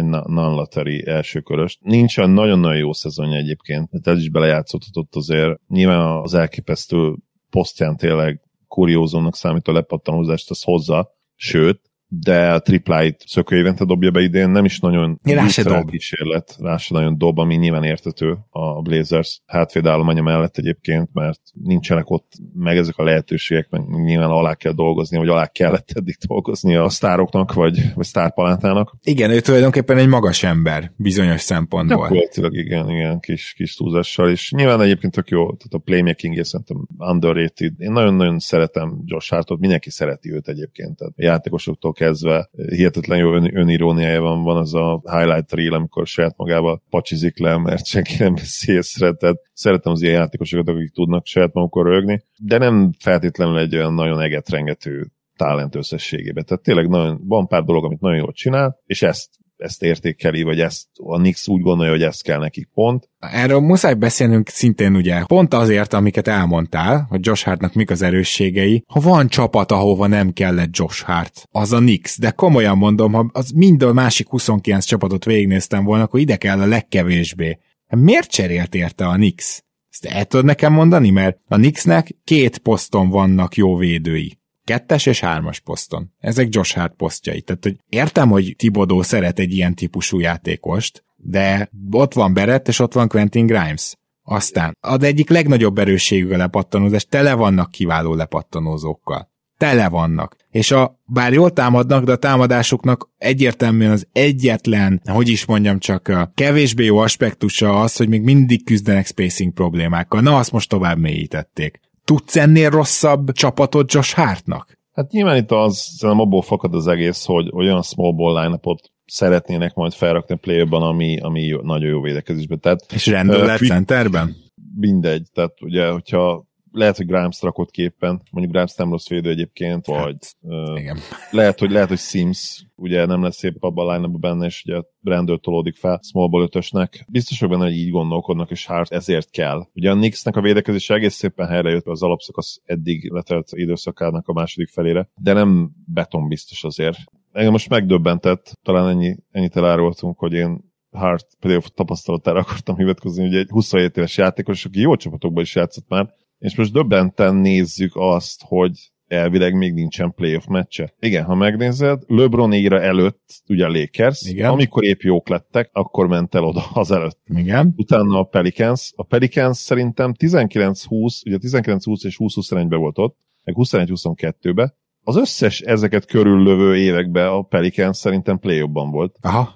egy 0.43 0.49
non-lottery 0.49 1.07
elsőköröst. 1.07 1.79
Nincs 1.81 2.17
olyan 2.17 2.29
nagyon-nagyon 2.29 2.77
jó 2.77 2.93
szezonja 2.93 3.37
egyébként, 3.37 3.89
tehát 3.89 4.07
ez 4.07 4.23
is 4.23 4.29
belejátszódhatott 4.29 5.15
azért. 5.15 5.59
Nyilván 5.67 6.21
az 6.21 6.33
elképesztő 6.33 7.15
posztján 7.49 7.97
tényleg 7.97 8.41
kuriózónak 8.67 9.35
számító 9.35 9.71
lepattanózást 9.71 10.49
az 10.49 10.63
hozza, 10.63 11.15
sőt, 11.35 11.81
de 12.19 12.51
a 12.53 12.59
tripláit 12.59 13.23
szökő 13.27 13.57
évente 13.57 13.85
dobja 13.85 14.11
be 14.11 14.21
idén, 14.21 14.49
nem 14.49 14.65
is 14.65 14.79
nagyon 14.79 15.19
rá 15.23 15.47
se 15.47 15.63
dob. 15.63 15.89
kísérlet, 15.89 16.55
rá 16.59 16.77
se 16.77 16.93
nagyon 16.93 17.17
dob, 17.17 17.39
ami 17.39 17.55
nyilván 17.55 17.83
értető 17.83 18.37
a 18.49 18.81
Blazers 18.81 19.41
hátvédállománya 19.45 20.21
mellett 20.21 20.57
egyébként, 20.57 21.09
mert 21.13 21.39
nincsenek 21.63 22.09
ott 22.09 22.33
meg 22.53 22.77
ezek 22.77 22.97
a 22.97 23.03
lehetőségek, 23.03 23.69
meg 23.69 23.87
nyilván 23.87 24.29
alá 24.29 24.53
kell 24.53 24.71
dolgozni, 24.71 25.17
vagy 25.17 25.27
alá 25.27 25.47
kellett 25.47 25.91
eddig 25.93 26.15
dolgozni 26.27 26.75
a 26.75 26.89
sztároknak, 26.89 27.53
vagy, 27.53 27.93
vagy 27.95 28.05
sztárpalántának. 28.05 28.95
Igen, 29.03 29.31
ő 29.31 29.39
tulajdonképpen 29.39 29.97
egy 29.97 30.07
magas 30.07 30.43
ember 30.43 30.91
bizonyos 30.95 31.41
szempontból. 31.41 31.97
Gyakorlatilag 31.97 32.55
igen, 32.55 32.89
igen, 32.89 33.19
kis, 33.19 33.53
kis 33.57 33.75
túlzással, 33.75 34.29
és 34.29 34.51
nyilván 34.51 34.81
egyébként 34.81 35.13
tök 35.13 35.29
jó, 35.29 35.45
tehát 35.45 35.73
a 35.73 35.77
playmaking 35.77 36.43
szerintem 36.43 36.87
underrated. 36.97 37.73
Én 37.77 37.91
nagyon-nagyon 37.91 38.39
szeretem 38.39 39.01
Josh 39.05 39.31
Hartot, 39.31 39.59
mindenki 39.59 39.89
szereti 39.89 40.31
őt 40.31 40.47
egyébként, 40.47 40.95
tehát 40.97 41.13
játékosoktól 41.15 41.93
kezdve 42.03 42.49
hihetetlen 42.69 43.17
jó 43.17 43.33
ön, 43.33 43.57
öniróniája 43.57 44.21
van, 44.21 44.43
van 44.43 44.57
az 44.57 44.73
a 44.73 45.01
highlight 45.03 45.51
reel, 45.51 45.73
amikor 45.73 46.07
saját 46.07 46.37
magával 46.37 46.81
pacsizik 46.89 47.39
le, 47.39 47.57
mert 47.57 47.85
senki 47.85 48.15
nem 48.19 48.35
veszi 48.35 48.71
észre, 48.71 49.11
tehát 49.11 49.37
szeretem 49.53 49.91
az 49.91 50.01
ilyen 50.01 50.13
játékosokat, 50.13 50.67
akik 50.67 50.91
tudnak 50.91 51.25
saját 51.25 51.53
magukon 51.53 51.83
rögni, 51.83 52.23
de 52.37 52.57
nem 52.57 52.91
feltétlenül 52.99 53.57
egy 53.57 53.75
olyan 53.75 53.93
nagyon 53.93 54.21
egetrengető 54.21 55.11
talent 55.35 55.75
összességében. 55.75 56.45
Tehát 56.45 56.63
tényleg 56.63 56.89
nagyon, 56.89 57.21
van 57.27 57.47
pár 57.47 57.63
dolog, 57.63 57.85
amit 57.85 58.01
nagyon 58.01 58.17
jól 58.17 58.33
csinál, 58.33 58.79
és 58.85 59.01
ezt 59.01 59.29
ezt 59.63 59.83
értékeli, 59.83 60.43
vagy 60.43 60.59
ezt 60.59 60.87
a 61.03 61.17
Nix 61.17 61.47
úgy 61.47 61.61
gondolja, 61.61 61.91
hogy 61.91 62.03
ezt 62.03 62.23
kell 62.23 62.39
nekik 62.39 62.69
pont. 62.73 63.09
Erről 63.19 63.59
muszáj 63.59 63.93
beszélnünk 63.93 64.49
szintén 64.49 64.95
ugye, 64.95 65.23
pont 65.23 65.53
azért, 65.53 65.93
amiket 65.93 66.27
elmondtál, 66.27 67.05
hogy 67.09 67.25
Josh 67.25 67.45
Hartnak 67.45 67.73
mik 67.73 67.89
az 67.89 68.01
erősségei. 68.01 68.83
Ha 68.87 68.99
van 68.99 69.27
csapat, 69.27 69.71
ahova 69.71 70.07
nem 70.07 70.31
kellett 70.31 70.77
Josh 70.77 71.03
Hart, 71.03 71.47
az 71.51 71.71
a 71.71 71.79
Nix, 71.79 72.19
de 72.19 72.31
komolyan 72.31 72.77
mondom, 72.77 73.13
ha 73.13 73.29
az 73.33 73.49
mind 73.49 73.83
a 73.83 73.93
másik 73.93 74.27
29 74.27 74.85
csapatot 74.85 75.25
végignéztem 75.25 75.83
volna, 75.83 76.03
akkor 76.03 76.19
ide 76.19 76.35
kell 76.35 76.59
a 76.59 76.65
legkevésbé. 76.65 77.59
Miért 77.89 78.29
cserélt 78.29 78.75
érte 78.75 79.07
a 79.07 79.15
Nix? 79.17 79.63
Ezt 79.89 80.05
el 80.05 80.25
tudod 80.25 80.45
nekem 80.45 80.73
mondani? 80.73 81.09
Mert 81.09 81.37
a 81.47 81.55
Nixnek 81.57 82.15
két 82.23 82.57
poszton 82.57 83.09
vannak 83.09 83.55
jó 83.55 83.75
védői 83.75 84.41
kettes 84.65 85.05
és 85.05 85.19
hármas 85.19 85.59
poszton. 85.59 86.13
Ezek 86.19 86.47
Josh 86.55 86.75
Hart 86.75 86.93
posztjai. 86.95 87.41
Tehát, 87.41 87.63
hogy 87.63 87.77
értem, 87.89 88.29
hogy 88.29 88.55
Tibodó 88.57 89.01
szeret 89.01 89.39
egy 89.39 89.53
ilyen 89.53 89.75
típusú 89.75 90.19
játékost, 90.19 91.03
de 91.15 91.69
ott 91.91 92.13
van 92.13 92.33
Berett, 92.33 92.67
és 92.67 92.79
ott 92.79 92.93
van 92.93 93.07
Quentin 93.07 93.45
Grimes. 93.45 93.95
Aztán 94.23 94.77
ad 94.81 95.03
egyik 95.03 95.29
legnagyobb 95.29 95.77
erősségű 95.77 96.31
a 96.33 96.37
lepattanózás, 96.37 97.05
tele 97.05 97.33
vannak 97.33 97.71
kiváló 97.71 98.13
lepattanózókkal. 98.13 99.31
Tele 99.57 99.89
vannak. 99.89 100.35
És 100.49 100.71
a, 100.71 100.99
bár 101.05 101.33
jól 101.33 101.51
támadnak, 101.51 102.03
de 102.03 102.11
a 102.11 102.15
támadásuknak 102.15 103.09
egyértelműen 103.17 103.91
az 103.91 104.07
egyetlen, 104.11 105.01
hogy 105.05 105.29
is 105.29 105.45
mondjam 105.45 105.79
csak, 105.79 106.07
a 106.07 106.31
kevésbé 106.35 106.85
jó 106.85 106.97
aspektusa 106.97 107.81
az, 107.81 107.95
hogy 107.95 108.09
még 108.09 108.21
mindig 108.21 108.65
küzdenek 108.65 109.05
spacing 109.05 109.53
problémákkal. 109.53 110.21
Na, 110.21 110.37
azt 110.37 110.51
most 110.51 110.69
tovább 110.69 110.97
mélyítették 110.97 111.79
tudsz 112.05 112.35
ennél 112.35 112.69
rosszabb 112.69 113.31
csapatot 113.31 113.93
Josh 113.93 114.15
Hartnak? 114.15 114.77
Hát 114.93 115.11
nyilván 115.11 115.37
itt 115.37 115.51
az, 115.51 115.77
szerintem 115.77 116.25
abból 116.25 116.41
fakad 116.41 116.75
az 116.75 116.87
egész, 116.87 117.25
hogy 117.25 117.49
olyan 117.53 117.81
small 117.81 118.13
ball 118.13 118.43
line 118.43 118.59
szeretnének 119.05 119.73
majd 119.73 119.93
felrakni 119.93 120.33
a 120.33 120.37
play 120.37 120.61
ami, 120.69 121.19
ami 121.19 121.59
nagyon 121.61 121.89
jó 121.89 122.01
védekezésben. 122.01 122.59
Tehát, 122.59 122.85
És 122.93 123.07
rendben 123.07 123.39
uh, 123.39 123.45
lehet 123.45 123.61
centerben? 123.61 124.35
Mindegy, 124.75 125.27
tehát 125.33 125.61
ugye, 125.61 125.89
hogyha 125.89 126.45
lehet, 126.73 126.97
hogy 126.97 127.05
Grimes 127.05 127.41
rakott 127.41 127.71
képen, 127.71 128.21
mondjuk 128.31 128.55
Grimes 128.55 128.75
nem 128.75 128.89
rossz 128.89 129.07
védő 129.07 129.29
egyébként, 129.29 129.85
vagy 129.85 129.97
hát, 129.97 130.35
uh, 130.41 130.79
igen. 130.79 130.97
lehet, 131.31 131.59
hogy 131.59 131.71
lehet, 131.71 131.87
hogy 131.87 131.99
Sims 131.99 132.65
ugye 132.75 133.05
nem 133.05 133.23
lesz 133.23 133.35
szép 133.35 133.63
abban 133.63 133.89
a 133.89 133.93
line 133.93 134.07
benne, 134.07 134.45
és 134.45 134.63
ugye 134.65 134.81
Brandon 134.99 135.39
tolódik 135.39 135.75
fel 135.75 135.99
small 136.03 136.29
ball 136.29 136.41
ötösnek. 136.41 137.05
Biztos 137.11 137.39
hogy 137.39 137.49
benne, 137.49 137.63
hogy 137.63 137.77
így 137.77 137.91
gondolkodnak, 137.91 138.51
és 138.51 138.65
Hart 138.65 138.91
ezért 138.91 139.29
kell. 139.29 139.67
Ugye 139.73 139.91
a 139.91 139.95
Knicksnek 139.95 140.35
a 140.35 140.41
védekezés 140.41 140.89
egész 140.89 141.13
szépen 141.13 141.47
helyre 141.47 141.69
jött, 141.69 141.87
az 141.87 142.03
alapszakasz 142.03 142.61
eddig 142.65 143.11
letelt 143.11 143.49
időszakának 143.51 144.27
a 144.27 144.33
második 144.33 144.69
felére, 144.69 145.09
de 145.15 145.33
nem 145.33 145.71
beton 145.85 146.27
biztos 146.27 146.63
azért. 146.63 146.97
Engem 147.31 147.51
most 147.51 147.69
megdöbbentett, 147.69 148.59
talán 148.63 148.89
ennyi, 148.89 149.15
ennyit 149.31 149.55
elárultunk, 149.55 150.17
hogy 150.19 150.33
én 150.33 150.71
Hart 150.91 151.27
playoff 151.39 151.65
tapasztalatára 151.73 152.39
akartam 152.39 152.77
hivatkozni, 152.77 153.23
hogy 153.23 153.35
egy 153.35 153.49
27 153.49 153.97
éves 153.97 154.17
játékos, 154.17 154.65
aki 154.65 154.79
jó 154.79 154.95
csapatokban 154.95 155.43
is 155.43 155.55
játszott 155.55 155.87
már, 155.87 156.13
és 156.43 156.55
most 156.55 156.73
döbbenten 156.73 157.35
nézzük 157.35 157.91
azt, 157.93 158.41
hogy 158.45 158.91
elvileg 159.07 159.53
még 159.53 159.73
nincsen 159.73 160.13
playoff 160.13 160.45
meccse. 160.45 160.93
Igen, 160.99 161.23
ha 161.23 161.35
megnézed, 161.35 162.01
LeBron 162.07 162.53
éra 162.53 162.81
előtt, 162.81 163.41
ugye 163.47 163.65
a 163.65 163.71
Lakers, 163.71 164.21
Igen. 164.21 164.49
amikor 164.49 164.83
épp 164.83 165.01
jók 165.01 165.29
lettek, 165.29 165.69
akkor 165.73 166.07
ment 166.07 166.35
el 166.35 166.43
oda 166.43 166.63
az 166.73 166.91
előtt. 166.91 167.19
Igen. 167.25 167.73
Utána 167.77 168.19
a 168.19 168.23
Pelicans. 168.23 168.93
A 168.95 169.03
Pelicans 169.03 169.57
szerintem 169.57 170.13
19-20, 170.19 171.25
ugye 171.25 171.37
19-20 171.41 172.05
és 172.05 172.15
20-21-ben 172.19 172.79
volt 172.79 172.97
ott, 172.97 173.17
meg 173.43 173.55
21-22-be. 173.59 174.75
Az 175.03 175.15
összes 175.15 175.61
ezeket 175.61 176.05
körüllövő 176.05 176.77
években 176.77 177.27
a 177.27 177.41
Pelicans 177.41 177.97
szerintem 177.97 178.39
play 178.39 178.61
volt. 178.61 179.17
Aha 179.21 179.53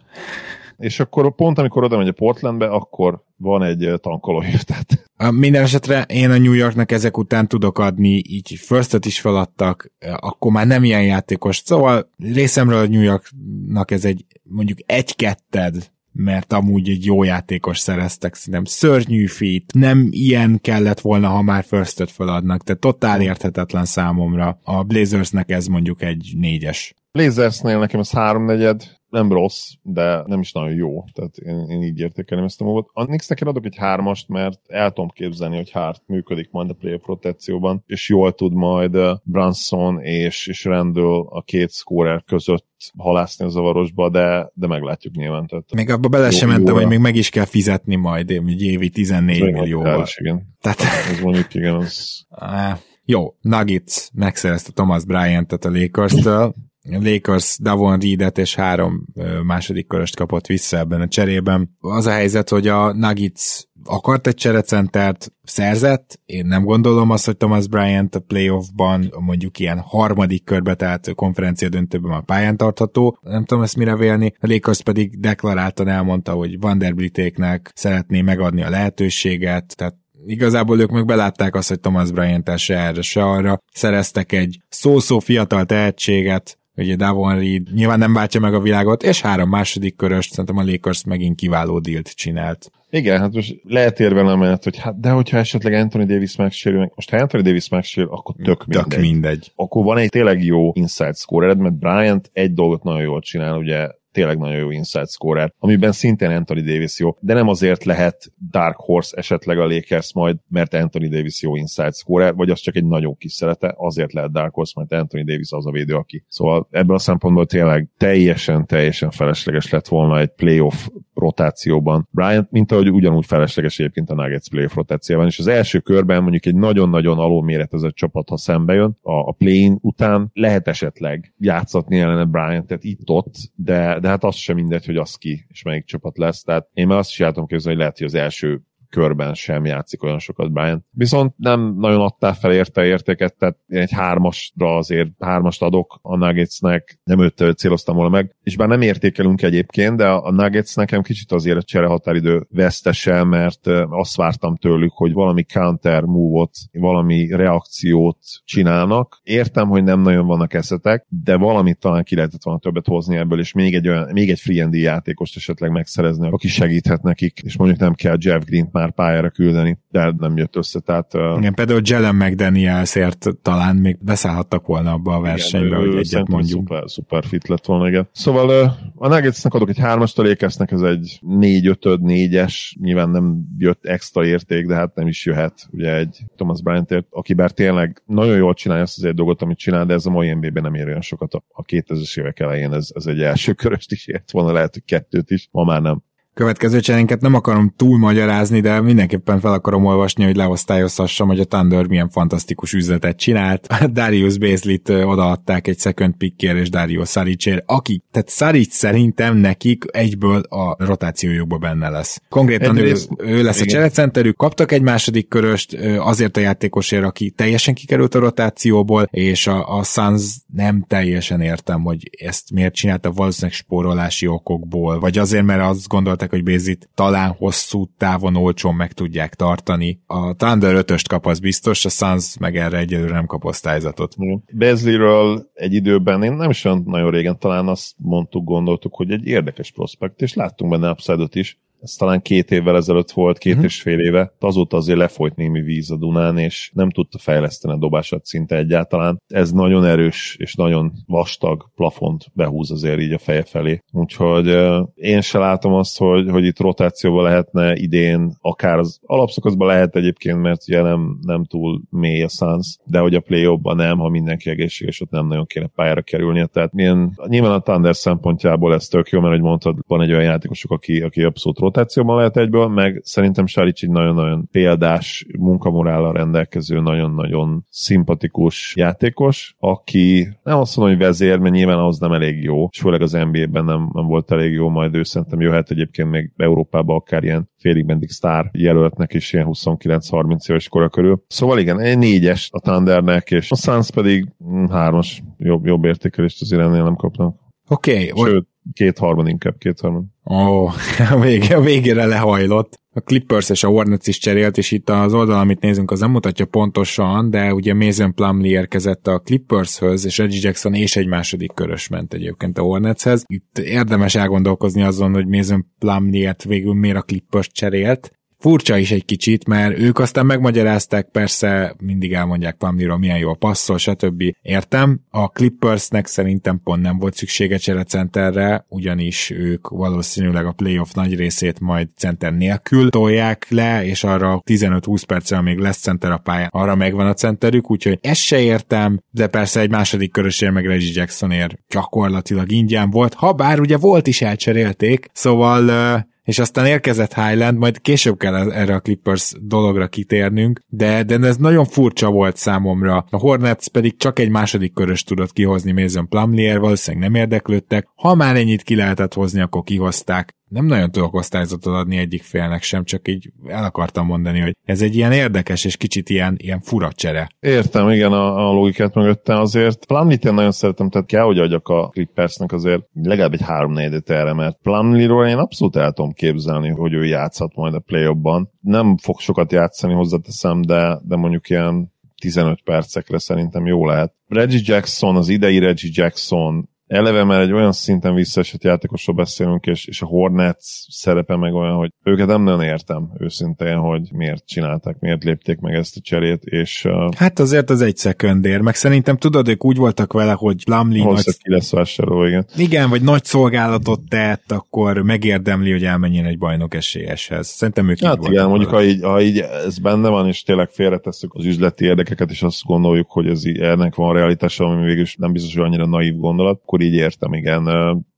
és 0.78 1.00
akkor 1.00 1.36
pont 1.36 1.58
amikor 1.58 1.84
oda 1.84 1.98
megy 1.98 2.08
a 2.08 2.12
Portlandbe, 2.12 2.68
akkor 2.68 3.24
van 3.36 3.64
egy 3.64 3.94
tankolóhív. 4.02 4.62
Tehát. 4.62 5.10
Minden 5.34 5.64
esetre 5.64 6.02
én 6.02 6.32
a 6.32 6.38
New 6.38 6.54
Yorknak 6.54 6.92
ezek 6.92 7.18
után 7.18 7.48
tudok 7.48 7.80
adni, 7.80 8.22
így 8.28 8.54
firstet 8.60 9.06
is 9.06 9.20
feladtak, 9.20 9.92
akkor 10.16 10.52
már 10.52 10.68
nem 10.68 10.84
ilyen 10.84 11.04
játékos. 11.04 11.58
Szóval 11.66 12.10
részemről 12.18 12.80
a 12.80 12.88
New 12.88 13.02
Yorknak 13.02 13.92
ez 13.92 14.06
egy 14.06 14.26
mondjuk 14.44 14.78
egy-ketted 14.86 15.96
mert 16.18 16.54
amúgy 16.54 16.90
egy 16.90 17.06
jó 17.06 17.24
játékos 17.24 17.80
szereztek, 17.80 18.36
szerintem 18.36 18.64
szörnyű 18.64 19.26
fit, 19.26 19.72
nem 19.74 20.08
ilyen 20.12 20.60
kellett 20.62 21.00
volna, 21.00 21.28
ha 21.28 21.42
már 21.42 21.64
firstet 21.64 22.12
feladnak, 22.12 22.64
tehát 22.64 22.82
totál 22.82 23.22
érthetetlen 23.22 23.86
számomra. 23.86 24.60
A 24.64 24.84
Blazersnek 24.84 25.50
ez 25.50 25.66
mondjuk 25.66 26.02
egy 26.02 26.34
négyes. 26.38 26.94
Blazersnél 27.18 27.80
nekem 27.80 27.99
ez 27.99 28.11
háromnegyed, 28.11 28.97
nem 29.09 29.32
rossz, 29.32 29.72
de 29.82 30.24
nem 30.26 30.39
is 30.39 30.51
nagyon 30.51 30.74
jó. 30.74 31.03
Tehát 31.13 31.38
én, 31.38 31.70
én 31.70 31.82
így 31.82 31.99
értékelem 31.99 32.43
ezt 32.43 32.61
a 32.61 32.63
módot. 32.63 32.89
A 32.93 33.05
Knicksnek 33.05 33.41
én 33.41 33.47
adok 33.47 33.65
egy 33.65 33.76
hármast, 33.76 34.28
mert 34.28 34.59
el 34.68 34.91
tudom 34.91 35.09
képzelni, 35.09 35.55
hogy 35.55 35.72
Hart 35.72 36.01
működik 36.05 36.51
majd 36.51 36.70
a 36.70 36.74
playoff 36.74 37.05
rotációban, 37.05 37.84
és 37.86 38.09
jól 38.09 38.34
tud 38.34 38.53
majd 38.53 38.97
Branson 39.24 39.99
és, 40.01 40.47
és 40.47 40.65
Randall 40.65 41.26
a 41.30 41.41
két 41.41 41.72
scorer 41.72 42.24
között 42.24 42.65
halászni 42.97 43.45
a 43.45 43.49
zavarosba, 43.49 44.09
de, 44.09 44.51
de 44.53 44.68
meglátjuk 44.68 45.15
nyilván. 45.15 45.47
Tehát 45.47 45.74
még 45.74 45.89
abba 45.89 46.07
bele 46.07 46.30
sem 46.30 46.49
mentem, 46.49 46.76
hogy 46.76 46.88
még 46.88 46.99
meg 46.99 47.15
is 47.15 47.30
kell 47.30 47.45
fizetni 47.45 47.95
majd 47.95 48.32
egy 48.32 48.61
évi 48.61 48.89
14 48.89 49.41
millióval. 49.53 50.05
Igen. 50.20 50.55
Tehát... 50.61 50.80
Ez 51.11 51.20
mondjuk 51.20 51.53
igen, 51.53 51.76
az... 51.76 52.26
Jó, 53.09 53.36
Nuggets 53.41 54.07
megszerezte 54.13 54.72
Thomas 54.72 55.05
Bryant-et 55.05 55.65
a 55.65 55.70
Lakers-től, 55.70 56.53
Lakers 56.90 57.58
Davon 57.62 58.00
Reedet 58.00 58.38
és 58.38 58.56
három 58.56 59.06
második 59.44 59.88
köröst 59.88 60.16
kapott 60.16 60.48
vissza 60.48 60.78
ebben 60.78 61.02
a 61.02 61.08
cserében. 61.08 61.78
Az 61.80 62.06
a 62.06 62.12
helyzet, 62.12 62.50
hogy 62.50 62.68
a 62.68 62.94
Nuggets 62.94 63.66
akart 63.84 64.28
egy 64.28 64.36
cserecentert, 64.36 65.32
szerzett, 65.44 66.20
én 66.26 66.46
nem 66.46 66.64
gondolom 66.64 67.10
azt, 67.10 67.26
hogy 67.26 67.38
Thomas 67.38 67.68
Bryant 67.68 68.16
a 68.16 68.20
playoffban 68.20 69.14
mondjuk 69.20 69.60
ilyen 69.60 69.80
harmadik 69.80 70.44
körbe, 70.44 70.76
tehát 70.76 71.16
konferencia 71.16 71.70
döntőben 71.70 72.12
a 72.12 72.22
pályán 72.22 72.58
tartható, 72.58 73.18
nem 73.22 73.46
tudom 73.46 73.64
ezt 73.64 73.78
mire 73.78 73.96
vélni, 73.96 74.34
a 74.40 74.48
Lakers 74.48 74.82
pedig 74.82 75.20
deklaráltan 75.20 75.88
elmondta, 75.88 76.32
hogy 76.32 76.60
Vanderbiltéknek 76.60 77.72
szeretné 77.76 78.22
megadni 78.22 78.64
a 78.64 78.70
lehetőséget, 78.70 79.76
tehát 79.76 79.96
igazából 80.26 80.80
ők 80.80 80.90
meg 80.90 81.06
belátták 81.06 81.56
azt, 81.56 81.70
hogy 81.70 81.80
Thomas 81.80 82.12
Bryant 82.12 82.58
se 82.58 82.78
erre, 82.78 83.02
se 83.02 83.24
arra. 83.24 83.62
Szereztek 83.74 84.32
egy 84.32 84.60
szó-szó 84.70 85.20
fiatal 85.20 85.66
tehetséget, 85.66 86.60
ugye 86.78 86.96
Davon 86.96 87.40
Reed 87.40 87.74
nyilván 87.74 88.00
nem 88.00 88.14
váltja 88.14 88.40
meg 88.40 88.54
a 88.54 88.60
világot, 88.60 89.04
és 89.04 89.22
három 89.22 89.50
második 89.50 89.96
köröst, 89.96 90.30
szerintem 90.30 90.58
a 90.58 90.64
Lakers 90.64 91.04
megint 91.04 91.36
kiváló 91.36 91.80
dílt 91.80 92.16
csinált. 92.16 92.72
Igen, 92.90 93.20
hát 93.20 93.34
most 93.34 93.56
lehet 93.64 94.00
érvelni 94.00 94.30
amellett, 94.30 94.64
hogy 94.64 94.78
hát 94.78 95.00
de 95.00 95.10
hogyha 95.10 95.38
esetleg 95.38 95.74
Anthony 95.74 96.06
Davis 96.06 96.36
megsérül, 96.36 96.92
most 96.96 97.10
ha 97.10 97.18
Anthony 97.18 97.42
Davis 97.42 97.70
megsérül, 97.70 98.10
akkor 98.12 98.36
tök 98.44 98.66
mindegy. 98.66 98.88
Tök 98.88 99.00
mindegy. 99.02 99.52
Akkor 99.56 99.84
van 99.84 99.98
egy 99.98 100.10
tényleg 100.10 100.44
jó 100.44 100.72
inside 100.74 101.14
scorer, 101.14 101.56
mert 101.56 101.80
Bryant 101.80 102.30
egy 102.34 102.54
dolgot 102.54 102.84
nagyon 102.84 103.02
jól 103.02 103.22
csinál, 103.22 103.58
ugye 103.58 103.90
tényleg 104.18 104.38
nagyon 104.38 104.57
jó 104.57 104.72
inside 104.72 105.05
scorer, 105.05 105.53
amiben 105.59 105.91
szintén 105.91 106.30
Anthony 106.30 106.63
Davis 106.63 106.99
jó, 106.99 107.18
de 107.20 107.34
nem 107.34 107.47
azért 107.47 107.84
lehet 107.84 108.32
Dark 108.51 108.76
Horse 108.78 109.18
esetleg 109.18 109.59
a 109.59 109.65
Lakers 109.65 110.13
majd, 110.13 110.38
mert 110.47 110.74
Anthony 110.74 111.09
Davis 111.09 111.41
jó 111.41 111.55
inside 111.55 111.91
scorer, 111.91 112.34
vagy 112.36 112.49
az 112.49 112.59
csak 112.59 112.76
egy 112.76 112.86
nagyon 112.86 113.18
kis 113.18 113.34
szerete, 113.34 113.74
azért 113.78 114.13
lehet 114.13 114.32
Dark 114.32 114.53
Horse, 114.53 114.74
mert 114.76 115.01
Anthony 115.01 115.26
Davis 115.26 115.51
az 115.51 115.65
a 115.65 115.72
védő, 115.72 115.95
aki. 115.95 116.24
Szóval 116.28 116.68
ebből 116.72 116.95
a 116.95 116.99
szempontból 116.99 117.45
tényleg 117.45 117.89
teljesen, 117.97 118.65
teljesen 118.65 119.11
felesleges 119.11 119.70
lett 119.70 119.88
volna 119.88 120.20
egy 120.20 120.30
playoff 120.30 120.88
rotációban. 121.18 122.07
Bryant, 122.11 122.51
mint 122.51 122.72
ahogy 122.72 122.89
ugyanúgy 122.91 123.26
felesleges 123.26 123.80
egyébként 123.80 124.09
a 124.09 124.15
Nuggets 124.15 124.49
playoff 124.49 124.76
rotációban, 124.76 125.26
és 125.26 125.39
az 125.39 125.47
első 125.47 125.80
körben 125.80 126.22
mondjuk 126.22 126.45
egy 126.45 126.55
nagyon-nagyon 126.55 127.18
alulméretezett 127.18 127.95
csapat, 127.95 128.30
ha 128.30 128.38
szembe 128.38 128.74
jön, 128.74 128.97
a, 129.01 129.11
a 129.11 129.32
play 129.32 129.78
után 129.82 130.30
lehet 130.34 130.68
esetleg 130.68 131.34
játszatni 131.38 131.99
ellene 131.99 132.26
Bryant, 132.26 132.68
tehát 132.68 132.84
itt-ott, 132.84 133.36
de, 133.55 133.99
de 133.99 134.07
hát 134.07 134.24
az 134.24 134.36
sem 134.36 134.55
mindegy, 134.55 134.86
hogy 134.86 134.97
az 134.97 135.15
ki, 135.15 135.45
és 135.47 135.63
melyik 135.63 135.86
csapat 135.86 136.18
lesz. 136.18 136.43
Tehát 136.43 136.68
én 136.74 136.88
már 136.88 136.97
azt 136.97 137.09
is 137.09 137.15
képzelni, 137.15 137.47
hogy 137.63 137.78
lehet, 137.78 137.97
hogy 137.97 138.07
az 138.07 138.13
első 138.13 138.61
körben 138.90 139.34
sem 139.34 139.66
játszik 139.66 140.04
olyan 140.04 140.20
sokat 140.20 140.52
Brian. 140.52 140.86
Viszont 140.92 141.34
nem 141.38 141.76
nagyon 141.78 142.02
adtál 142.02 142.34
fel 142.34 142.52
érte 142.52 142.86
értéket, 142.86 143.38
tehát 143.38 143.58
én 143.68 143.82
egy 143.82 143.92
hármasra 143.92 144.76
azért 144.76 145.10
hármast 145.20 145.62
adok 145.62 146.00
a 146.02 146.18
Nuggetsnek, 146.18 147.00
nem 147.04 147.20
őt 147.20 147.58
céloztam 147.58 147.96
volna 147.96 148.10
meg, 148.10 148.36
és 148.44 148.56
bár 148.56 148.68
nem 148.68 148.82
értékelünk 148.82 149.42
egyébként, 149.42 149.98
de 149.98 150.08
a 150.08 150.32
Nuggets 150.32 150.76
nekem 150.76 151.02
kicsit 151.02 151.32
azért 151.32 151.58
a 151.58 151.64
cserehatáridő 151.64 152.48
vesztese, 152.50 153.24
mert 153.24 153.68
azt 153.90 154.16
vártam 154.16 154.56
tőlük, 154.56 154.92
hogy 154.94 155.14
valami 155.14 155.44
counter 155.44 156.04
move-ot, 156.04 156.52
valami 156.72 157.28
reakciót 157.32 158.18
csinálnak. 158.44 159.20
Értem, 159.24 159.68
hogy 159.68 159.84
nem 159.84 160.02
nagyon 160.02 160.26
vannak 160.26 160.54
eszetek, 160.54 161.06
de 161.10 161.38
valamit 161.38 161.80
talán 161.80 162.04
ki 162.04 162.16
lehetett 162.16 162.44
volna 162.44 162.60
többet 162.60 162.86
hozni 162.88 163.16
ebből, 163.16 163.40
és 163.40 163.54
még 163.54 163.76
egy, 163.76 163.88
olyan, 163.88 164.10
még 164.12 164.30
egy 164.30 164.40
free 164.40 164.68
játékost 164.72 165.36
esetleg 165.36 165.72
megszerezni, 165.72 166.30
aki 166.30 166.48
segíthet 166.48 167.02
nekik, 167.02 167.40
és 167.40 167.58
mondjuk 167.58 167.80
nem 167.80 167.94
kell 167.94 168.16
Jeff 168.20 168.44
Green 168.44 168.72
már 168.78 168.94
pályára 168.94 169.30
küldeni, 169.30 169.80
de 169.90 170.14
nem 170.18 170.38
jött 170.38 170.56
össze. 170.56 170.80
Tehát, 170.80 171.14
Igen, 171.14 171.54
például 171.54 171.82
Jelen 171.84 172.16
McDanielsért 172.16 173.28
talán 173.42 173.76
még 173.76 173.98
beszállhattak 174.02 174.66
volna 174.66 174.92
abba 174.92 175.16
a 175.16 175.22
versenybe, 175.22 175.68
igen, 175.68 175.80
hogy 175.80 175.96
egyet 175.96 176.28
mondjuk. 176.28 176.60
Szuper, 176.60 176.84
szuper 176.86 177.26
fit 177.26 177.48
lett 177.48 177.66
volna, 177.66 177.88
igen. 177.88 178.08
Szóval 178.12 178.76
a 178.96 179.08
Nuggetsnek 179.08 179.54
adok 179.54 179.70
egy 179.70 179.80
hármast, 179.80 180.20
a 180.20 180.24
Lakersnek 180.24 180.72
ez 180.72 180.82
egy 180.82 181.20
négy 181.22 181.68
ötöd 181.68 182.02
négyes, 182.02 182.78
nyilván 182.82 183.10
nem 183.10 183.38
jött 183.58 183.86
extra 183.86 184.26
érték, 184.26 184.66
de 184.66 184.76
hát 184.76 184.96
nem 184.96 185.08
is 185.08 185.26
jöhet, 185.26 185.68
ugye 185.72 185.96
egy 185.96 186.24
Thomas 186.36 186.62
Bryantért, 186.62 187.08
aki 187.10 187.34
bár 187.34 187.52
tényleg 187.52 188.02
nagyon 188.06 188.38
jól 188.38 188.54
csinálja 188.54 188.84
ezt 188.84 188.98
az 188.98 189.04
egy 189.04 189.14
dolgot, 189.14 189.42
amit 189.42 189.58
csinál, 189.58 189.86
de 189.86 189.94
ez 189.94 190.06
a 190.06 190.10
mai 190.10 190.34
NBA-ben 190.34 190.64
nem 190.64 190.74
ér 190.74 190.88
olyan 190.88 191.02
sokat. 191.02 191.34
A 191.34 191.64
2000-es 191.64 192.20
évek 192.20 192.40
elején 192.40 192.74
ez, 192.74 192.90
ez 192.94 193.06
egy 193.06 193.22
első 193.22 193.54
köröst 193.54 193.92
is 193.92 194.08
ért 194.08 194.32
volna, 194.32 194.52
lehet, 194.52 194.74
hogy 194.74 194.84
kettőt 194.86 195.32
is, 195.32 195.48
ma 195.52 195.64
már 195.64 195.82
nem 195.82 196.04
következő 196.38 196.80
cserénket 196.80 197.22
nem 197.22 197.34
akarom 197.34 197.74
túl 197.76 197.98
magyarázni, 197.98 198.60
de 198.60 198.82
mindenképpen 198.82 199.40
fel 199.40 199.54
akarom 199.54 199.86
olvasni, 199.86 200.24
hogy 200.24 200.36
leosztályozhassam, 200.36 201.28
hogy 201.28 201.40
a 201.40 201.46
Thunder 201.46 201.88
milyen 201.88 202.10
fantasztikus 202.10 202.74
üzletet 202.74 203.18
csinált. 203.18 203.68
Darius 203.94 204.38
Bézlit 204.38 204.90
odaadták 204.90 205.68
egy 205.68 205.80
second 205.80 206.14
pickért 206.18 206.58
és 206.58 206.70
Darius 206.70 207.10
Saricért, 207.10 207.64
aki, 207.66 208.04
tehát 208.12 208.30
Saric 208.30 208.74
szerintem 208.76 209.38
nekik 209.38 209.84
egyből 209.92 210.40
a 210.40 210.86
rotációjukban 210.86 211.60
benne 211.60 211.90
lesz. 211.90 212.22
Konkrétan 212.30 212.78
ő, 212.78 212.96
ő 213.18 213.44
lesz 213.44 213.62
igen. 213.62 213.68
a 213.68 213.72
cserecenterük, 213.72 214.36
kaptak 214.36 214.72
egy 214.72 214.82
második 214.82 215.28
köröst 215.28 215.78
azért 216.00 216.38
a 216.38 216.40
játékosért, 216.40 217.04
aki 217.04 217.30
teljesen 217.30 217.74
kikerült 217.74 218.16
a 218.16 218.20
rotációból, 218.20 219.08
és 219.12 219.48
a, 219.48 219.78
a 219.78 219.84
Suns 219.84 220.36
nem 220.54 220.86
teljesen 220.88 221.42
értem, 221.42 221.82
hogy 221.82 222.10
ezt 222.20 222.52
miért 222.52 222.74
csinálta 222.74 223.12
valószínűleg 223.12 223.56
spórolási 223.56 224.28
okokból, 224.28 225.00
vagy 225.00 225.18
azért, 225.18 225.46
mert 225.46 225.62
azt 225.62 225.88
gondolták, 225.88 226.27
gondolták, 226.28 226.30
hogy 226.30 226.44
Bézit 226.44 226.90
talán 226.94 227.32
hosszú 227.32 227.90
távon 227.98 228.36
olcsón 228.36 228.76
meg 228.76 228.94
tudják 228.94 229.36
tartani. 229.36 230.02
A 230.06 230.36
Thunder 230.36 230.76
5 230.76 231.08
kap, 231.08 231.26
az 231.26 231.40
biztos, 231.40 231.86
a 231.86 231.90
Suns 231.90 232.38
meg 232.38 232.58
erre 232.58 232.78
egyelőre 232.78 233.14
nem 233.14 233.26
kap 233.26 233.46
osztályzatot. 233.46 234.16
Bezliről 234.54 235.50
egy 235.54 235.74
időben, 235.74 236.24
én 236.24 236.34
nem 236.34 236.50
is 236.50 236.66
olyan 236.66 236.84
nagyon 236.86 237.12
régen 237.12 237.40
talán 237.40 237.68
azt 237.68 237.94
mondtuk, 237.98 238.44
gondoltuk, 238.44 238.96
hogy 238.96 239.12
egy 239.12 239.26
érdekes 239.26 239.72
prospekt, 239.72 240.22
és 240.22 240.34
láttunk 240.34 240.72
benne 240.72 240.90
upside 240.90 241.28
is, 241.32 241.60
ez 241.82 241.94
talán 241.94 242.22
két 242.22 242.52
évvel 242.52 242.76
ezelőtt 242.76 243.12
volt, 243.12 243.38
két 243.38 243.52
uh-huh. 243.52 243.68
és 243.68 243.82
fél 243.82 244.00
éve, 244.00 244.34
azóta 244.40 244.78
azért 244.78 244.98
lefolyt 244.98 245.36
némi 245.36 245.62
víz 245.62 245.92
a 245.92 245.96
Dunán, 245.96 246.38
és 246.38 246.72
nem 246.74 246.90
tudta 246.90 247.18
fejleszteni 247.18 247.74
a 247.74 247.78
dobását 247.78 248.26
szinte 248.26 248.56
egyáltalán. 248.56 249.22
Ez 249.28 249.52
nagyon 249.52 249.86
erős 249.86 250.36
és 250.40 250.56
nagyon 250.56 250.92
vastag 251.06 251.70
plafont 251.76 252.26
behúz 252.34 252.72
azért 252.72 253.00
így 253.00 253.14
a 253.14 253.18
feje 253.18 253.44
felé. 253.44 253.82
Úgyhogy 253.92 254.48
én 254.96 255.22
se 255.22 255.38
látom 255.38 255.74
azt, 255.74 255.98
hogy, 255.98 256.30
hogy 256.30 256.46
itt 256.46 256.60
rotációban 256.60 257.24
lehetne 257.24 257.76
idén, 257.76 258.36
akár 258.42 258.78
az 258.78 259.00
alapszakaszban 259.06 259.68
lehet 259.68 259.96
egyébként, 259.96 260.42
mert 260.42 260.62
ugye 260.68 260.82
nem, 260.82 261.20
nem 261.22 261.46
túl 261.46 261.82
mély 261.90 262.24
a 262.24 262.28
Suns, 262.28 262.78
de 262.86 263.00
hogy 263.00 263.16
a 263.16 263.20
play 263.20 263.60
nem, 263.62 263.98
ha 263.98 264.10
mindenki 264.10 264.50
egészséges, 264.50 265.02
ott 265.02 265.10
nem 265.10 265.28
nagyon 265.28 265.46
kéne 265.46 265.68
pályára 265.68 266.02
kerülnie. 266.02 266.46
Tehát 266.46 266.74
milyen, 266.74 267.20
nyilván 267.28 267.52
a 267.52 267.60
Thunder 267.60 267.96
szempontjából 267.96 268.74
ez 268.74 268.88
tök 268.88 269.10
jó, 269.10 269.20
mert 269.20 269.34
hogy 269.34 269.42
mondtad, 269.42 269.78
van 269.88 270.02
egy 270.02 270.12
olyan 270.12 270.24
játékosok, 270.24 270.72
aki, 270.72 271.02
aki 271.02 271.24
abszolút 271.24 271.60
rotációban 271.68 272.18
lehet 272.18 272.38
egyből, 272.38 272.68
meg 272.68 273.01
szerintem 273.03 273.45
Saric 273.45 273.84
egy 273.84 273.89
nagyon-nagyon 273.89 274.47
példás 274.51 275.26
munkamorállal 275.39 276.13
rendelkező, 276.13 276.80
nagyon-nagyon 276.80 277.65
szimpatikus 277.70 278.74
játékos, 278.76 279.55
aki 279.59 280.28
nem 280.43 280.57
azt 280.57 280.78
mondom, 280.78 280.95
hogy 280.95 281.05
vezér, 281.05 281.38
mert 281.38 281.53
nyilván 281.53 281.78
ahhoz 281.78 281.99
nem 281.99 282.11
elég 282.11 282.43
jó, 282.43 282.68
és 282.72 282.80
főleg 282.80 283.01
az 283.01 283.11
NBA-ben 283.11 283.65
nem, 283.65 283.89
nem 283.93 284.05
volt 284.05 284.32
elég 284.32 284.53
jó, 284.53 284.70
majd 284.70 284.95
ő 284.95 285.03
szerintem 285.03 285.41
jöhet 285.41 285.72
egyébként 285.72 286.09
még 286.09 286.32
Európába 286.38 286.95
akár 286.95 287.24
ilyen 287.24 287.49
félig 287.57 287.86
meddig 287.86 288.09
sztár 288.09 288.49
jelöltnek 288.53 289.13
is 289.13 289.34
ilyen 289.34 289.47
29-30 289.49 290.49
éves 290.49 290.70
kora 290.70 290.89
körül. 290.89 291.24
Szóval 291.28 291.59
igen, 291.59 291.80
egy 291.80 291.97
négyes 291.97 292.49
a 292.51 292.59
Thundernek, 292.59 293.32
és 293.32 293.51
a 293.51 293.55
Suns 293.55 293.91
pedig 293.91 294.28
hm, 294.38 294.65
hármas 294.65 295.24
jobb, 295.38 295.65
jobb 295.65 295.86
értékelést 295.86 296.41
az 296.41 296.53
ennél 296.53 296.84
nem 296.84 296.95
kapnak. 296.95 297.36
Oké. 297.70 298.09
Okay, 298.11 298.32
Sőt, 298.32 298.47
két 298.74 298.97
harmad 298.97 299.28
inkább, 299.28 299.57
két 299.57 299.80
harmad. 299.80 300.03
Ó, 300.30 300.66
a, 301.12 301.54
a 301.54 301.62
végére 301.62 302.06
lehajlott. 302.06 302.80
A 302.94 303.00
Clippers 303.00 303.50
és 303.50 303.64
a 303.64 303.68
Hornets 303.68 304.08
is 304.08 304.18
cserélt, 304.18 304.58
és 304.58 304.72
itt 304.72 304.90
az 304.90 305.14
oldal, 305.14 305.40
amit 305.40 305.60
nézünk, 305.60 305.92
az 305.92 306.00
nem 306.00 306.12
mutatja 306.12 306.46
pontosan, 306.46 307.30
de 307.30 307.54
ugye 307.54 307.74
Mason 307.74 308.14
Plumlee 308.14 308.52
érkezett 308.52 309.08
a 309.08 309.20
Clippershöz, 309.20 310.06
és 310.06 310.18
Reggie 310.18 310.40
Jackson 310.42 310.74
és 310.74 310.96
egy 310.96 311.08
második 311.08 311.54
körös 311.54 311.88
ment 311.88 312.14
egyébként 312.14 312.58
a 312.58 312.62
Hornetshez. 312.62 313.24
Itt 313.28 313.58
érdemes 313.58 314.16
elgondolkozni 314.16 314.82
azon, 314.82 315.14
hogy 315.14 315.28
Mason 315.28 315.66
Plumlee-et 315.80 316.44
végül 316.44 316.74
miért 316.74 316.98
a 316.98 317.02
Clippers 317.02 317.48
cserélt, 317.52 318.16
Furcsa 318.40 318.78
is 318.78 318.92
egy 318.92 319.06
kicsit, 319.06 319.48
mert 319.48 319.80
ők 319.80 320.00
aztán 320.00 320.26
megmagyarázták, 320.26 321.10
persze 321.12 321.76
mindig 321.84 322.14
elmondják 322.14 322.56
Pamliról 322.56 322.98
milyen 322.98 323.18
jó 323.18 323.30
a 323.30 323.34
passzol, 323.34 323.78
stb. 323.78 324.24
Értem, 324.42 325.00
a 325.10 325.28
Clippersnek 325.28 326.06
szerintem 326.06 326.62
pont 326.64 326.82
nem 326.82 326.98
volt 326.98 327.16
szüksége 327.16 327.58
cserecenterre, 327.58 328.66
ugyanis 328.70 329.30
ők 329.30 329.68
valószínűleg 329.68 330.46
a 330.46 330.52
playoff 330.52 330.92
nagy 330.94 331.16
részét 331.16 331.60
majd 331.60 331.88
center 331.96 332.34
nélkül 332.34 332.90
tolják 332.90 333.46
le, 333.50 333.86
és 333.86 334.04
arra 334.04 334.42
15-20 334.46 335.04
percre, 335.08 335.38
amíg 335.38 335.58
lesz 335.58 335.78
center 335.78 336.12
a 336.12 336.18
pályán, 336.18 336.50
arra 336.52 336.76
megvan 336.76 337.08
a 337.08 337.14
centerük, 337.14 337.72
úgyhogy 337.72 338.00
ezt 338.02 338.22
se 338.22 338.40
értem, 338.40 339.00
de 339.12 339.28
persze 339.28 339.60
egy 339.60 339.70
második 339.70 340.12
körösért 340.12 340.54
meg 340.54 340.66
Reggie 340.66 340.92
Jacksonért 340.94 341.56
gyakorlatilag 341.70 342.52
ingyen 342.52 342.90
volt, 342.90 343.14
ha 343.14 343.34
bár 343.34 343.60
ugye 343.60 343.78
volt 343.78 344.08
is 344.08 344.22
elcserélték, 344.22 345.08
szóval 345.14 346.06
és 346.28 346.40
aztán 346.40 346.66
érkezett 346.66 347.14
Highland, 347.14 347.58
majd 347.58 347.82
később 347.82 348.18
kell 348.18 348.52
erre 348.52 348.76
a 348.76 348.80
Clippers 348.80 349.34
dologra 349.42 349.88
kitérnünk, 349.88 350.60
de, 350.68 351.04
de 351.04 351.18
ez 351.20 351.38
nagyon 351.38 351.66
furcsa 351.66 352.10
volt 352.10 352.36
számomra. 352.36 353.06
A 353.10 353.18
Hornets 353.18 353.68
pedig 353.68 353.98
csak 353.98 354.20
egy 354.20 354.30
második 354.30 354.74
körös 354.74 355.04
tudott 355.04 355.32
kihozni 355.32 355.72
Mason 355.72 356.08
Plumlier, 356.08 356.60
valószínűleg 356.60 357.12
nem 357.12 357.22
érdeklődtek. 357.22 357.88
Ha 357.96 358.16
már 358.16 358.36
ennyit 358.36 358.62
ki 358.62 358.76
lehetett 358.76 359.14
hozni, 359.14 359.42
akkor 359.42 359.64
kihozták 359.64 360.37
nem 360.48 360.66
nagyon 360.66 360.91
tudok 360.91 361.14
osztályzatot 361.14 361.74
adni 361.74 361.98
egyik 361.98 362.24
félnek 362.24 362.64
sem, 362.64 362.84
csak 362.84 363.08
így 363.08 363.32
el 363.48 363.64
akartam 363.64 364.06
mondani, 364.06 364.39
hogy 364.39 364.56
ez 364.64 364.82
egy 364.82 364.95
ilyen 364.95 365.12
érdekes 365.12 365.66
és 365.66 365.78
kicsit 365.78 366.10
ilyen, 366.10 366.36
ilyen 366.38 366.60
fura 366.60 366.91
csere. 366.91 367.30
Értem, 367.39 367.89
igen, 367.89 368.12
a, 368.12 368.50
a 368.50 368.52
logikát 368.52 368.93
mögötte 368.93 369.39
azért. 369.39 369.86
Plumlit 369.86 370.26
én 370.26 370.34
nagyon 370.34 370.52
szeretem, 370.52 370.89
tehát 370.89 371.08
kell, 371.08 371.24
hogy 371.24 371.39
adjak 371.39 371.68
a 371.68 371.88
Clippersnek 371.88 372.52
azért 372.52 372.84
legalább 372.93 373.34
egy 373.34 373.41
három 373.41 373.74
négyedet 373.74 374.10
erre, 374.10 374.34
mert 374.34 374.58
Plumliról 374.62 375.28
én 375.28 375.38
abszolút 375.38 375.76
el 375.76 375.91
tudom 375.91 376.12
képzelni, 376.12 376.70
hogy 376.70 376.93
ő 376.93 377.06
játszhat 377.06 377.56
majd 377.56 377.74
a 377.74 377.80
play 377.80 378.16
Nem 378.62 378.98
fog 378.98 379.20
sokat 379.20 379.52
játszani, 379.52 379.93
hozzáteszem, 379.93 380.62
de, 380.62 381.00
de 381.04 381.16
mondjuk 381.16 381.50
ilyen 381.50 381.95
15 382.22 382.62
percekre 382.64 383.20
szerintem 383.20 383.66
jó 383.66 383.86
lehet. 383.86 384.14
Reggie 384.28 384.62
Jackson, 384.64 385.16
az 385.16 385.30
idei 385.30 385.60
Reggie 385.60 385.91
Jackson 385.93 386.70
eleve 386.88 387.24
már 387.24 387.42
egy 387.42 387.52
olyan 387.52 387.72
szinten 387.72 388.14
visszaesett 388.14 388.64
játékosról 388.64 389.16
beszélünk, 389.16 389.66
és, 389.66 389.86
és 389.86 390.02
a 390.02 390.06
Hornets 390.06 390.64
szerepe 390.88 391.36
meg 391.36 391.54
olyan, 391.54 391.76
hogy 391.76 391.92
őket 392.04 392.28
nem 392.28 392.42
nagyon 392.42 392.62
értem 392.62 393.10
őszintén, 393.20 393.78
hogy 393.78 394.10
miért 394.12 394.48
csinálták, 394.48 395.00
miért 395.00 395.24
lépték 395.24 395.60
meg 395.60 395.74
ezt 395.74 395.98
a 395.98 396.02
cserét, 396.04 396.44
és... 396.44 396.86
Uh, 396.86 397.14
hát 397.16 397.40
azért 397.40 397.70
az 397.70 397.82
egy 397.82 397.98
szekundér, 397.98 398.62
meg 398.62 398.76
szerintem 398.76 399.18
tudod, 399.18 399.48
ők 399.48 399.66
úgy 399.66 399.78
voltak 399.78 400.14
vele, 400.14 400.32
hogy 400.32 400.62
Lamli 400.66 401.04
nagy... 401.04 401.24
ki 401.24 401.52
lesz 401.52 401.72
vásároló, 401.72 402.26
igen. 402.26 402.46
Igen, 402.56 402.90
vagy 402.90 403.02
nagy 403.02 403.24
szolgálatot 403.24 404.00
tett, 404.10 404.52
akkor 404.52 405.02
megérdemli, 405.02 405.72
hogy 405.72 405.84
elmenjen 405.84 406.26
egy 406.26 406.38
bajnok 406.38 406.74
esélyeshez. 406.74 407.48
Szerintem 407.48 407.90
ők 407.90 408.00
hát 408.00 408.18
így 408.24 408.32
igen, 408.32 408.48
mondjuk 408.48 408.70
ha 408.70 408.84
így, 408.84 409.04
ha 409.04 409.22
így 409.22 409.40
ez 409.66 409.80
benne 409.80 410.10
van, 410.10 410.28
és 410.28 410.44
tényleg 410.44 410.70
félretesszük 410.70 411.34
az 411.34 411.46
üzleti 411.46 411.86
érdekeket, 411.86 412.32
és 412.32 412.42
azt 412.42 412.64
gondoljuk, 412.64 413.12
hogy 413.12 413.28
ez 413.28 413.46
így, 413.46 413.60
ennek 413.60 413.96
van 413.96 414.14
realitása, 414.14 414.66
ami 414.66 414.86
végül 414.86 415.06
nem 415.18 415.32
biztos, 415.32 415.56
hogy 415.56 415.66
annyira 415.66 415.86
naív 415.86 416.16
gondolat, 416.16 416.62
akkor 416.62 416.77
így 416.82 416.94
értem, 416.94 417.34
igen. 417.34 417.68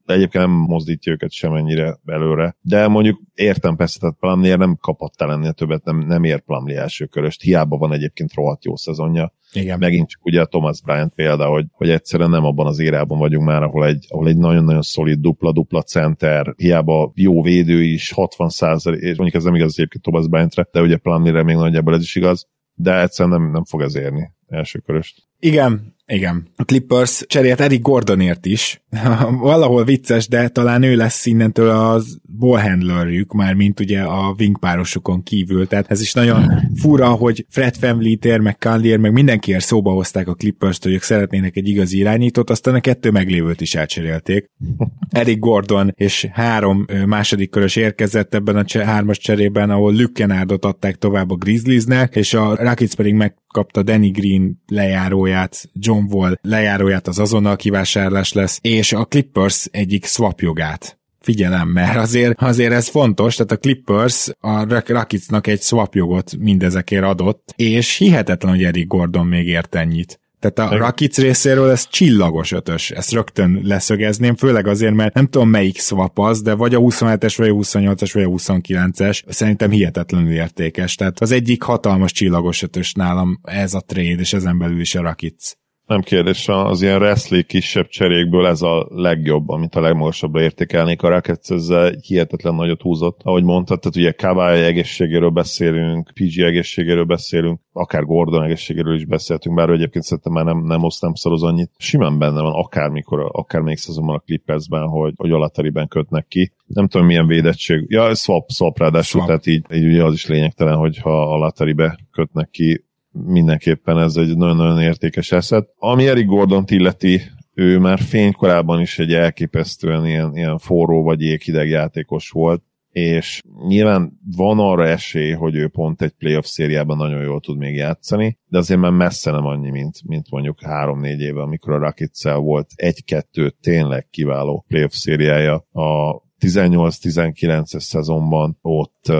egyébként 0.06 0.46
nem 0.46 0.52
mozdítja 0.52 1.12
őket 1.12 1.32
semennyire 1.32 2.00
előre. 2.06 2.56
De 2.62 2.88
mondjuk 2.88 3.22
értem 3.34 3.76
persze, 3.76 4.00
tehát 4.00 4.16
Plumlee 4.20 4.56
nem 4.56 4.78
kapott 4.82 5.20
lenni 5.20 5.54
többet, 5.54 5.84
nem, 5.84 6.00
nem 6.00 6.24
ér 6.24 6.40
Plumlee 6.40 6.82
első 6.82 7.06
köröst. 7.06 7.42
Hiába 7.42 7.78
van 7.78 7.94
egyébként 7.94 8.34
rohadt 8.34 8.66
jó 8.66 8.76
szezonja. 8.76 9.34
Igen. 9.54 9.80
Megint 9.80 10.10
csak 10.10 10.26
ugye 10.26 10.42
a 10.42 10.46
Thomas 10.46 10.82
Bryant 10.82 11.14
példa, 11.14 11.46
hogy, 11.46 11.66
hogy 11.72 11.90
egyszerűen 11.90 12.30
nem 12.30 12.46
abban 12.46 12.68
az 12.68 12.80
érában 12.80 13.18
vagyunk 13.18 13.46
már, 13.46 13.64
ahol 13.64 13.86
egy, 13.86 14.06
ahol 14.10 14.28
egy 14.28 14.38
nagyon-nagyon 14.38 14.82
szolid 14.82 15.20
dupla-dupla 15.20 15.82
center, 15.82 16.54
hiába 16.58 17.12
jó 17.16 17.42
védő 17.42 17.84
is, 17.84 18.12
60 18.12 18.50
százalék, 18.50 19.02
és 19.02 19.18
mondjuk 19.18 19.34
ez 19.34 19.44
nem 19.44 19.56
igaz 19.56 19.74
egyébként 19.78 20.04
Thomas 20.04 20.28
Bryantre, 20.28 20.68
de 20.72 20.82
ugye 20.82 20.98
Plumlee-re 20.98 21.44
még 21.44 21.56
nagyjából 21.56 21.94
ez 21.94 22.02
is 22.02 22.16
igaz, 22.16 22.48
de 22.74 23.02
egyszerűen 23.02 23.42
nem, 23.42 23.52
nem 23.52 23.64
fog 23.64 23.82
ez 23.82 23.96
érni 23.96 24.32
első 24.48 24.80
köröst. 24.80 25.28
Igen, 25.40 25.96
igen. 26.10 26.48
A 26.56 26.64
Clippers 26.64 27.24
cserélt 27.28 27.62
Eric 27.62 27.82
Gordonért 27.82 28.46
is. 28.46 28.82
Valahol 29.40 29.84
vicces, 29.84 30.28
de 30.28 30.48
talán 30.48 30.84
ő 30.84 30.96
lesz 30.96 31.26
innentől 31.26 31.70
az 31.70 32.20
ballhandlerjük, 32.40 33.34
már 33.34 33.54
mint 33.54 33.80
ugye 33.80 34.02
a 34.02 34.36
wingpárosukon 34.38 35.24
kívül. 35.24 35.68
Tehát 35.68 35.92
ez 35.92 36.02
is 36.02 36.14
nagyon 36.14 36.70
fura, 36.76 37.10
hogy 37.10 37.46
Fred 37.50 37.76
VanVleet-ér, 37.80 38.40
meg 38.40 38.58
Kallier, 38.58 38.98
meg 38.98 39.12
mindenkiért 39.12 39.66
szóba 39.66 39.92
hozták 39.92 40.28
a 40.28 40.34
Clippers-t, 40.34 40.84
hogy 40.84 40.94
ők 40.94 41.02
szeretnének 41.02 41.56
egy 41.56 41.68
igazi 41.68 41.98
irányítót, 41.98 42.50
aztán 42.50 42.76
a 42.76 42.80
kettő 42.80 43.12
meglévőt 43.12 43.62
is 43.62 43.76
elcserélték. 43.76 44.50
Eric 45.10 45.40
Gordon 45.40 45.94
és 45.96 46.28
három 46.32 46.86
második 47.06 47.50
körös 47.50 47.76
érkezett 47.76 48.34
ebben 48.34 48.56
a 48.56 48.64
cse- 48.64 48.86
hármas 48.86 49.18
cserében, 49.18 49.70
ahol 49.70 49.92
Luke 49.92 50.12
Kennardot 50.14 50.66
adták 50.66 50.96
tovább 50.96 51.32
a 51.32 51.36
Grizzliesnek, 51.36 52.16
és 52.16 52.34
a 52.34 52.56
Rockets 52.56 52.96
pedig 52.96 53.14
megkapta 53.14 53.84
Danny 53.84 54.12
Green 54.12 54.62
lejáróját, 54.68 55.70
John 55.74 55.99
Wall 56.10 56.40
lejáróját 56.42 57.08
az 57.08 57.20
azonnal 57.20 57.56
kivásárlás 57.56 58.34
lesz, 58.34 58.60
és 58.62 58.94
a 58.94 59.06
Clippers 59.06 59.68
egyik 59.72 60.06
swap 60.06 60.40
jogát 60.40 61.00
figyelem, 61.20 61.68
mert 61.68 61.98
azért, 61.98 62.42
azért 62.42 62.74
ez 62.74 62.88
fontos, 62.88 63.36
tehát 63.36 63.52
a 63.52 63.58
Clippers 63.58 64.30
a 64.40 64.82
Rocketsnak 64.88 65.48
egy 65.48 65.62
swap 65.62 65.96
jogot 65.96 66.38
mindezekért 66.38 67.04
adott, 67.04 67.54
és 67.56 67.98
hihetetlen, 67.98 68.52
hogy 68.52 68.64
Eric 68.64 68.88
Gordon 68.88 69.26
még 69.26 69.48
ért 69.48 69.76
ennyit. 69.76 70.20
Tehát 70.40 70.72
a 70.72 70.78
Rockets 70.78 71.18
részéről 71.18 71.70
ez 71.70 71.88
csillagos 71.88 72.52
ötös, 72.52 72.92
ezt 72.92 73.12
rögtön 73.12 73.60
leszögezném, 73.64 74.36
főleg 74.36 74.68
azért, 74.68 74.94
mert 74.94 75.14
nem 75.14 75.28
tudom 75.28 75.50
melyik 75.50 75.80
swap 75.80 76.20
az, 76.20 76.42
de 76.42 76.54
vagy 76.54 76.76
a 76.76 76.80
27-es, 76.80 77.34
vagy 77.38 77.50
a 77.50 77.54
28-as, 77.54 78.10
vagy 78.14 78.24
a 78.24 78.28
29-es, 78.28 79.22
szerintem 79.28 79.70
hihetetlenül 79.70 80.32
értékes. 80.32 80.96
Tehát 80.96 81.20
az 81.20 81.32
egyik 81.32 81.62
hatalmas 81.62 82.12
csillagos 82.12 82.62
ötös 82.62 82.94
nálam 82.94 83.40
ez 83.44 83.74
a 83.74 83.80
trade, 83.80 84.20
és 84.20 84.34
ezen 84.34 84.58
belül 84.58 84.80
is 84.80 84.96
a 84.96 85.02
Rockets. 85.02 85.58
Nem 85.90 86.02
kérdés, 86.02 86.48
az 86.48 86.82
ilyen 86.82 87.00
wrestling 87.00 87.46
kisebb 87.46 87.88
cserékből 87.88 88.48
ez 88.48 88.62
a 88.62 88.88
legjobb, 88.90 89.50
amit 89.50 89.76
a 89.76 89.82
legmagasabbra 89.82 90.42
értékelnék. 90.42 91.02
A 91.02 91.10
Rockets 91.10 91.52
ezzel 91.52 91.94
hihetetlen 92.02 92.56
nagyot 92.56 92.82
húzott. 92.82 93.20
Ahogy 93.24 93.44
mondtad, 93.44 93.80
tehát 93.80 93.96
ugye 93.96 94.12
Kawai 94.12 94.62
egészségéről 94.62 95.30
beszélünk, 95.30 96.12
PG 96.14 96.40
egészségéről 96.40 97.04
beszélünk, 97.04 97.60
akár 97.72 98.04
Gordon 98.04 98.44
egészségéről 98.44 98.96
is 98.96 99.06
beszéltünk, 99.06 99.56
bár 99.56 99.70
egyébként 99.70 100.04
szerintem 100.04 100.34
már 100.34 100.46
nem, 100.46 100.64
nem 100.64 100.84
oszt, 100.84 101.02
nem 101.02 101.14
szoroz 101.14 101.44
annyit. 101.44 101.72
Simán 101.78 102.18
benne 102.18 102.42
van, 102.42 102.54
akármikor, 102.54 103.30
akár 103.32 103.62
még 103.62 103.78
szezonban 103.78 104.16
a 104.16 104.24
Clippersben, 104.26 104.88
hogy, 104.88 105.14
hogy 105.16 105.32
alateriben 105.32 105.88
kötnek 105.88 106.28
ki. 106.28 106.52
Nem 106.66 106.88
tudom, 106.88 107.08
milyen 107.08 107.28
védettség. 107.28 107.86
Ja, 107.88 108.16
swap, 108.16 108.50
swap 108.50 108.78
ráadásul, 108.78 109.22
Swap. 109.22 109.28
tehát 109.28 109.46
így, 109.46 109.66
így 109.74 109.86
ugye 109.86 110.04
az 110.04 110.14
is 110.14 110.28
lényegtelen, 110.28 110.76
hogy 110.76 110.98
ha 110.98 111.34
a 111.34 111.38
lateribe 111.38 112.00
kötnek 112.12 112.50
ki, 112.50 112.88
mindenképpen 113.12 113.98
ez 113.98 114.16
egy 114.16 114.38
nagyon-nagyon 114.38 114.82
értékes 114.82 115.32
eszet. 115.32 115.70
Ami 115.78 116.08
Eric 116.08 116.26
Gordon 116.26 116.64
illeti, 116.68 117.22
ő 117.54 117.80
már 117.80 118.00
fénykorában 118.00 118.82
is 118.82 119.00
egy 119.00 119.14
elképesztően 119.14 120.06
ilyen, 120.06 120.36
ilyen 120.36 120.58
forró 120.58 121.04
vagy 121.04 121.22
jéghideg 121.22 121.70
játékos 121.70 122.30
volt, 122.30 122.64
és 122.92 123.42
nyilván 123.68 124.20
van 124.36 124.60
arra 124.60 124.88
esély, 124.88 125.32
hogy 125.32 125.56
ő 125.56 125.68
pont 125.68 126.02
egy 126.02 126.12
playoff 126.12 126.46
szériában 126.46 126.98
nagyon 126.98 127.22
jól 127.24 127.40
tud 127.40 127.58
még 127.58 127.76
játszani, 127.76 128.38
de 128.48 128.58
azért 128.58 128.80
már 128.80 128.92
messze 128.92 129.32
nem 129.32 129.46
annyi, 129.46 129.70
mint, 129.70 129.98
mint 130.06 130.32
mondjuk 130.32 130.58
3-4 130.62 131.18
éve, 131.18 131.42
amikor 131.42 131.74
a 131.74 131.78
rockets 131.78 132.24
volt 132.24 132.68
egy-kettő 132.76 133.54
tényleg 133.62 134.08
kiváló 134.10 134.66
playoff 134.68 134.92
szériája. 134.92 135.56
A 135.72 136.22
18-19-es 136.40 137.80
szezonban 137.80 138.58
ott 138.62 139.12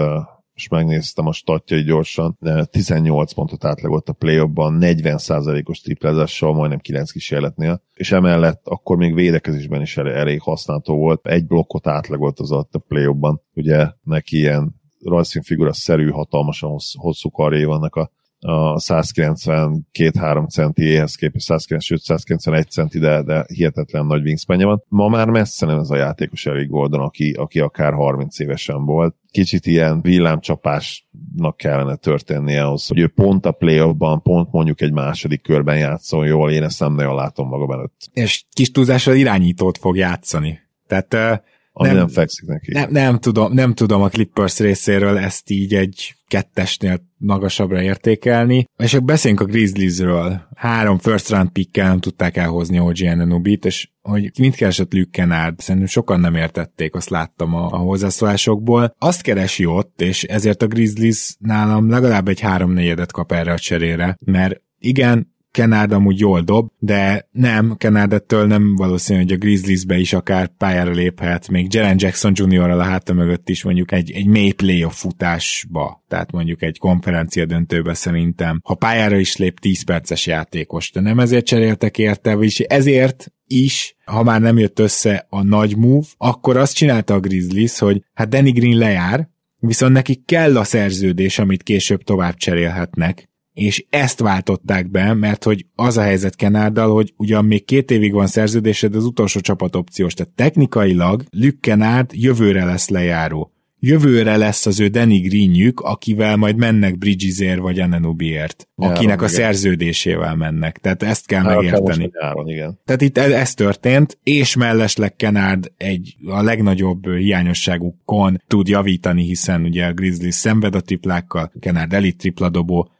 most 0.60 0.84
megnéztem 0.84 1.26
a 1.26 1.32
statjai 1.32 1.82
gyorsan, 1.82 2.36
de 2.40 2.64
18 2.64 3.32
pontot 3.32 3.64
átlagolt 3.64 4.08
a 4.08 4.12
play 4.12 4.46
ban 4.46 4.78
40%-os 4.80 5.80
triplázással, 5.80 6.54
majdnem 6.54 6.78
9 6.78 7.10
kísérletnél, 7.10 7.82
és 7.94 8.12
emellett 8.12 8.60
akkor 8.64 8.96
még 8.96 9.14
védekezésben 9.14 9.80
is 9.80 9.96
elég, 9.96 10.12
elég 10.12 10.40
használható 10.40 10.96
volt. 10.96 11.26
Egy 11.26 11.46
blokkot 11.46 11.86
átlagolt 11.86 12.40
az 12.40 12.52
alatt 12.52 12.74
a 12.74 12.78
play 12.78 13.06
ugye 13.54 13.88
neki 14.02 14.36
ilyen 14.36 14.74
rajzszínfigura 15.04 15.72
szerű, 15.72 16.08
hatalmasan 16.08 16.70
hossz, 16.70 16.94
hosszú 16.96 17.30
karjai 17.30 17.64
vannak 17.64 17.94
a 17.94 18.10
a 18.40 18.74
192-3 18.74 20.48
centi 20.48 20.82
éhez 20.82 21.14
képest 21.14 21.44
190, 21.44 21.80
sőt 21.80 22.00
191 22.00 22.70
centi, 22.70 22.98
de, 22.98 23.22
de 23.22 23.44
hihetetlen 23.54 24.06
nagy 24.06 24.22
wingspanje 24.22 24.66
van. 24.66 24.84
Ma 24.88 25.08
már 25.08 25.28
messze 25.28 25.66
nem 25.66 25.78
ez 25.78 25.90
a 25.90 25.96
játékos 25.96 26.46
Eric 26.46 26.68
Gordon, 26.68 27.00
aki, 27.00 27.32
aki 27.32 27.60
akár 27.60 27.92
30 27.92 28.38
évesen 28.38 28.84
volt. 28.84 29.14
Kicsit 29.30 29.66
ilyen 29.66 30.00
villámcsapásnak 30.00 31.56
kellene 31.56 31.96
történnie 31.96 32.64
ahhoz, 32.64 32.86
hogy 32.86 32.98
ő 32.98 33.08
pont 33.08 33.46
a 33.46 33.52
playoffban, 33.52 34.22
pont 34.22 34.52
mondjuk 34.52 34.80
egy 34.80 34.92
második 34.92 35.42
körben 35.42 35.78
játszon 35.78 36.26
jól, 36.26 36.50
én 36.50 36.62
ezt 36.62 36.80
nem 36.80 36.94
nagyon 36.94 37.14
látom 37.14 37.48
magam 37.48 37.70
előtt. 37.70 38.08
És 38.12 38.44
kis 38.52 38.70
túlzással 38.70 39.14
irányítót 39.14 39.78
fog 39.78 39.96
játszani. 39.96 40.58
Tehát 40.86 41.42
Ami 41.72 41.88
nem, 41.88 41.96
Nem- 41.96 42.08
fekszik 42.08 42.48
neki. 42.48 42.72
Nem, 42.72 42.90
nem, 42.90 43.18
tudom, 43.18 43.52
nem 43.52 43.74
tudom 43.74 44.02
a 44.02 44.08
Clippers 44.08 44.58
részéről 44.58 45.18
ezt 45.18 45.50
így 45.50 45.74
egy 45.74 46.14
kettesnél 46.26 47.00
magasabbra 47.16 47.82
értékelni. 47.82 48.64
És 48.76 48.94
akkor 48.94 49.06
beszéljünk 49.06 49.42
a 49.42 49.46
Grizzliesről. 49.46 50.48
Három 50.54 50.98
first 50.98 51.28
round 51.28 51.50
pickkel 51.50 51.88
nem 51.88 52.00
tudták 52.00 52.36
elhozni 52.36 52.78
OG 52.78 52.96
Ananubit, 53.00 53.64
és 53.64 53.90
hogy 54.02 54.30
mit 54.38 54.54
keresett 54.54 54.92
Luke 54.92 55.08
Kennard, 55.10 55.60
szerintem 55.60 55.90
sokan 55.90 56.20
nem 56.20 56.34
értették, 56.34 56.94
azt 56.94 57.10
láttam 57.10 57.54
a, 57.54 57.66
a 57.66 57.76
hozzászólásokból. 57.76 58.94
Azt 58.98 59.22
keresi 59.22 59.66
ott, 59.66 60.00
és 60.00 60.24
ezért 60.24 60.62
a 60.62 60.66
Grizzlies 60.66 61.36
nálam 61.38 61.90
legalább 61.90 62.28
egy 62.28 62.40
háromnegyedet 62.40 63.12
kap 63.12 63.32
erre 63.32 63.52
a 63.52 63.58
cserére, 63.58 64.16
mert 64.24 64.62
igen, 64.78 65.34
Kennard 65.50 65.92
amúgy 65.92 66.18
jól 66.18 66.40
dob, 66.40 66.70
de 66.78 67.28
nem, 67.30 67.76
Kennard 67.76 68.12
ettől 68.12 68.46
nem 68.46 68.74
valószínű, 68.74 69.18
hogy 69.18 69.32
a 69.32 69.36
Grizzliesbe 69.36 69.98
is 69.98 70.12
akár 70.12 70.50
pályára 70.56 70.90
léphet, 70.90 71.48
még 71.48 71.74
Jaren 71.74 71.96
Jackson 71.98 72.32
Jr. 72.34 72.70
a 72.70 72.82
háta 72.82 73.12
mögött 73.12 73.48
is 73.48 73.62
mondjuk 73.62 73.92
egy, 73.92 74.10
egy 74.10 74.26
mély 74.26 74.52
playoff 74.52 74.94
futásba, 74.94 76.04
tehát 76.08 76.32
mondjuk 76.32 76.62
egy 76.62 76.78
konferencia 76.78 77.46
döntőbe 77.46 77.94
szerintem, 77.94 78.60
ha 78.64 78.74
pályára 78.74 79.16
is 79.16 79.36
lép 79.36 79.60
10 79.60 79.82
perces 79.82 80.26
játékos, 80.26 80.90
de 80.90 81.00
nem 81.00 81.18
ezért 81.18 81.46
cseréltek 81.46 81.98
érte, 81.98 82.34
vagyis 82.34 82.58
ezért 82.58 83.32
is, 83.46 83.96
ha 84.04 84.22
már 84.22 84.40
nem 84.40 84.58
jött 84.58 84.78
össze 84.78 85.26
a 85.28 85.42
nagy 85.42 85.76
move, 85.76 86.06
akkor 86.16 86.56
azt 86.56 86.74
csinálta 86.74 87.14
a 87.14 87.20
Grizzlies, 87.20 87.78
hogy 87.78 88.04
hát 88.14 88.28
Danny 88.28 88.52
Green 88.52 88.78
lejár, 88.78 89.28
viszont 89.58 89.92
nekik 89.92 90.24
kell 90.24 90.56
a 90.56 90.64
szerződés, 90.64 91.38
amit 91.38 91.62
később 91.62 92.02
tovább 92.02 92.34
cserélhetnek, 92.34 93.29
és 93.54 93.84
ezt 93.90 94.20
váltották 94.20 94.90
be, 94.90 95.14
mert 95.14 95.44
hogy 95.44 95.66
az 95.74 95.96
a 95.96 96.02
helyzet 96.02 96.36
Kenárdal, 96.36 96.92
hogy 96.92 97.12
ugyan 97.16 97.44
még 97.44 97.64
két 97.64 97.90
évig 97.90 98.12
van 98.12 98.26
szerződésed, 98.26 98.94
az 98.94 99.04
utolsó 99.04 99.40
csapat 99.40 99.76
opciós, 99.76 100.14
tehát 100.14 100.32
technikailag 100.32 101.24
Luke 101.30 101.58
Kennard 101.60 102.10
jövőre 102.12 102.64
lesz 102.64 102.88
lejáró. 102.88 103.52
Jövőre 103.82 104.36
lesz 104.36 104.66
az 104.66 104.80
ő 104.80 104.88
Danny 104.88 105.20
Greenjük, 105.20 105.80
akivel 105.80 106.36
majd 106.36 106.56
mennek 106.56 106.98
Bridgesért 106.98 107.58
vagy 107.58 107.80
Ananubiért, 107.80 108.68
Nyáron, 108.76 108.96
akinek 108.96 109.22
a 109.22 109.28
szerződésével 109.28 110.36
mennek. 110.36 110.78
Tehát 110.78 111.02
ezt 111.02 111.26
kell 111.26 111.42
Hát, 111.42 111.56
megérteni. 111.56 112.10
nyáron, 112.20 112.48
igen. 112.48 112.80
Tehát 112.84 113.00
itt 113.00 113.18
ez, 113.18 113.30
ez 113.30 113.54
történt, 113.54 114.18
és 114.22 114.56
mellesleg 114.56 115.16
Kenard 115.16 115.72
egy 115.76 116.16
a 116.26 116.42
legnagyobb 116.42 117.08
hiányosságukon 117.16 118.42
tud 118.46 118.68
javítani, 118.68 119.24
hiszen 119.24 119.62
ugye 119.62 119.86
a 119.86 119.92
Grizzlies 119.92 120.34
szenved 120.34 120.74
a 120.74 120.80
triplákkal, 120.80 121.52
Kenard 121.60 121.92
elit 121.92 122.16
tripladobó, 122.16 122.90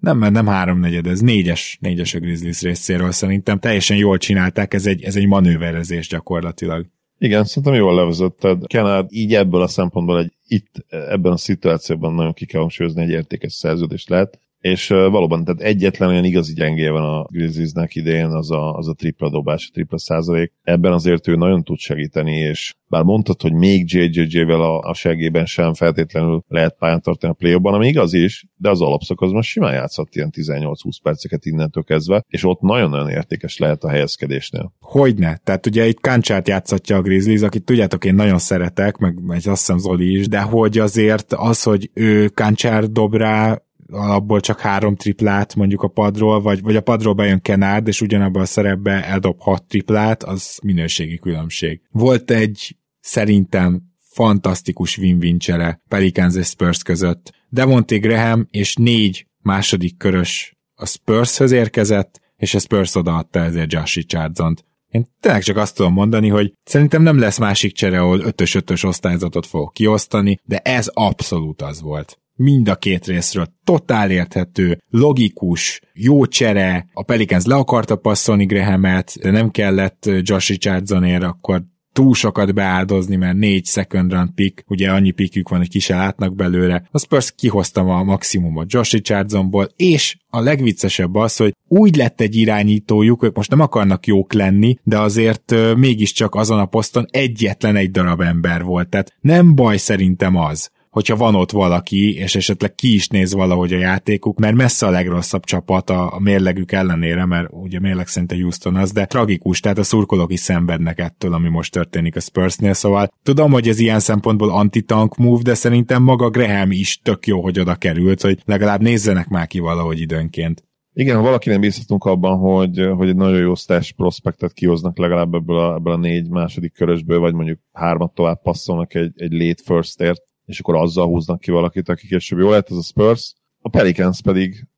nem, 0.00 0.18
nem 0.18 0.46
háromnegyed, 0.46 1.06
ez 1.06 1.20
négyes, 1.20 1.78
négyes 1.80 2.14
a 2.14 2.18
Grizzlies 2.18 2.62
részéről 2.62 3.12
szerintem. 3.12 3.58
Teljesen 3.58 3.96
jól 3.96 4.18
csinálták, 4.18 4.74
ez 4.74 4.86
egy, 4.86 5.02
ez 5.02 5.16
egy 5.16 5.26
manőverezés 5.26 6.08
gyakorlatilag. 6.08 6.86
Igen, 7.18 7.44
szerintem 7.44 7.74
jól 7.74 7.94
levezetted. 7.94 8.66
Kenard 8.66 9.12
így 9.12 9.34
ebből 9.34 9.62
a 9.62 9.68
szempontból 9.68 10.18
egy, 10.18 10.32
itt 10.46 10.84
ebben 10.88 11.32
a 11.32 11.36
szituációban 11.36 12.14
nagyon 12.14 12.32
ki 12.32 12.46
kell 12.46 12.60
hangsúlyozni, 12.60 13.02
egy 13.02 13.10
értékes 13.10 13.52
szerződés 13.52 14.06
lehet, 14.06 14.38
és 14.70 14.88
valóban, 14.88 15.44
tehát 15.44 15.60
egyetlen 15.60 16.08
olyan 16.08 16.24
igazi 16.24 16.54
gyengé 16.54 16.88
van 16.88 17.02
a 17.02 17.26
Grizzliesnek 17.30 17.94
idén, 17.94 18.26
az 18.26 18.50
a, 18.50 18.74
az 18.74 18.88
a 18.88 18.94
tripla 18.94 19.30
dobás, 19.30 19.66
a 19.68 19.72
tripla 19.72 19.98
százalék. 19.98 20.52
Ebben 20.62 20.92
azért 20.92 21.28
ő 21.28 21.34
nagyon 21.34 21.64
tud 21.64 21.78
segíteni, 21.78 22.36
és 22.36 22.74
bár 22.88 23.02
mondtad, 23.02 23.42
hogy 23.42 23.52
még 23.52 23.92
JJJ-vel 23.92 24.60
a, 24.60 24.78
a 24.78 24.94
segében 24.94 25.46
sem 25.46 25.74
feltétlenül 25.74 26.44
lehet 26.48 26.76
pályán 26.78 27.02
tartani 27.02 27.32
a 27.32 27.36
play 27.36 27.54
ami 27.62 27.86
igaz 27.86 28.12
is, 28.12 28.46
de 28.56 28.70
az 28.70 28.80
alapszakaszban 28.80 29.42
simán 29.42 29.72
játszhat 29.72 30.14
ilyen 30.14 30.32
18-20 30.36 30.74
perceket 31.02 31.44
innentől 31.44 31.82
kezdve, 31.82 32.24
és 32.28 32.44
ott 32.44 32.60
nagyon-nagyon 32.60 33.08
értékes 33.08 33.58
lehet 33.58 33.84
a 33.84 33.88
helyezkedésnél. 33.88 34.72
Hogyne. 34.80 35.40
Tehát 35.44 35.66
ugye 35.66 35.86
itt 35.86 36.00
Kancsát 36.00 36.48
játszatja 36.48 36.96
a 36.96 37.02
Grizzlies, 37.02 37.42
akit 37.42 37.64
tudjátok, 37.64 38.04
én 38.04 38.14
nagyon 38.14 38.38
szeretek, 38.38 38.96
meg, 38.96 39.22
meg 39.22 39.36
azt 39.36 39.46
hiszem 39.46 39.78
Zoli 39.78 40.18
is, 40.18 40.28
de 40.28 40.40
hogy 40.40 40.78
azért 40.78 41.32
az, 41.32 41.62
hogy 41.62 41.90
ő 41.94 42.28
Kancsár 42.28 42.84
dob 42.90 43.14
rá 43.14 43.62
alapból 43.90 44.40
csak 44.40 44.60
három 44.60 44.96
triplát 44.96 45.54
mondjuk 45.54 45.82
a 45.82 45.88
padról, 45.88 46.40
vagy, 46.40 46.62
vagy 46.62 46.76
a 46.76 46.80
padról 46.80 47.14
bejön 47.14 47.40
Kenárd, 47.40 47.86
és 47.86 48.00
ugyanabban 48.00 48.42
a 48.42 48.46
szerepben 48.46 49.02
eldob 49.02 49.40
hat 49.40 49.66
triplát, 49.66 50.22
az 50.22 50.58
minőségi 50.62 51.18
különbség. 51.18 51.80
Volt 51.90 52.30
egy 52.30 52.76
szerintem 53.00 53.82
fantasztikus 54.00 54.98
win-win 54.98 55.38
csere 55.38 55.82
Pelicans 55.88 56.36
és 56.36 56.46
Spurs 56.46 56.82
között. 56.82 57.32
Devonté 57.48 57.98
Graham 57.98 58.46
és 58.50 58.74
négy 58.74 59.26
második 59.42 59.96
körös 59.96 60.56
a 60.74 60.86
Spurshöz 60.86 61.50
érkezett, 61.50 62.20
és 62.36 62.54
a 62.54 62.58
Spurs 62.58 62.94
odaadta 62.94 63.38
ezért 63.38 63.72
Josh 63.72 63.94
Richardson-t. 63.94 64.64
Én 64.88 65.06
tényleg 65.20 65.42
csak 65.42 65.56
azt 65.56 65.76
tudom 65.76 65.92
mondani, 65.92 66.28
hogy 66.28 66.52
szerintem 66.64 67.02
nem 67.02 67.18
lesz 67.18 67.38
másik 67.38 67.72
csere, 67.72 68.00
ahol 68.00 68.20
ötös-ötös 68.20 68.82
osztályzatot 68.82 69.46
fog 69.46 69.72
kiosztani, 69.72 70.38
de 70.44 70.58
ez 70.58 70.90
abszolút 70.92 71.62
az 71.62 71.80
volt 71.80 72.18
mind 72.38 72.68
a 72.68 72.74
két 72.74 73.06
részről. 73.06 73.46
Totál 73.64 74.10
érthető, 74.10 74.78
logikus, 74.90 75.80
jó 75.92 76.26
csere, 76.26 76.86
a 76.92 77.02
Pelicans 77.02 77.44
le 77.44 77.54
akarta 77.54 77.96
passzolni 77.96 78.44
Grahamet, 78.44 79.18
nem 79.22 79.50
kellett 79.50 80.10
Josh 80.22 80.48
Richardsonért, 80.48 81.22
akkor 81.22 81.62
túl 81.92 82.14
sokat 82.14 82.54
beáldozni, 82.54 83.16
mert 83.16 83.36
négy 83.36 83.64
second 83.66 84.12
round 84.12 84.30
pick, 84.34 84.64
ugye 84.66 84.90
annyi 84.90 85.10
pickük 85.10 85.48
van, 85.48 85.58
hogy 85.58 85.68
ki 85.68 85.78
se 85.78 85.96
látnak 85.96 86.34
belőle. 86.34 86.88
A 86.90 86.98
Spurs 86.98 87.32
kihozta 87.36 87.80
a 87.80 88.04
maximumot 88.04 88.72
Josh 88.72 88.92
Richardsonból, 88.92 89.68
és 89.76 90.16
a 90.26 90.40
legviccesebb 90.40 91.14
az, 91.14 91.36
hogy 91.36 91.52
úgy 91.68 91.96
lett 91.96 92.20
egy 92.20 92.36
irányítójuk, 92.36 93.22
ők 93.22 93.36
most 93.36 93.50
nem 93.50 93.60
akarnak 93.60 94.06
jók 94.06 94.32
lenni, 94.32 94.76
de 94.82 94.98
azért 94.98 95.52
uh, 95.52 95.74
mégiscsak 95.74 96.34
azon 96.34 96.58
a 96.58 96.66
poszton 96.66 97.06
egyetlen 97.10 97.76
egy 97.76 97.90
darab 97.90 98.20
ember 98.20 98.62
volt. 98.62 98.88
Tehát 98.88 99.12
nem 99.20 99.54
baj 99.54 99.76
szerintem 99.76 100.36
az, 100.36 100.70
hogyha 100.98 101.16
van 101.16 101.34
ott 101.34 101.50
valaki, 101.50 102.14
és 102.14 102.34
esetleg 102.34 102.74
ki 102.74 102.94
is 102.94 103.08
néz 103.08 103.34
valahogy 103.34 103.72
a 103.72 103.78
játékuk, 103.78 104.38
mert 104.38 104.56
messze 104.56 104.86
a 104.86 104.90
legrosszabb 104.90 105.44
csapat 105.44 105.90
a, 105.90 106.14
a 106.14 106.18
mérlegük 106.20 106.72
ellenére, 106.72 107.24
mert 107.24 107.48
ugye 107.50 107.80
mérleg 107.80 108.06
szerint 108.06 108.32
a 108.32 108.34
Houston 108.34 108.76
az, 108.76 108.92
de 108.92 109.06
tragikus, 109.06 109.60
tehát 109.60 109.78
a 109.78 109.82
szurkolók 109.82 110.32
is 110.32 110.40
szenvednek 110.40 110.98
ettől, 110.98 111.32
ami 111.32 111.48
most 111.48 111.72
történik 111.72 112.16
a 112.16 112.20
Spursnél, 112.20 112.72
szóval 112.72 113.08
tudom, 113.22 113.52
hogy 113.52 113.68
ez 113.68 113.78
ilyen 113.78 114.00
szempontból 114.00 114.50
anti-tank 114.50 115.16
move, 115.16 115.42
de 115.42 115.54
szerintem 115.54 116.02
maga 116.02 116.30
Graham 116.30 116.70
is 116.70 117.00
tök 117.02 117.26
jó, 117.26 117.42
hogy 117.42 117.60
oda 117.60 117.74
került, 117.74 118.22
hogy 118.22 118.38
legalább 118.44 118.80
nézzenek 118.80 119.28
már 119.28 119.46
ki 119.46 119.58
valahogy 119.58 120.00
időnként. 120.00 120.62
Igen, 120.92 121.16
ha 121.16 121.22
valaki 121.22 121.48
nem 121.48 121.60
bízhatunk 121.60 122.04
abban, 122.04 122.38
hogy, 122.38 122.88
hogy 122.96 123.08
egy 123.08 123.16
nagyon 123.16 123.38
jó 123.38 123.54
stash 123.54 123.92
prospektet 123.94 124.52
kihoznak 124.52 124.98
legalább 124.98 125.34
ebből 125.34 125.58
a, 125.58 125.74
ebből 125.74 125.92
a 125.92 125.96
négy 125.96 126.28
második 126.28 126.72
körösből, 126.72 127.18
vagy 127.18 127.34
mondjuk 127.34 127.58
hármat 127.72 128.14
tovább 128.14 128.42
passzolnak 128.42 128.94
egy, 128.94 129.12
egy 129.16 129.32
late 129.32 129.62
firstért, 129.64 130.26
és 130.48 130.60
akkor 130.60 130.74
azzal 130.76 131.06
húznak 131.06 131.40
ki 131.40 131.50
valakit, 131.50 131.88
aki 131.88 132.06
később 132.06 132.38
jó 132.38 132.50
lett, 132.50 132.70
ez 132.70 132.76
a 132.76 132.82
Spurs. 132.82 133.34
A 133.60 133.68
Pelicans 133.68 134.22
pedig, 134.22 134.68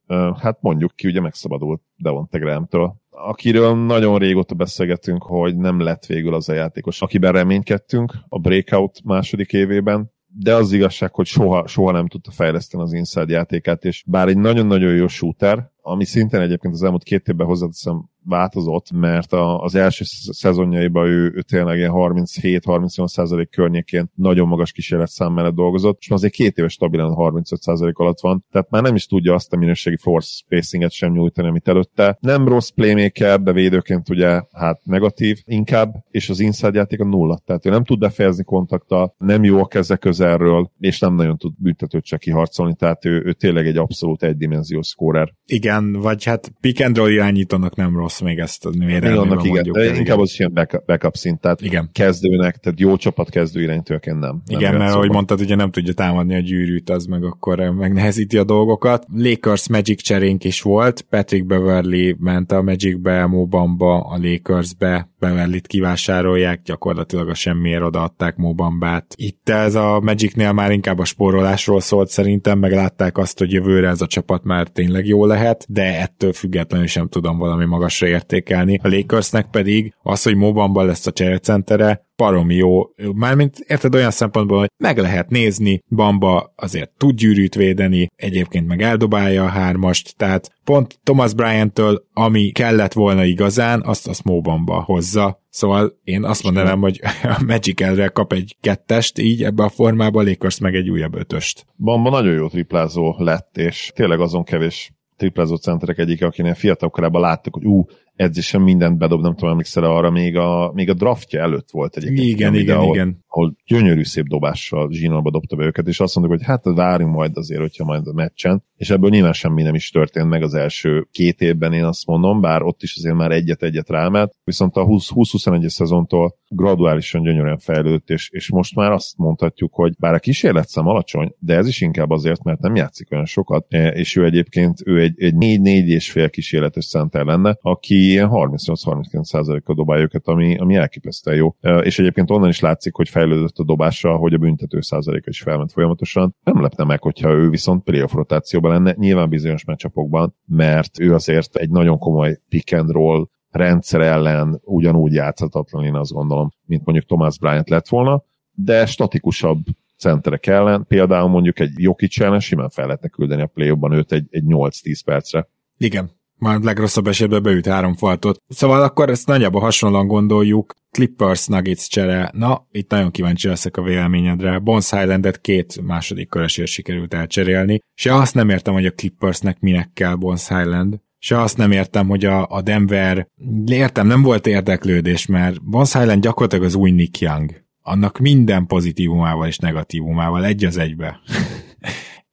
hát 0.41 0.59
mondjuk 0.61 0.95
ki, 0.95 1.09
ugye 1.09 1.21
megszabadult 1.21 1.83
Devonte 1.97 2.39
Graham-től, 2.39 2.97
akiről 3.11 3.85
nagyon 3.85 4.19
régóta 4.19 4.55
beszélgetünk, 4.55 5.23
hogy 5.23 5.57
nem 5.57 5.81
lett 5.81 6.07
végül 6.07 6.35
az 6.35 6.49
a 6.49 6.53
játékos, 6.53 7.03
akiben 7.03 7.33
reménykedtünk 7.33 8.13
a 8.29 8.39
breakout 8.39 9.01
második 9.05 9.53
évében, 9.53 10.13
de 10.27 10.55
az 10.55 10.73
igazság, 10.73 11.15
hogy 11.15 11.27
soha, 11.27 11.67
soha 11.67 11.91
nem 11.91 12.07
tudta 12.07 12.31
fejleszteni 12.31 12.83
az 12.83 12.93
inside 12.93 13.33
játékát, 13.33 13.85
és 13.85 14.05
bár 14.07 14.29
egy 14.29 14.39
nagyon-nagyon 14.39 14.95
jó 14.95 15.07
shooter, 15.07 15.71
ami 15.83 16.05
szintén 16.05 16.41
egyébként 16.41 16.75
az 16.75 16.83
elmúlt 16.83 17.03
két 17.03 17.29
évben 17.29 17.47
hozzáteszem 17.47 18.10
változott, 18.31 18.91
mert 18.91 19.33
a, 19.33 19.61
az 19.61 19.75
első 19.75 20.05
szezonjaiban 20.31 21.07
ő, 21.07 21.33
ő 21.35 21.43
tényleg 21.43 21.77
ilyen 21.77 21.93
37-38% 21.95 23.47
környékén 23.51 24.11
nagyon 24.15 24.49
magas 24.49 24.73
kísérletszám 24.73 25.33
mellett 25.33 25.55
dolgozott, 25.55 25.99
és 26.01 26.11
azért 26.11 26.33
két 26.33 26.59
éves 26.59 26.73
stabilan 26.73 27.15
35% 27.17 27.93
alatt 27.93 28.21
van, 28.21 28.45
tehát 28.51 28.71
már 28.71 28.83
nem 28.83 28.95
is 28.95 29.07
tudja 29.07 29.35
azt 29.35 29.53
a 29.53 29.57
minőségi 29.57 29.97
force 29.97 30.31
spacinget 30.45 30.93
sem 30.93 31.13
nyújtani, 31.13 31.49
amit 31.49 31.69
előtte. 31.69 32.19
Nem 32.21 32.49
rossz 32.49 32.69
playmaker, 32.69 33.41
de 33.41 33.53
védőként 33.53 34.09
ugye 34.09 34.43
hát 34.53 34.81
negatív 34.85 35.39
inkább, 35.45 35.95
és 36.11 36.29
az 36.29 36.41
inside 36.41 36.79
játék 36.79 37.01
a 37.01 37.05
nulla, 37.05 37.39
tehát 37.45 37.67
ő 37.67 37.71
nem 37.71 37.85
tud 37.85 37.99
befejezni 37.99 38.45
kontakta, 38.45 39.15
nem 39.19 39.45
jó 39.45 39.59
a 39.59 39.67
keze 39.67 39.97
közelről, 39.97 40.71
és 40.79 40.99
nem 40.99 41.15
nagyon 41.15 41.37
tud 41.37 41.53
büntetőt 41.59 42.05
se 42.05 42.19
kiharcolni, 42.19 42.75
tehát 42.75 43.05
ő, 43.05 43.23
ő 43.25 43.33
tényleg 43.33 43.67
egy 43.67 43.77
abszolút 43.77 44.23
egydimenziós 44.23 44.87
scorer. 44.87 45.33
Igen, 45.47 45.93
vagy 45.93 46.25
hát 46.25 46.53
pick 46.61 46.85
and 46.85 46.97
roll 46.97 47.11
irányítónak 47.11 47.77
nem 47.77 47.97
rossz 47.97 48.20
rossz 48.21 48.29
még 48.29 48.39
ezt 48.39 48.65
vérelmében 48.65 49.19
annak 49.19 49.45
igen, 49.45 49.55
mondjuk. 49.55 49.77
De 49.77 49.97
inkább 49.97 50.19
az 50.19 50.35
ilyen 50.39 50.53
backup, 50.55 50.85
backup 50.87 51.17
szint, 51.17 51.41
tehát 51.41 51.61
igen. 51.61 51.91
kezdőnek, 51.93 52.57
tehát 52.57 52.81
jó 52.81 52.97
csapat 52.97 53.31
kezdő 53.31 53.63
iránytőként 53.63 54.19
nem. 54.19 54.43
nem 54.47 54.59
igen, 54.59 54.75
mert 54.75 54.95
ahogy 54.95 55.11
mondtad, 55.11 55.41
ugye 55.41 55.55
nem 55.55 55.71
tudja 55.71 55.93
támadni 55.93 56.35
a 56.35 56.41
gyűrűt, 56.41 56.91
az 56.91 57.07
meg 57.07 57.25
akkor 57.25 57.59
megnehezíti 57.59 58.39
a 58.39 58.45
dolgokat. 58.45 59.07
Lakers 59.15 59.69
Magic 59.69 60.03
cserénk 60.03 60.45
is 60.45 60.63
volt, 60.63 61.01
Patrick 61.01 61.47
Beverly 61.47 62.17
ment 62.19 62.53
a 62.53 62.63
Magicbe, 62.63 63.27
Mo 63.27 63.47
Bamba 63.47 64.01
a 64.01 64.19
Lakersbe, 64.23 65.09
Beverly-t 65.19 65.67
kivásárolják, 65.67 66.63
gyakorlatilag 66.65 67.29
a 67.29 67.35
semmiért 67.35 67.83
odaadták 67.83 68.37
Mo 68.37 68.55
Bambát. 68.55 69.15
Itt 69.17 69.49
ez 69.49 69.75
a 69.75 70.01
Magicnél 70.01 70.53
már 70.53 70.71
inkább 70.71 70.99
a 70.99 71.05
spórolásról 71.05 71.81
szólt 71.81 72.09
szerintem, 72.09 72.59
meg 72.59 72.73
látták 72.73 73.19
azt, 73.19 73.39
hogy 73.39 73.53
jövőre 73.53 73.89
ez 73.89 74.01
a 74.01 74.07
csapat 74.07 74.45
már 74.45 74.69
tényleg 74.69 75.07
jó 75.07 75.27
lehet, 75.27 75.67
de 75.69 76.01
ettől 76.01 76.33
függetlenül 76.33 76.87
sem 76.87 77.09
tudom 77.09 77.39
valami 77.39 77.65
magasra 78.01 78.09
értékelni. 78.09 78.81
A 78.83 78.89
Lakersnek 78.89 79.47
pedig 79.51 79.95
az, 80.03 80.23
hogy 80.23 80.37
Mobamba 80.37 80.83
lesz 80.83 81.07
a 81.07 81.13
cserecentere, 81.13 82.09
baromi 82.17 82.55
jó. 82.55 82.83
Mármint 83.15 83.59
érted 83.59 83.95
olyan 83.95 84.11
szempontból, 84.11 84.59
hogy 84.59 84.71
meg 84.77 84.99
lehet 84.99 85.31
nézni, 85.31 85.81
Bamba 85.89 86.53
azért 86.57 86.91
tud 86.97 87.15
gyűrűt 87.15 87.55
védeni, 87.55 88.09
egyébként 88.17 88.67
meg 88.67 88.83
eldobálja 88.83 89.45
a 89.45 89.49
hármast, 89.49 90.17
tehát 90.17 90.51
pont 90.65 90.99
Thomas 91.03 91.35
Bryant-től, 91.35 92.05
ami 92.13 92.51
kellett 92.51 92.93
volna 92.93 93.25
igazán, 93.25 93.83
azt 93.85 94.09
a 94.09 94.13
Mo 94.25 94.41
Bamba 94.41 94.83
hozza. 94.83 95.39
Szóval 95.49 95.99
én 96.05 96.25
azt 96.25 96.43
mondanám, 96.43 96.81
hogy 96.81 97.01
a 97.39 97.43
Magic 97.47 97.81
elre 97.81 98.09
kap 98.09 98.33
egy 98.33 98.57
kettest, 98.61 99.19
így 99.19 99.43
ebbe 99.43 99.63
a 99.63 99.69
formába, 99.69 100.23
Lakers 100.23 100.59
meg 100.59 100.75
egy 100.75 100.91
újabb 100.91 101.15
ötöst. 101.15 101.67
Bamba 101.77 102.11
nagyon 102.11 102.35
jó 102.35 102.49
triplázó 102.49 103.15
lett, 103.19 103.57
és 103.57 103.93
tényleg 103.95 104.21
azon 104.21 104.45
kevés 104.45 104.93
triplázó 105.21 105.57
centerek 105.57 105.99
egyik, 105.99 106.25
akinél 106.25 106.55
fiatal 106.55 106.91
korában 106.91 107.21
láttuk, 107.21 107.55
hogy 107.55 107.65
ú, 107.65 107.87
edzésen 108.17 108.61
mindent 108.61 108.99
bedob, 108.99 109.21
nem 109.23 109.35
tudom, 109.35 109.51
emlékszel 109.51 109.85
arra, 109.85 110.11
még 110.11 110.37
a, 110.37 110.73
még 110.75 110.91
a 110.91 110.95
draftja 110.95 111.41
előtt 111.41 111.71
volt 111.71 111.97
egyébként. 111.97 112.29
Igen, 112.29 112.55
igen, 112.55 112.77
ahol, 112.77 112.95
igen. 112.95 113.25
Ahol 113.29 113.57
gyönyörű 113.67 114.05
szép 114.05 114.27
dobással 114.27 114.89
zsinórba 114.93 115.31
dobta 115.31 115.57
be 115.57 115.65
őket, 115.65 115.89
és 115.89 116.01
azt 116.01 116.17
mondtuk, 116.17 116.37
hogy 116.37 116.47
hát 116.47 116.65
várjunk 116.65 117.15
majd 117.15 117.37
azért, 117.37 117.61
hogyha 117.61 117.85
majd 117.85 118.07
a 118.07 118.13
meccsen, 118.13 118.65
és 118.81 118.91
ebből 118.91 119.11
nyilván 119.11 119.33
semmi 119.33 119.63
nem 119.63 119.75
is 119.75 119.91
történt 119.91 120.29
meg 120.29 120.43
az 120.43 120.55
első 120.55 121.07
két 121.13 121.41
évben, 121.41 121.73
én 121.73 121.85
azt 121.85 122.07
mondom, 122.07 122.41
bár 122.41 122.63
ott 122.63 122.83
is 122.83 122.97
azért 122.97 123.15
már 123.15 123.31
egyet-egyet 123.31 123.89
rámelt, 123.89 124.35
viszont 124.45 124.77
a 124.77 124.85
20-21-es 124.85 125.69
szezontól 125.69 126.35
graduálisan 126.49 127.23
gyönyörűen 127.23 127.59
fejlődött, 127.59 128.11
és, 128.11 128.31
és 128.31 128.51
most 128.51 128.75
már 128.75 128.93
azt 128.93 129.17
mondhatjuk, 129.17 129.75
hogy 129.75 129.95
bár 129.99 130.15
a 130.15 130.19
kísérletszám 130.19 130.87
alacsony, 130.87 131.35
de 131.39 131.57
ez 131.57 131.67
is 131.67 131.81
inkább 131.81 132.11
azért, 132.11 132.43
mert 132.43 132.61
nem 132.61 132.75
játszik 132.75 133.13
olyan 133.13 133.25
sokat, 133.25 133.67
e, 133.69 133.89
és 133.89 134.17
ő 134.17 134.25
egyébként 134.25 134.79
ő 134.85 135.01
egy, 135.01 135.23
egy 135.23 135.35
4-4 135.37 135.87
és 135.87 136.11
fél 136.11 136.31
kísérletes 136.31 136.89
center 136.89 137.25
lenne, 137.25 137.57
aki 137.61 137.95
ilyen 137.95 138.29
38-39%-kal 138.33 139.75
dobálja 139.75 140.03
őket, 140.03 140.27
ami, 140.27 140.57
ami 140.57 140.75
elképesztően 140.75 141.37
jó. 141.37 141.55
E, 141.61 141.79
és 141.79 141.99
egyébként 141.99 142.31
onnan 142.31 142.49
is 142.49 142.61
látszik, 142.61 142.95
hogy 142.95 143.09
fejlődött 143.09 143.59
a 143.59 143.65
dobása, 143.65 144.17
hogy 144.17 144.35
a 144.35 144.39
büntető 144.39 144.81
százaléka 144.81 145.31
is 145.31 145.41
felment 145.41 145.73
folyamatosan. 145.73 146.35
Nem 146.45 146.63
lepne 146.63 146.85
meg, 146.85 147.03
hogyha 147.03 147.31
ő 147.31 147.49
viszont 147.49 147.85
playoff 147.85 148.13
rotációban 148.13 148.69
lenne, 148.71 148.95
nyilván 148.99 149.29
bizonyos 149.29 149.65
meccsapokban, 149.65 150.35
mert 150.47 151.01
ő 151.01 151.15
azért 151.15 151.57
egy 151.57 151.71
nagyon 151.71 151.99
komoly 151.99 152.39
pick 152.49 152.73
and 152.73 152.91
roll 152.91 153.29
rendszer 153.51 154.01
ellen 154.01 154.61
ugyanúgy 154.65 155.13
játszhatatlan, 155.13 155.85
én 155.85 155.95
azt 155.95 156.13
gondolom, 156.13 156.51
mint 156.67 156.85
mondjuk 156.85 157.07
Thomas 157.07 157.39
Bryant 157.39 157.69
lett 157.69 157.89
volna, 157.89 158.25
de 158.53 158.87
statikusabb 158.87 159.65
centerek 159.97 160.47
ellen, 160.47 160.87
például 160.87 161.29
mondjuk 161.29 161.59
egy 161.59 161.73
Jokic 161.77 162.21
ellen 162.21 162.41
simán 162.41 162.69
fel 162.69 162.87
lehetne 162.87 163.09
küldeni 163.09 163.43
a 163.43 163.47
play 163.47 163.79
őt 163.91 164.13
egy, 164.13 164.27
egy 164.31 164.45
8-10 164.47 165.01
percre. 165.05 165.49
Igen, 165.77 166.11
már 166.41 166.61
legrosszabb 166.61 167.07
esetben 167.07 167.43
beüt 167.43 167.67
három 167.67 167.95
faltot. 167.95 168.39
Szóval 168.49 168.83
akkor 168.83 169.11
ezt 169.11 169.27
nagyjából 169.27 169.61
hasonlóan 169.61 170.07
gondoljuk. 170.07 170.75
Clippers 170.91 171.47
Nuggets 171.47 171.89
csere. 171.89 172.31
Na, 172.35 172.67
itt 172.71 172.91
nagyon 172.91 173.11
kíváncsi 173.11 173.49
leszek 173.49 173.77
a 173.77 173.83
véleményedre. 173.83 174.59
Bones 174.59 174.91
Highlandet 174.91 175.41
két 175.41 175.81
második 175.83 176.29
körösért 176.29 176.69
sikerült 176.69 177.15
elcserélni. 177.15 177.81
Se 177.95 178.15
azt 178.15 178.35
nem 178.35 178.49
értem, 178.49 178.75
hogy 178.75 178.87
a 178.87 178.93
Clippersnek 178.93 179.61
minek 179.61 179.91
kell 179.93 180.15
Bones 180.15 180.49
Highland. 180.49 180.99
Se 181.19 181.41
azt 181.41 181.57
nem 181.57 181.71
értem, 181.73 182.09
hogy 182.09 182.25
a, 182.25 182.47
a 182.47 182.63
Denver, 182.63 183.27
értem, 183.67 184.07
nem 184.07 184.23
volt 184.23 184.47
érdeklődés, 184.47 185.27
mert 185.27 185.65
Bones 185.65 185.93
Highland 185.93 186.23
gyakorlatilag 186.23 186.65
az 186.65 186.75
új 186.75 186.91
Nick 186.91 187.19
Young. 187.19 187.65
Annak 187.83 188.19
minden 188.19 188.67
pozitívumával 188.67 189.47
és 189.47 189.59
negatívumával 189.59 190.45
egy 190.45 190.65
az 190.65 190.77
egybe 190.77 191.21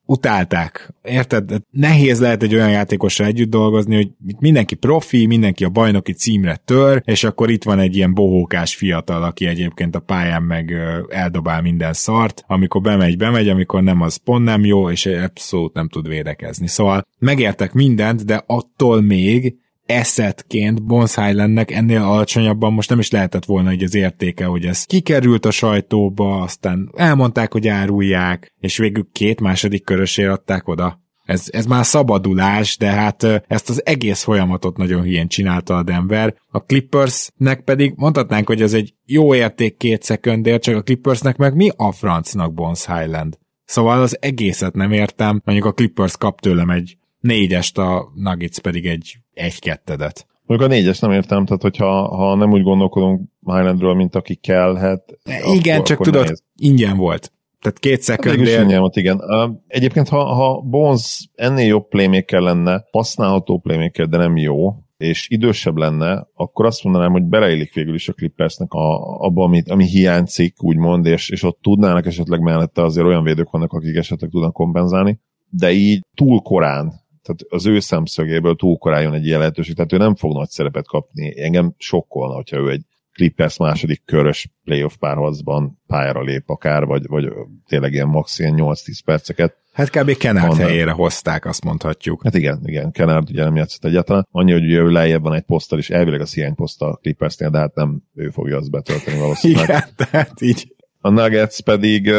utálták. 0.07 0.93
Érted? 1.03 1.51
Nehéz 1.71 2.19
lehet 2.19 2.43
egy 2.43 2.53
olyan 2.53 2.69
játékosra 2.69 3.25
együtt 3.25 3.49
dolgozni, 3.49 3.95
hogy 3.95 4.09
mindenki 4.39 4.75
profi, 4.75 5.25
mindenki 5.25 5.63
a 5.63 5.69
bajnoki 5.69 6.13
címre 6.13 6.55
tör, 6.65 7.01
és 7.05 7.23
akkor 7.23 7.49
itt 7.49 7.63
van 7.63 7.79
egy 7.79 7.95
ilyen 7.95 8.13
bohókás 8.13 8.75
fiatal, 8.75 9.23
aki 9.23 9.45
egyébként 9.45 9.95
a 9.95 9.99
pályán 9.99 10.43
meg 10.43 10.73
eldobál 11.09 11.61
minden 11.61 11.93
szart, 11.93 12.43
amikor 12.47 12.81
bemegy, 12.81 13.17
bemegy, 13.17 13.49
amikor 13.49 13.83
nem, 13.83 14.01
az 14.01 14.15
pont 14.15 14.43
nem 14.43 14.65
jó, 14.65 14.89
és 14.89 15.05
abszolút 15.05 15.73
nem 15.73 15.89
tud 15.89 16.07
védekezni. 16.07 16.67
Szóval 16.67 17.07
megértek 17.19 17.73
mindent, 17.73 18.25
de 18.25 18.43
attól 18.45 19.01
még 19.01 19.55
eszetként 19.87 20.83
Bones 20.83 21.15
Highlandnek 21.15 21.71
ennél 21.71 22.01
alacsonyabban 22.01 22.73
most 22.73 22.89
nem 22.89 22.99
is 22.99 23.11
lehetett 23.11 23.45
volna 23.45 23.69
hogy 23.69 23.83
az 23.83 23.95
értéke, 23.95 24.45
hogy 24.45 24.65
ez 24.65 24.83
kikerült 24.83 25.45
a 25.45 25.51
sajtóba, 25.51 26.41
aztán 26.41 26.91
elmondták, 26.95 27.51
hogy 27.51 27.67
árulják, 27.67 28.53
és 28.59 28.77
végül 28.77 29.07
két 29.11 29.41
második 29.41 29.83
körösért 29.83 30.31
adták 30.31 30.67
oda. 30.67 31.05
Ez, 31.23 31.47
ez 31.51 31.65
már 31.65 31.85
szabadulás, 31.85 32.77
de 32.77 32.91
hát 32.91 33.23
ezt 33.47 33.69
az 33.69 33.85
egész 33.85 34.23
folyamatot 34.23 34.77
nagyon 34.77 35.01
hülyen 35.01 35.27
csinálta 35.27 35.75
a 35.75 35.83
Denver. 35.83 36.35
A 36.47 36.59
Clippersnek 36.59 37.61
pedig 37.61 37.93
mondhatnánk, 37.95 38.47
hogy 38.47 38.61
ez 38.61 38.73
egy 38.73 38.93
jó 39.05 39.35
érték 39.35 39.77
két 39.77 40.03
szekundér, 40.03 40.59
csak 40.59 40.75
a 40.75 40.81
Clippersnek 40.81 41.37
meg 41.37 41.55
mi 41.55 41.69
a 41.75 41.91
francnak 41.91 42.53
Bones 42.53 42.85
Highland? 42.85 43.37
Szóval 43.65 44.01
az 44.01 44.17
egészet 44.21 44.73
nem 44.73 44.91
értem, 44.91 45.41
mondjuk 45.45 45.67
a 45.67 45.73
Clippers 45.73 46.17
kap 46.17 46.41
tőlem 46.41 46.69
egy 46.69 46.97
négyest, 47.27 47.77
a 47.77 48.11
Nuggets 48.15 48.59
pedig 48.59 48.85
egy 48.85 49.17
egy-kettedet. 49.33 50.27
Mondjuk 50.45 50.71
a 50.71 50.73
négyes 50.73 50.99
nem 50.99 51.11
értem, 51.11 51.45
tehát 51.45 51.61
hogyha 51.61 52.15
ha 52.15 52.35
nem 52.35 52.51
úgy 52.51 52.63
gondolkodunk 52.63 53.21
Highlandről, 53.45 53.93
mint 53.93 54.15
aki 54.15 54.35
kellhet. 54.35 55.17
Igen, 55.53 55.75
akkor, 55.75 55.87
csak 55.87 55.99
akkor 55.99 56.05
tudod, 56.05 56.21
nehéz. 56.21 56.43
ingyen 56.55 56.97
volt. 56.97 57.31
Tehát 57.61 57.79
két 57.79 58.01
szekundér. 58.01 58.57
Hát 58.57 58.77
volt, 58.77 58.95
igen. 58.95 59.21
Egyébként, 59.67 60.07
ha, 60.07 60.23
ha 60.23 60.61
Bones 60.61 61.29
ennél 61.35 61.67
jobb 61.67 61.87
playmaker 61.87 62.41
lenne, 62.41 62.83
használható 62.91 63.59
playmaker, 63.59 64.07
de 64.07 64.17
nem 64.17 64.37
jó, 64.37 64.73
és 64.97 65.29
idősebb 65.29 65.77
lenne, 65.77 66.27
akkor 66.33 66.65
azt 66.65 66.83
mondanám, 66.83 67.11
hogy 67.11 67.23
beleillik 67.23 67.73
végül 67.73 67.93
is 67.93 68.09
a 68.09 68.13
Clippersnek 68.13 68.73
a, 68.73 69.17
abba, 69.19 69.43
ami, 69.43 69.63
ami 69.69 69.85
hiányzik, 69.85 70.63
úgymond, 70.63 71.05
és, 71.05 71.29
és 71.29 71.43
ott 71.43 71.59
tudnának 71.61 72.05
esetleg 72.05 72.39
mellette 72.39 72.83
azért 72.83 73.07
olyan 73.07 73.23
védők 73.23 73.49
vannak, 73.49 73.73
akik 73.73 73.95
esetleg 73.95 74.29
tudnak 74.29 74.53
kompenzálni, 74.53 75.19
de 75.49 75.71
így 75.71 76.05
túl 76.15 76.41
korán 76.41 77.05
tehát 77.27 77.41
az 77.49 77.65
ő 77.65 77.79
szemszögéből 77.79 78.55
túl 78.55 78.77
korán 78.77 79.01
jön 79.01 79.13
egy 79.13 79.25
ilyen 79.25 79.39
lehetőség, 79.39 79.75
tehát 79.75 79.93
ő 79.93 79.97
nem 79.97 80.15
fog 80.15 80.33
nagy 80.33 80.49
szerepet 80.49 80.87
kapni. 80.87 81.41
Engem 81.41 81.73
sokkolna, 81.77 82.33
hogyha 82.33 82.57
ő 82.57 82.69
egy 82.69 82.81
Clippers 83.17 83.57
második 83.57 84.01
körös 84.05 84.49
playoff 84.63 84.95
párharcban 84.95 85.81
pályára 85.87 86.21
lép 86.21 86.49
akár, 86.49 86.85
vagy, 86.85 87.07
vagy 87.07 87.29
tényleg 87.67 87.93
ilyen 87.93 88.07
max. 88.07 88.39
ilyen 88.39 88.55
8-10 88.57 88.99
perceket. 89.05 89.55
Hát 89.73 89.89
kb. 89.89 90.17
Kenard 90.17 90.47
Honnan. 90.47 90.67
helyére 90.67 90.91
hozták, 90.91 91.45
azt 91.45 91.63
mondhatjuk. 91.63 92.23
Hát 92.23 92.35
igen, 92.35 92.61
igen, 92.65 92.91
Kenard 92.91 93.29
ugye 93.29 93.43
nem 93.43 93.55
játszott 93.55 93.85
egyáltalán. 93.85 94.27
Annyi, 94.31 94.51
hogy 94.51 94.71
ő 94.71 94.89
lejjebb 94.89 95.21
van 95.21 95.33
egy 95.33 95.41
poszttal, 95.41 95.79
és 95.79 95.89
elvileg 95.89 96.21
a 96.21 96.25
hiány 96.33 96.55
poszttal 96.55 96.91
a 96.91 96.95
Clippersnél, 96.95 97.49
de 97.49 97.57
hát 97.57 97.75
nem 97.75 98.01
ő 98.15 98.29
fogja 98.29 98.57
azt 98.57 98.71
betölteni 98.71 99.19
valószínűleg. 99.19 99.63
igen, 99.63 99.83
tehát 99.95 100.41
így. 100.41 100.75
A 100.99 101.09
Nuggets 101.09 101.61
pedig 101.61 102.11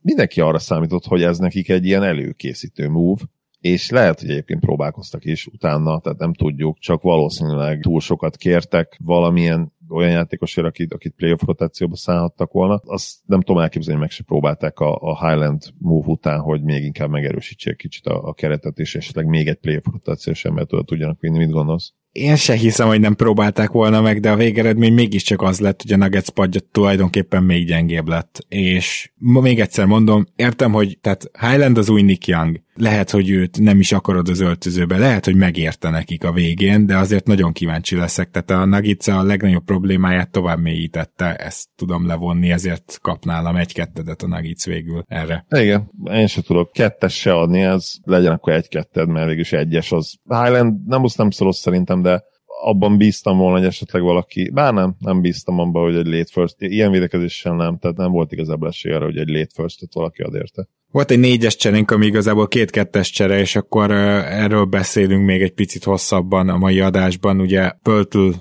mindenki 0.00 0.40
arra 0.40 0.58
számított, 0.58 1.04
hogy 1.04 1.22
ez 1.22 1.38
nekik 1.38 1.68
egy 1.68 1.84
ilyen 1.84 2.02
előkészítő 2.02 2.88
move, 2.88 3.22
és 3.60 3.90
lehet, 3.90 4.20
hogy 4.20 4.30
egyébként 4.30 4.60
próbálkoztak 4.60 5.24
is 5.24 5.46
utána, 5.46 6.00
tehát 6.00 6.18
nem 6.18 6.34
tudjuk, 6.34 6.78
csak 6.78 7.02
valószínűleg 7.02 7.80
túl 7.80 8.00
sokat 8.00 8.36
kértek 8.36 8.98
valamilyen 9.04 9.72
olyan 9.88 10.10
játékosért, 10.10 10.66
akit, 10.66 10.94
akit 10.94 11.14
playoff 11.16 11.40
rotációba 11.46 11.96
szállhattak 11.96 12.52
volna. 12.52 12.80
Azt 12.84 13.14
nem 13.26 13.40
tudom 13.40 13.62
elképzelni, 13.62 14.00
meg 14.00 14.10
se 14.10 14.22
próbálták 14.22 14.78
a, 14.78 14.96
a 15.00 15.28
Highland 15.28 15.62
move 15.78 16.06
után, 16.06 16.40
hogy 16.40 16.62
még 16.62 16.84
inkább 16.84 17.10
megerősítsék 17.10 17.76
kicsit 17.76 18.06
a, 18.06 18.22
a 18.22 18.32
keretet, 18.32 18.78
és 18.78 18.94
esetleg 18.94 19.26
még 19.26 19.48
egy 19.48 19.58
playoff 19.58 19.84
rotációs 19.92 20.44
embertől 20.44 20.84
tudjanak 20.84 21.20
vinni. 21.20 21.38
Mit 21.38 21.50
gondolsz? 21.50 21.92
én 22.12 22.36
se 22.36 22.54
hiszem, 22.54 22.88
hogy 22.88 23.00
nem 23.00 23.14
próbálták 23.14 23.70
volna 23.70 24.00
meg, 24.00 24.20
de 24.20 24.30
a 24.30 24.36
végeredmény 24.36 24.92
mégiscsak 24.92 25.42
az 25.42 25.60
lett, 25.60 25.82
hogy 25.82 25.92
a 25.92 25.96
Nuggets 25.96 26.28
padja 26.28 26.60
tulajdonképpen 26.72 27.42
még 27.42 27.66
gyengébb 27.66 28.08
lett. 28.08 28.44
És 28.48 29.10
még 29.18 29.60
egyszer 29.60 29.86
mondom, 29.86 30.26
értem, 30.36 30.72
hogy 30.72 30.98
tehát 31.00 31.30
Highland 31.40 31.78
az 31.78 31.88
új 31.88 32.02
Nick 32.02 32.26
Young. 32.26 32.60
Lehet, 32.80 33.10
hogy 33.10 33.30
őt 33.30 33.60
nem 33.60 33.80
is 33.80 33.92
akarod 33.92 34.28
az 34.28 34.40
öltözőbe, 34.40 34.98
lehet, 34.98 35.24
hogy 35.24 35.36
megérte 35.36 35.90
nekik 35.90 36.24
a 36.24 36.32
végén, 36.32 36.86
de 36.86 36.96
azért 36.96 37.26
nagyon 37.26 37.52
kíváncsi 37.52 37.96
leszek. 37.96 38.30
Tehát 38.30 38.50
a 38.50 38.64
Nuggets 38.64 39.08
a 39.08 39.22
legnagyobb 39.22 39.64
problémáját 39.64 40.30
tovább 40.30 40.60
mélyítette, 40.60 41.36
ezt 41.36 41.68
tudom 41.76 42.06
levonni, 42.06 42.50
ezért 42.50 42.98
kap 43.02 43.24
nálam 43.24 43.56
egy-kettedet 43.56 44.22
a 44.22 44.26
Nuggets 44.26 44.64
végül 44.64 45.04
erre. 45.06 45.46
Igen, 45.50 45.90
én 46.12 46.26
sem 46.26 46.42
tudok 46.42 46.72
kettes 46.72 47.14
se 47.14 47.34
adni, 47.34 47.60
ez 47.60 47.92
legyen 48.04 48.32
akkor 48.32 48.52
egy-ketted, 48.52 49.08
mert 49.08 49.26
végül 49.26 49.58
egyes 49.58 49.92
az. 49.92 50.14
Highland 50.24 50.86
nem 50.86 51.00
most 51.00 51.18
nem 51.18 51.30
szoros 51.30 51.56
szerintem, 51.56 52.02
de 52.02 52.24
abban 52.62 52.96
bíztam 52.96 53.38
volna, 53.38 53.58
hogy 53.58 53.66
esetleg 53.66 54.02
valaki, 54.02 54.50
bár 54.50 54.72
nem, 54.72 54.96
nem 54.98 55.20
bíztam 55.20 55.58
abban, 55.58 55.82
hogy 55.82 55.96
egy 55.96 56.06
late 56.06 56.30
first, 56.32 56.54
ilyen 56.58 56.90
védekezéssel 56.90 57.54
nem, 57.54 57.78
tehát 57.78 57.96
nem 57.96 58.10
volt 58.10 58.32
igazából 58.32 58.68
esély 58.68 58.92
arra, 58.92 59.04
hogy 59.04 59.18
egy 59.18 59.28
late 59.28 59.50
first 59.54 59.94
valaki 59.94 60.22
ad 60.22 60.34
érte. 60.34 60.68
Volt 60.90 61.10
egy 61.10 61.18
négyes 61.18 61.56
cserénk, 61.56 61.90
ami 61.90 62.06
igazából 62.06 62.48
két-kettes 62.48 63.10
csere, 63.10 63.38
és 63.38 63.56
akkor 63.56 63.90
erről 63.90 64.64
beszélünk 64.64 65.24
még 65.24 65.42
egy 65.42 65.52
picit 65.52 65.84
hosszabban 65.84 66.48
a 66.48 66.56
mai 66.56 66.80
adásban. 66.80 67.40
Ugye 67.40 67.70
Pöltül 67.82 68.34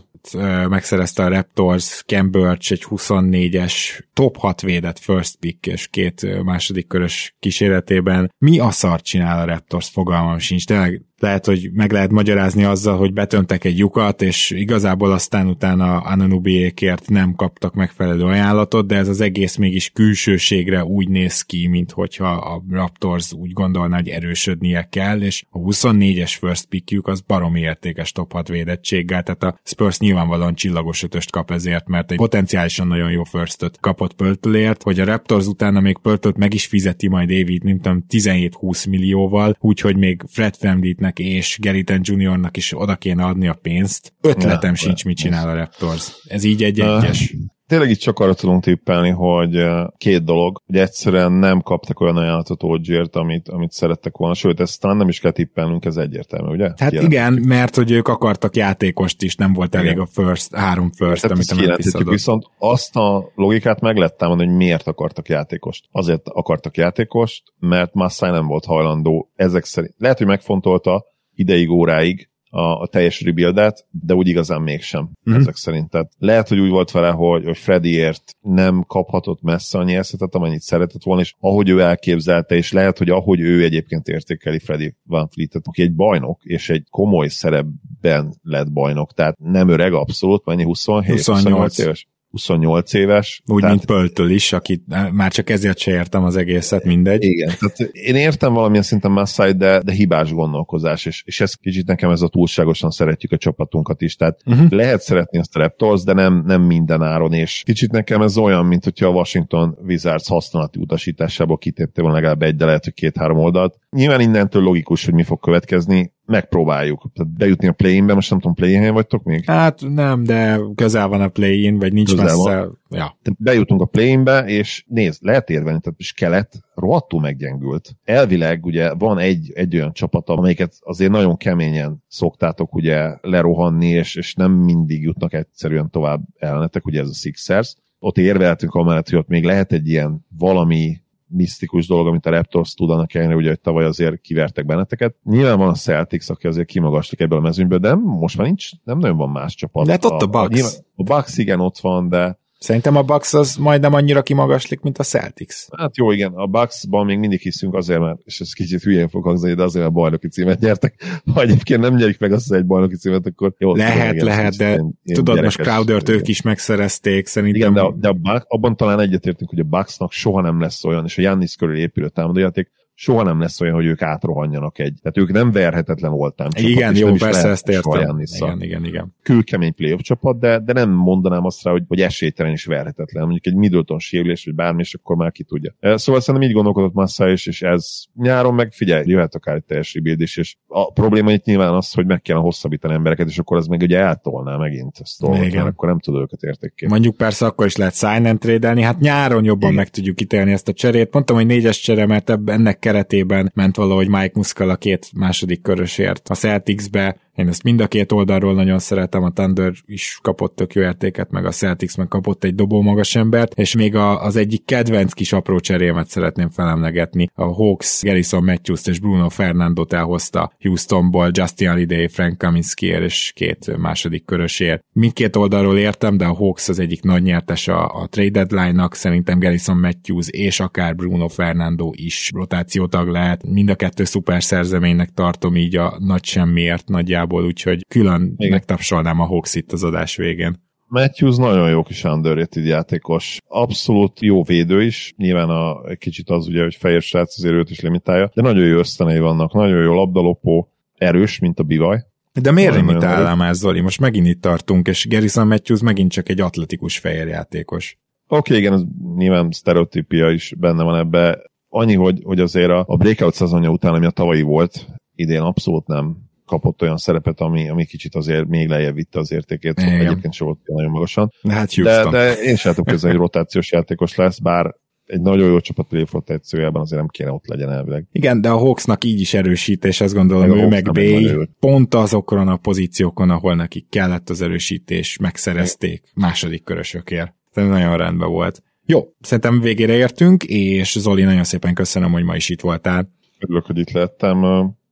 megszerezte 0.70 1.24
a 1.24 1.28
Raptors, 1.28 2.04
Cam 2.06 2.30
egy 2.58 2.86
24-es 2.90 4.00
top 4.14 4.38
6 4.38 4.62
védett 4.62 5.00
first 5.00 5.36
pick 5.36 5.68
és 5.68 5.88
két 5.88 6.44
második 6.44 6.88
körös 6.88 7.36
kíséretében. 7.40 8.34
Mi 8.38 8.60
a 8.60 8.72
szart 8.72 9.04
csinál 9.04 9.40
a 9.40 9.46
Raptors, 9.46 9.90
fogalmam 9.90 10.38
sincs. 10.38 10.66
Tényleg 10.66 11.02
lehet, 11.20 11.46
hogy 11.46 11.70
meg 11.74 11.92
lehet 11.92 12.12
magyarázni 12.12 12.64
azzal, 12.64 12.98
hogy 12.98 13.14
betöntek 13.14 13.64
egy 13.64 13.78
lyukat, 13.78 14.22
és 14.22 14.50
igazából 14.50 15.12
aztán 15.12 15.48
utána 15.48 15.98
Ananubiékért 15.98 17.10
nem 17.10 17.34
kaptak 17.36 17.74
megfelelő 17.74 18.24
ajánlatot, 18.24 18.88
de 18.88 18.96
ez 18.96 19.08
az 19.08 19.22
egész 19.22 19.56
mégis 19.56 19.90
külsőségre 19.90 20.84
úgy 20.84 21.10
néz 21.10 21.42
ki, 21.42 21.68
mint 21.68 21.92
hogyha 21.92 22.30
a 22.32 22.64
Raptors 22.70 23.34
úgy 23.34 23.54
gondolná, 23.54 23.96
hogy 23.96 24.08
erősödnie 24.08 24.88
kell, 24.92 25.22
és 25.22 25.46
a 25.50 25.60
24-es 25.60 26.36
first 26.40 26.66
pickjük 26.66 27.08
az 27.08 27.22
baromi 27.22 27.60
értékes 27.60 28.12
top 28.12 28.32
6 28.32 28.48
védettséggel, 28.48 29.24
tehát 29.24 29.44
a 29.44 29.60
Spurs 29.64 30.00
nyilvánvalóan 30.00 30.56
csillagos 30.56 31.04
ötöst 31.04 31.32
kap 31.32 31.52
ezért, 31.52 31.88
mert 31.88 32.12
egy 32.12 32.18
potenciálisan 32.18 32.88
nagyon 32.88 33.12
jó 33.12 33.24
firstöt 33.24 33.78
kapott 33.80 34.14
Pöltölért, 34.14 34.84
hogy 34.84 35.00
a 35.00 35.06
Raptors 35.06 35.46
utána 35.46 35.80
még 35.80 35.98
Pöltölt 35.98 36.38
meg 36.38 36.54
is 36.54 36.66
fizeti 36.66 37.08
majd 37.08 37.30
David, 37.30 37.62
tudom, 37.62 38.06
17-20 38.10 38.90
millióval, 38.90 39.58
úgyhogy 39.60 39.98
még 39.98 40.22
Fred 40.28 40.56
Family-t 40.56 41.00
Smithnek 41.08 41.20
és 41.20 41.58
Geriton 41.60 42.00
Juniornak 42.04 42.58
is 42.58 42.74
oda 42.74 42.96
kéne 42.96 43.24
adni 43.24 43.48
a 43.48 43.54
pénzt. 43.54 44.14
Ötletem 44.22 44.70
ja, 44.70 44.76
sincs, 44.76 45.06
mit 45.06 45.18
csinál 45.18 45.50
a 45.50 45.56
Raptors. 45.56 46.12
Ez 46.28 46.44
így 46.44 46.64
egy-egyes. 46.64 47.32
Uh, 47.32 47.40
tényleg 47.68 47.90
itt 47.90 48.00
csak 48.00 48.20
arra 48.20 48.34
tudunk 48.34 48.64
tippelni, 48.64 49.10
hogy 49.10 49.66
két 49.98 50.24
dolog, 50.24 50.62
hogy 50.66 50.78
egyszerűen 50.78 51.32
nem 51.32 51.62
kaptak 51.62 52.00
olyan 52.00 52.18
ajánlatot 52.18 52.64
OG-ért, 52.64 53.16
amit, 53.16 53.50
amit 53.50 53.72
szerettek 53.72 54.18
volna, 54.18 54.34
sőt, 54.34 54.60
ezt 54.60 54.82
talán 54.82 54.98
nem 54.98 55.08
is 55.08 55.20
kell 55.20 55.32
tippelnünk, 55.32 55.86
ez 55.86 55.98
egyértelmű, 55.98 56.52
ugye? 56.52 56.72
Hát 56.78 56.92
Jelen. 56.92 57.12
igen, 57.12 57.34
mert 57.34 57.76
hogy 57.76 57.92
ők 57.92 58.08
akartak 58.08 58.56
játékost 58.56 59.22
is, 59.22 59.36
nem 59.36 59.54
volt 59.54 59.76
elég 59.76 59.92
igen. 59.92 60.02
a 60.02 60.06
first, 60.06 60.56
három 60.56 60.92
first, 60.92 61.22
Tehát 61.22 61.38
amit 61.38 61.52
a 61.52 61.68
Memphis 61.68 61.94
Viszont 62.10 62.46
azt 62.58 62.96
a 62.96 63.32
logikát 63.36 63.82
meg 63.82 63.98
lehet 63.98 64.18
támadni, 64.18 64.46
hogy 64.46 64.56
miért 64.56 64.88
akartak 64.88 65.30
játékost. 65.30 65.86
Azért 65.92 66.28
akartak 66.28 66.78
játékost, 66.78 67.44
mert 67.60 67.94
Massai 67.94 68.32
nem 68.32 68.48
volt 68.48 68.66
hajlandó 68.66 69.32
ezek 69.36 69.66
szerint. 69.66 69.94
Lehet, 69.98 70.18
hogy 70.18 70.28
megfontolta 70.28 71.06
ideig, 71.34 71.70
óráig, 71.70 72.30
a, 72.50 72.62
a 72.62 72.88
teljes 72.88 73.22
rebuildet, 73.22 73.86
de 73.92 74.14
úgy 74.14 74.28
igazán 74.28 74.62
mégsem 74.62 75.10
mm-hmm. 75.30 75.40
ezek 75.40 75.56
szerint. 75.56 75.90
Tehát 75.90 76.12
lehet, 76.18 76.48
hogy 76.48 76.60
úgy 76.60 76.70
volt 76.70 76.92
vele, 76.92 77.10
hogy, 77.10 77.46
hogy 77.46 77.58
Freddyért 77.58 78.36
nem 78.42 78.84
kaphatott 78.88 79.42
messze 79.42 79.78
annyi 79.78 79.96
eszetet, 79.96 80.36
amennyit 80.36 80.62
szeretett 80.62 81.04
volna, 81.04 81.22
és 81.22 81.34
ahogy 81.40 81.70
ő 81.70 81.82
elképzelte, 81.82 82.56
és 82.56 82.72
lehet, 82.72 82.98
hogy 82.98 83.10
ahogy 83.10 83.40
ő 83.40 83.64
egyébként 83.64 84.08
értékeli 84.08 84.60
Freddy 84.60 84.96
Van 85.04 85.28
Fleetet, 85.28 85.68
aki 85.68 85.82
egy 85.82 85.94
bajnok, 85.94 86.44
és 86.44 86.70
egy 86.70 86.84
komoly 86.90 87.28
szerepben 87.28 88.34
lett 88.42 88.72
bajnok, 88.72 89.14
tehát 89.14 89.38
nem 89.40 89.70
öreg 89.70 89.94
abszolút, 89.94 90.46
mennyi 90.46 90.64
27, 90.64 91.10
28, 91.10 91.44
28 91.44 91.78
éves? 91.78 92.08
28 92.38 92.94
éves. 92.94 93.42
Úgy, 93.46 93.62
tehát... 93.62 93.76
mint 93.76 93.88
Pöltől 93.88 94.30
is, 94.30 94.54
akit 94.54 94.84
már 95.12 95.32
csak 95.32 95.50
ezért 95.50 95.78
se 95.78 95.92
értem 95.92 96.24
az 96.24 96.36
egészet, 96.36 96.84
mindegy. 96.84 97.24
Igen, 97.24 97.54
tehát 97.60 97.80
én 97.92 98.16
értem 98.16 98.54
valamilyen 98.54 98.84
szinten 98.84 99.12
Massai, 99.12 99.52
de, 99.52 99.82
de 99.82 99.92
hibás 99.92 100.32
gondolkozás, 100.32 101.06
és, 101.06 101.24
és 101.26 101.42
ez 101.42 101.54
kicsit 101.54 101.88
nekem 101.88 102.10
ez 102.10 102.22
a 102.22 102.28
túlságosan 102.28 102.90
szeretjük 102.90 103.32
a 103.32 103.38
csapatunkat 103.38 104.02
is, 104.02 104.16
tehát 104.16 104.40
uh-huh. 104.46 104.70
lehet 104.70 105.02
szeretni 105.02 105.40
azt 105.40 105.56
a 105.56 105.60
Raptors, 105.60 106.04
de 106.04 106.14
nem, 106.14 106.44
nem 106.46 106.62
minden 106.62 107.02
áron, 107.02 107.34
és 107.34 107.62
kicsit 107.66 107.92
nekem 107.92 108.22
ez 108.22 108.38
olyan, 108.38 108.66
mint 108.66 108.84
hogyha 108.84 109.08
a 109.08 109.12
Washington 109.12 109.78
Wizards 109.86 110.28
használati 110.28 110.80
utasításából 110.80 111.58
kitépte 111.58 112.02
volna 112.02 112.16
legalább 112.16 112.42
egy, 112.42 112.56
de 112.56 112.66
lehet, 112.66 112.84
hogy 112.84 112.94
két-három 112.94 113.38
oldalt. 113.38 113.76
Nyilván 113.90 114.22
innentől 114.22 114.62
logikus, 114.62 115.06
hogy 115.06 115.14
mi 115.14 115.24
fog 115.24 115.40
következni, 115.40 116.16
megpróbáljuk. 116.28 117.12
Tehát 117.14 117.34
bejutni 117.34 117.68
a 117.68 117.72
play-inbe, 117.72 118.14
most 118.14 118.30
nem 118.30 118.40
tudom, 118.40 118.56
play-in 118.56 118.94
vagytok 118.94 119.24
még? 119.24 119.46
Hát 119.46 119.82
nem, 119.90 120.24
de 120.24 120.60
közel 120.76 121.08
van 121.08 121.22
a 121.22 121.28
play-in, 121.28 121.80
vagy 121.80 121.94
nincs 121.94 122.10
közel 122.10 122.26
messze. 122.26 122.56
Van. 122.56 122.80
Ja. 122.90 123.18
Tehát 123.22 123.40
bejutunk 123.40 123.82
a 123.82 123.86
play-inbe, 123.86 124.46
és 124.46 124.84
nézd, 124.88 125.24
lehet 125.24 125.50
érvelni, 125.50 125.80
tehát 125.80 126.00
is 126.00 126.14
kelet 126.14 126.60
rohadtul 126.76 127.22
meggyengült. 127.22 127.96
Elvileg 128.04 128.66
ugye 128.66 128.94
van 128.94 129.18
egy, 129.18 129.52
egy 129.56 129.76
olyan 129.76 129.94
csapata, 129.94 130.34
amelyiket 130.34 130.74
azért 130.80 131.12
nagyon 131.12 131.38
keményen 131.38 132.04
szoktátok 132.08 132.76
ugye 132.76 133.18
lerohanni, 133.22 133.88
és, 133.88 134.16
és 134.16 134.34
nem 134.34 134.52
mindig 134.52 135.04
jutnak 135.04 135.34
egyszerűen 135.34 135.90
tovább 135.90 136.22
ellenetek, 136.38 136.86
ugye 136.86 137.00
ez 137.02 137.10
a 137.10 137.14
Sixers. 137.14 137.76
Ott 138.00 138.18
érveltünk 138.18 138.74
amellett, 138.74 139.10
hogy 139.10 139.20
ott 139.20 139.28
még 139.28 139.44
lehet 139.44 139.72
egy 139.72 139.88
ilyen 139.88 140.26
valami 140.38 140.98
misztikus 141.28 141.88
dolog, 141.88 142.08
amit 142.08 142.26
a 142.26 142.30
Raptors 142.30 142.74
tud, 142.74 142.90
annak 142.90 143.14
ellenére, 143.14 143.38
ugye, 143.38 143.50
hogy 143.50 143.60
tavaly 143.60 143.86
azért 143.86 144.22
kivertek 144.22 144.66
benneteket. 144.66 145.16
Nyilván 145.24 145.58
van 145.58 145.70
a 145.70 145.74
Celtics, 145.74 146.30
aki 146.30 146.48
azért 146.48 146.68
kimagaslik 146.68 147.20
ebből 147.20 147.38
a 147.38 147.42
mezőnyből, 147.42 147.80
de 147.80 147.96
most 147.96 148.38
már 148.38 148.46
nincs, 148.46 148.70
nem 148.84 148.98
nagyon 148.98 149.18
van 149.18 149.30
más 149.30 149.56
csapat. 149.56 149.86
De 149.86 149.92
hát 149.92 150.06
ott 150.06 150.22
a, 150.22 150.26
a 150.26 150.28
Bucks. 150.28 150.62
A, 150.62 150.80
a 150.96 151.04
Bucks 151.04 151.38
igen, 151.38 151.60
ott 151.60 151.78
van, 151.78 152.10
de 152.10 152.40
Szerintem 152.60 152.96
a 152.96 153.02
Bucks 153.02 153.34
az 153.34 153.56
majdnem 153.56 153.94
annyira 153.94 154.22
kimagaslik, 154.22 154.82
mint 154.82 154.98
a 154.98 155.04
Celtics. 155.04 155.56
Hát 155.78 155.98
jó, 155.98 156.12
igen, 156.12 156.32
a 156.34 156.46
Bucksban 156.46 157.06
még 157.06 157.18
mindig 157.18 157.40
hiszünk 157.40 157.74
azért, 157.74 158.00
mert, 158.00 158.20
és 158.24 158.40
ez 158.40 158.54
kicsit 158.54 158.82
hülyén 158.82 159.08
fog 159.10 159.24
hangzani, 159.24 159.54
de 159.54 159.64
azért, 159.64 159.84
mert 159.84 159.96
bajnoki 159.96 160.28
címet 160.28 160.60
nyertek. 160.60 161.04
Ha 161.34 161.42
egyébként 161.42 161.82
nem 161.82 161.96
nyerik 161.96 162.20
meg 162.20 162.32
azt 162.32 162.54
egy 162.54 162.66
bajnoki 162.66 162.96
címet, 162.96 163.26
akkor 163.26 163.54
jó. 163.58 163.76
Lehet, 163.76 164.12
tudom, 164.12 164.28
lehet, 164.28 164.58
de 164.58 164.70
ilyen, 164.70 165.00
tudod, 165.14 165.42
most 165.42 165.62
Crowdert 165.62 166.10
ők 166.10 166.28
is 166.28 166.42
megszerezték, 166.42 167.28
szerintem. 167.28 167.62
Igen, 167.62 167.74
de, 167.74 167.82
a, 167.82 167.94
de 168.00 168.08
a 168.08 168.14
Bucks, 168.14 168.46
abban 168.48 168.76
talán 168.76 169.00
egyetértünk, 169.00 169.50
hogy 169.50 169.60
a 169.60 169.64
Bucksnak 169.64 170.12
soha 170.12 170.42
nem 170.42 170.62
lesz 170.62 170.84
olyan, 170.84 171.06
és 171.06 171.18
a 171.18 171.22
Jannis 171.22 171.56
körül 171.56 171.78
épülő 171.78 172.10
támadójáték 172.10 172.72
soha 173.00 173.24
nem 173.24 173.40
lesz 173.40 173.62
olyan, 173.62 173.76
hogy 173.76 173.86
ők 173.86 174.02
átrohanjanak 174.02 174.80
egy. 174.80 175.00
Tehát 175.02 175.18
ők 175.18 175.32
nem 175.32 175.52
verhetetlen 175.52 176.12
oltán 176.12 176.50
csapat. 176.50 176.70
Igen, 176.70 176.96
jó, 176.96 177.14
persze 177.14 177.48
ezt 177.50 177.68
értem. 177.68 178.20
Igen, 178.20 178.62
igen, 178.62 178.86
igen. 178.86 179.16
Külkemény 179.24 179.74
playoff 179.74 180.02
csapat, 180.02 180.40
de, 180.40 180.60
de 180.60 180.74
nem 180.74 180.90
mondanám 180.90 181.46
azt 181.46 181.64
rá, 181.64 181.72
hogy, 181.72 181.84
hogy 181.88 182.02
esélytelen 182.02 182.52
is 182.52 182.66
verhetetlen. 182.66 183.24
Mondjuk 183.24 183.46
egy 183.46 183.56
Middleton 183.56 184.00
sérülés, 184.00 184.46
vagy 184.46 184.56
bármi, 184.56 184.82
és 184.82 184.94
akkor 184.94 185.16
már 185.16 185.32
ki 185.32 185.44
tudja. 185.44 185.76
Szóval 185.80 186.22
szerintem 186.22 186.50
így 186.50 186.56
gondolkodott 186.56 186.94
Massa 186.94 187.30
is, 187.30 187.48
és 187.48 187.62
ez 187.62 188.04
nyáron 188.16 188.54
meg 188.54 188.72
figyelj, 188.72 189.04
jöhet 189.08 189.36
akár 189.36 189.56
egy 189.56 189.64
teljes 189.64 189.94
rebuild 189.94 190.22
is, 190.22 190.38
és 190.38 190.56
a 190.68 190.92
probléma 190.92 191.32
itt 191.32 191.44
nyilván 191.44 191.74
az, 191.74 191.94
hogy 191.94 192.06
meg 192.06 192.22
kellene 192.22 192.46
hosszabbítani 192.46 192.94
embereket, 192.94 193.28
és 193.28 193.40
akkor 193.40 193.58
ez 193.58 193.66
meg 193.66 193.82
ugye 193.82 193.98
eltolná 193.98 194.58
megint 194.58 194.98
ezt 195.02 195.20
dolgot, 195.20 195.54
mert 195.54 195.68
akkor 195.68 195.88
nem 195.88 196.00
tud 196.00 196.16
őket 196.16 196.42
értékként. 196.42 196.92
Mondjuk 196.92 197.16
persze 197.16 197.46
akkor 197.46 197.66
is 197.66 197.76
lehet 197.76 197.96
sign 197.96 198.26
and 198.26 198.80
hát 198.80 199.00
nyáron 199.00 199.44
jobban 199.44 199.70
Igen. 199.70 199.74
meg 199.74 199.90
tudjuk 199.90 200.22
ítélni 200.22 200.52
ezt 200.52 200.68
a 200.68 200.74
cserét. 200.74 201.14
Mondtam, 201.14 201.36
hogy 201.36 201.46
négyes 201.46 201.80
csere, 201.80 202.06
mert 202.06 202.30
ennek 202.46 202.80
keretében 202.88 203.52
ment 203.56 203.76
valahogy 203.76 204.08
Mike 204.08 204.32
Muscal 204.34 204.70
a 204.70 204.76
két 204.76 205.10
második 205.16 205.62
körösért 205.62 206.30
a 206.30 206.36
Celticsbe, 206.36 207.18
én 207.38 207.48
ezt 207.48 207.64
mind 207.64 207.80
a 207.80 207.88
két 207.88 208.12
oldalról 208.12 208.54
nagyon 208.54 208.80
szeretem, 208.80 209.24
a 209.24 209.32
Thunder 209.32 209.74
is 209.86 210.20
kapott 210.22 210.56
tök 210.56 210.74
jó 210.74 210.82
értéket, 210.82 211.32
meg 211.32 211.46
a 211.46 211.52
Celtics 211.52 211.98
meg 211.98 212.08
kapott 212.08 212.44
egy 212.44 212.56
dobó 212.56 212.82
magas 212.82 213.16
embert, 213.16 213.54
és 213.54 213.76
még 213.76 213.96
a, 213.96 214.24
az 214.24 214.36
egyik 214.36 214.66
kedvenc 214.66 215.14
kis 215.14 215.34
apró 215.34 215.60
cserémet 215.60 216.08
szeretném 216.08 216.50
felemlegetni. 216.50 217.30
A 217.34 217.44
Hawks 217.44 218.02
Garrison 218.04 218.44
matthews 218.44 218.88
és 218.88 219.00
Bruno 219.00 219.30
Fernandot 219.30 219.94
elhozta 219.94 220.52
Houstonból, 220.60 221.30
Justin 221.34 221.70
Holiday, 221.70 222.08
Frank 222.08 222.38
Kaminskiért 222.38 223.04
és 223.04 223.32
két 223.36 223.78
második 223.78 224.26
körösért. 224.26 224.84
Mindkét 224.92 225.36
oldalról 225.36 225.78
értem, 225.78 226.18
de 226.18 226.26
a 226.26 226.34
Hawks 226.34 226.70
az 226.70 226.80
egyik 226.80 227.02
nagy 227.02 227.22
nyertes 227.22 227.68
a, 227.68 228.02
a 228.02 228.08
trade 228.08 228.44
deadline-nak, 228.44 228.96
szerintem 228.96 229.40
Garrison 229.40 229.78
Matthews 229.78 230.28
és 230.30 230.60
akár 230.60 230.96
Bruno 230.96 231.28
Fernando 231.28 231.92
is 231.94 232.32
rotációtag 232.34 233.08
lehet. 233.08 233.44
Mind 233.44 233.70
a 233.70 233.76
kettő 233.76 234.04
szuper 234.04 234.44
szerzeménynek 234.44 235.10
tartom 235.10 235.56
így 235.56 235.76
a 235.76 235.98
nagy 236.00 236.24
semmiért 236.24 236.88
nagyjából 236.88 237.26
szempontjából, 237.28 237.46
úgyhogy 237.46 237.86
külön 237.88 238.34
Igen. 238.38 238.52
megtapsolnám 238.52 239.20
a 239.20 239.26
Hawks 239.26 239.56
itt 239.56 239.72
az 239.72 239.84
adás 239.84 240.16
végén. 240.16 240.66
Matthews 240.90 241.38
nagyon 241.38 241.70
jó 241.70 241.84
kis 241.84 242.04
underrated 242.04 242.66
játékos. 242.66 243.38
Abszolút 243.48 244.22
jó 244.22 244.44
védő 244.44 244.84
is. 244.84 245.14
Nyilván 245.18 245.50
a, 245.50 245.96
kicsit 245.96 246.30
az 246.30 246.48
ugye, 246.48 246.64
hogy 246.64 246.76
fehér 246.76 247.02
srác 247.02 247.38
azért 247.38 247.54
őt 247.54 247.70
is 247.70 247.80
limitálja, 247.80 248.32
de 248.34 248.42
nagyon 248.42 248.66
jó 248.66 248.78
ösztönei 248.78 249.20
vannak, 249.20 249.54
nagyon 249.54 249.82
jó 249.82 249.94
labdalopó, 249.94 250.72
erős, 250.94 251.40
mint 251.40 251.60
a 251.60 251.64
bivaj. 251.64 252.06
De 252.42 252.52
miért 252.52 252.76
limitálnám 252.76 253.42
ez, 253.42 253.58
Zoli? 253.58 253.82
Most 253.82 254.00
megint 254.00 254.28
itt 254.28 254.42
tartunk, 254.42 254.88
és 254.88 255.08
Garrison 255.08 255.48
Matthews 255.48 255.82
megint 255.82 256.12
csak 256.12 256.30
egy 256.30 256.42
atletikus 256.42 256.98
fehér 256.98 257.28
játékos. 257.28 257.98
Oké, 258.28 258.38
okay, 258.38 258.58
igen, 258.58 258.74
ez 258.74 258.82
nyilván 259.16 259.52
sztereotípia 259.52 260.30
is 260.30 260.54
benne 260.58 260.84
van 260.84 261.00
ebbe. 261.00 261.40
Annyi, 261.70 261.96
hogy, 261.96 262.22
hogy 262.24 262.40
azért 262.40 262.70
a, 262.70 262.84
a 262.88 262.98
breakout 262.98 263.34
szezonja 263.34 263.70
után, 263.70 263.94
ami 263.94 264.06
a 264.06 264.10
tavalyi 264.10 264.42
volt, 264.42 264.86
idén 265.16 265.42
abszolút 265.42 265.88
nem 265.88 266.27
kapott 266.48 266.82
olyan 266.82 266.98
szerepet, 266.98 267.40
ami, 267.40 267.70
ami 267.70 267.86
kicsit 267.86 268.16
azért 268.16 268.48
még 268.48 268.68
lejjebb 268.68 268.96
vitte 268.96 269.20
az 269.20 269.32
értékét, 269.32 269.80
szóval 269.80 270.00
egyébként 270.00 270.34
sem 270.34 270.48
volt 270.48 270.60
nagyon 270.66 270.92
magasan. 270.92 271.32
Hát 271.50 271.82
de, 271.82 272.10
de 272.10 272.34
én 272.34 272.56
sem 272.56 272.72
látom 272.72 272.86
közben, 272.86 273.12
hogy 273.12 273.20
rotációs 273.20 273.72
játékos 273.72 274.16
lesz, 274.16 274.40
bár 274.40 274.76
egy 275.08 275.22
nagyon 275.22 275.50
jó 275.50 275.60
csapat 275.60 275.88
playoff 275.88 276.12
rotációjában 276.12 276.82
azért 276.82 277.00
nem 277.00 277.08
kéne 277.08 277.32
ott 277.32 277.48
legyen 277.48 277.72
elvileg. 277.72 278.08
Igen, 278.12 278.42
de 278.42 278.50
a 278.50 278.58
Hawksnak 278.58 279.04
így 279.04 279.20
is 279.20 279.34
erősítés, 279.34 280.02
azt 280.02 280.14
gondolom, 280.14 280.50
meg 280.50 280.58
ő 280.58 280.68
meg 280.68 280.92
Bay 280.92 281.48
pont 281.60 281.94
azokon 281.94 282.48
a 282.48 282.58
pozíciókon, 282.58 283.30
ahol 283.30 283.56
nekik 283.56 283.90
kellett 283.90 284.30
az 284.30 284.42
erősítés, 284.42 285.18
megszerezték 285.18 286.04
második 286.14 286.64
körösökért. 286.64 287.34
Tehát 287.54 287.70
nagyon 287.70 287.98
rendben 287.98 288.30
volt. 288.30 288.64
Jó, 288.86 289.02
szerintem 289.20 289.62
végére 289.62 289.94
értünk, 289.94 290.44
és 290.44 291.00
Zoli, 291.00 291.24
nagyon 291.24 291.44
szépen 291.44 291.74
köszönöm, 291.74 292.12
hogy 292.12 292.24
ma 292.24 292.36
is 292.36 292.50
itt 292.50 292.62
voltál. 292.62 293.10
Örülök, 293.40 293.66
hogy 293.66 293.78
itt 293.78 293.92
lettem 293.92 294.44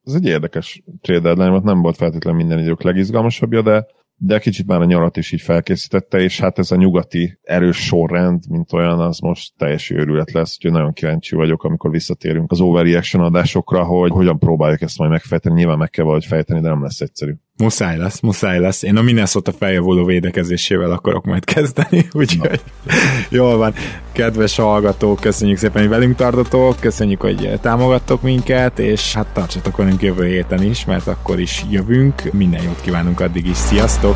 ez 0.05 0.13
egy 0.13 0.25
érdekes 0.25 0.83
trade 1.01 1.19
deadline, 1.19 1.59
nem 1.59 1.81
volt 1.81 1.97
feltétlenül 1.97 2.39
minden 2.39 2.59
idők 2.59 2.81
legizgalmasabbja, 2.81 3.61
de 3.61 3.85
de 4.17 4.39
kicsit 4.39 4.67
már 4.67 4.81
a 4.81 4.85
nyarat 4.85 5.17
is 5.17 5.31
így 5.31 5.41
felkészítette, 5.41 6.19
és 6.19 6.39
hát 6.39 6.59
ez 6.59 6.71
a 6.71 6.75
nyugati 6.75 7.39
erős 7.43 7.77
sorrend, 7.77 8.43
mint 8.49 8.73
olyan, 8.73 8.99
az 8.99 9.19
most 9.19 9.53
teljes 9.57 9.89
őrület 9.89 10.31
lesz, 10.31 10.55
úgyhogy 10.55 10.71
nagyon 10.71 10.93
kíváncsi 10.93 11.35
vagyok, 11.35 11.63
amikor 11.63 11.91
visszatérünk 11.91 12.51
az 12.51 12.61
overreaction 12.61 13.23
adásokra, 13.23 13.83
hogy 13.83 14.11
hogyan 14.11 14.39
próbáljuk 14.39 14.81
ezt 14.81 14.97
majd 14.97 15.11
megfejteni. 15.11 15.55
Nyilván 15.55 15.77
meg 15.77 15.89
kell 15.89 16.03
valahogy 16.03 16.25
fejteni, 16.25 16.61
de 16.61 16.69
nem 16.69 16.81
lesz 16.81 17.01
egyszerű. 17.01 17.33
Muszáj 17.57 17.97
lesz, 17.97 18.19
muszáj 18.19 18.59
lesz. 18.59 18.83
Én 18.83 18.97
a 18.97 19.01
Minnesota 19.01 19.51
feljavuló 19.51 20.05
védekezésével 20.05 20.91
akarok 20.91 21.25
majd 21.25 21.43
kezdeni, 21.43 22.07
úgyhogy 22.11 22.61
jól 23.29 23.57
van. 23.57 23.73
Kedves 24.11 24.55
hallgatók, 24.55 25.19
köszönjük 25.19 25.57
szépen, 25.57 25.81
hogy 25.81 25.89
velünk 25.89 26.15
tartotok, 26.15 26.79
köszönjük, 26.79 27.21
hogy 27.21 27.59
támogattok 27.61 28.21
minket, 28.21 28.79
és 28.79 29.13
hát 29.13 29.27
tartsatok 29.33 29.77
velünk 29.77 30.01
jövő 30.01 30.27
héten 30.27 30.63
is, 30.63 30.85
mert 30.85 31.07
akkor 31.07 31.39
is 31.39 31.63
jövünk. 31.69 32.33
Minden 32.33 32.63
jót 32.63 32.81
kívánunk 32.81 33.19
addig 33.19 33.47
is, 33.47 33.57
sziasztok! 33.57 34.15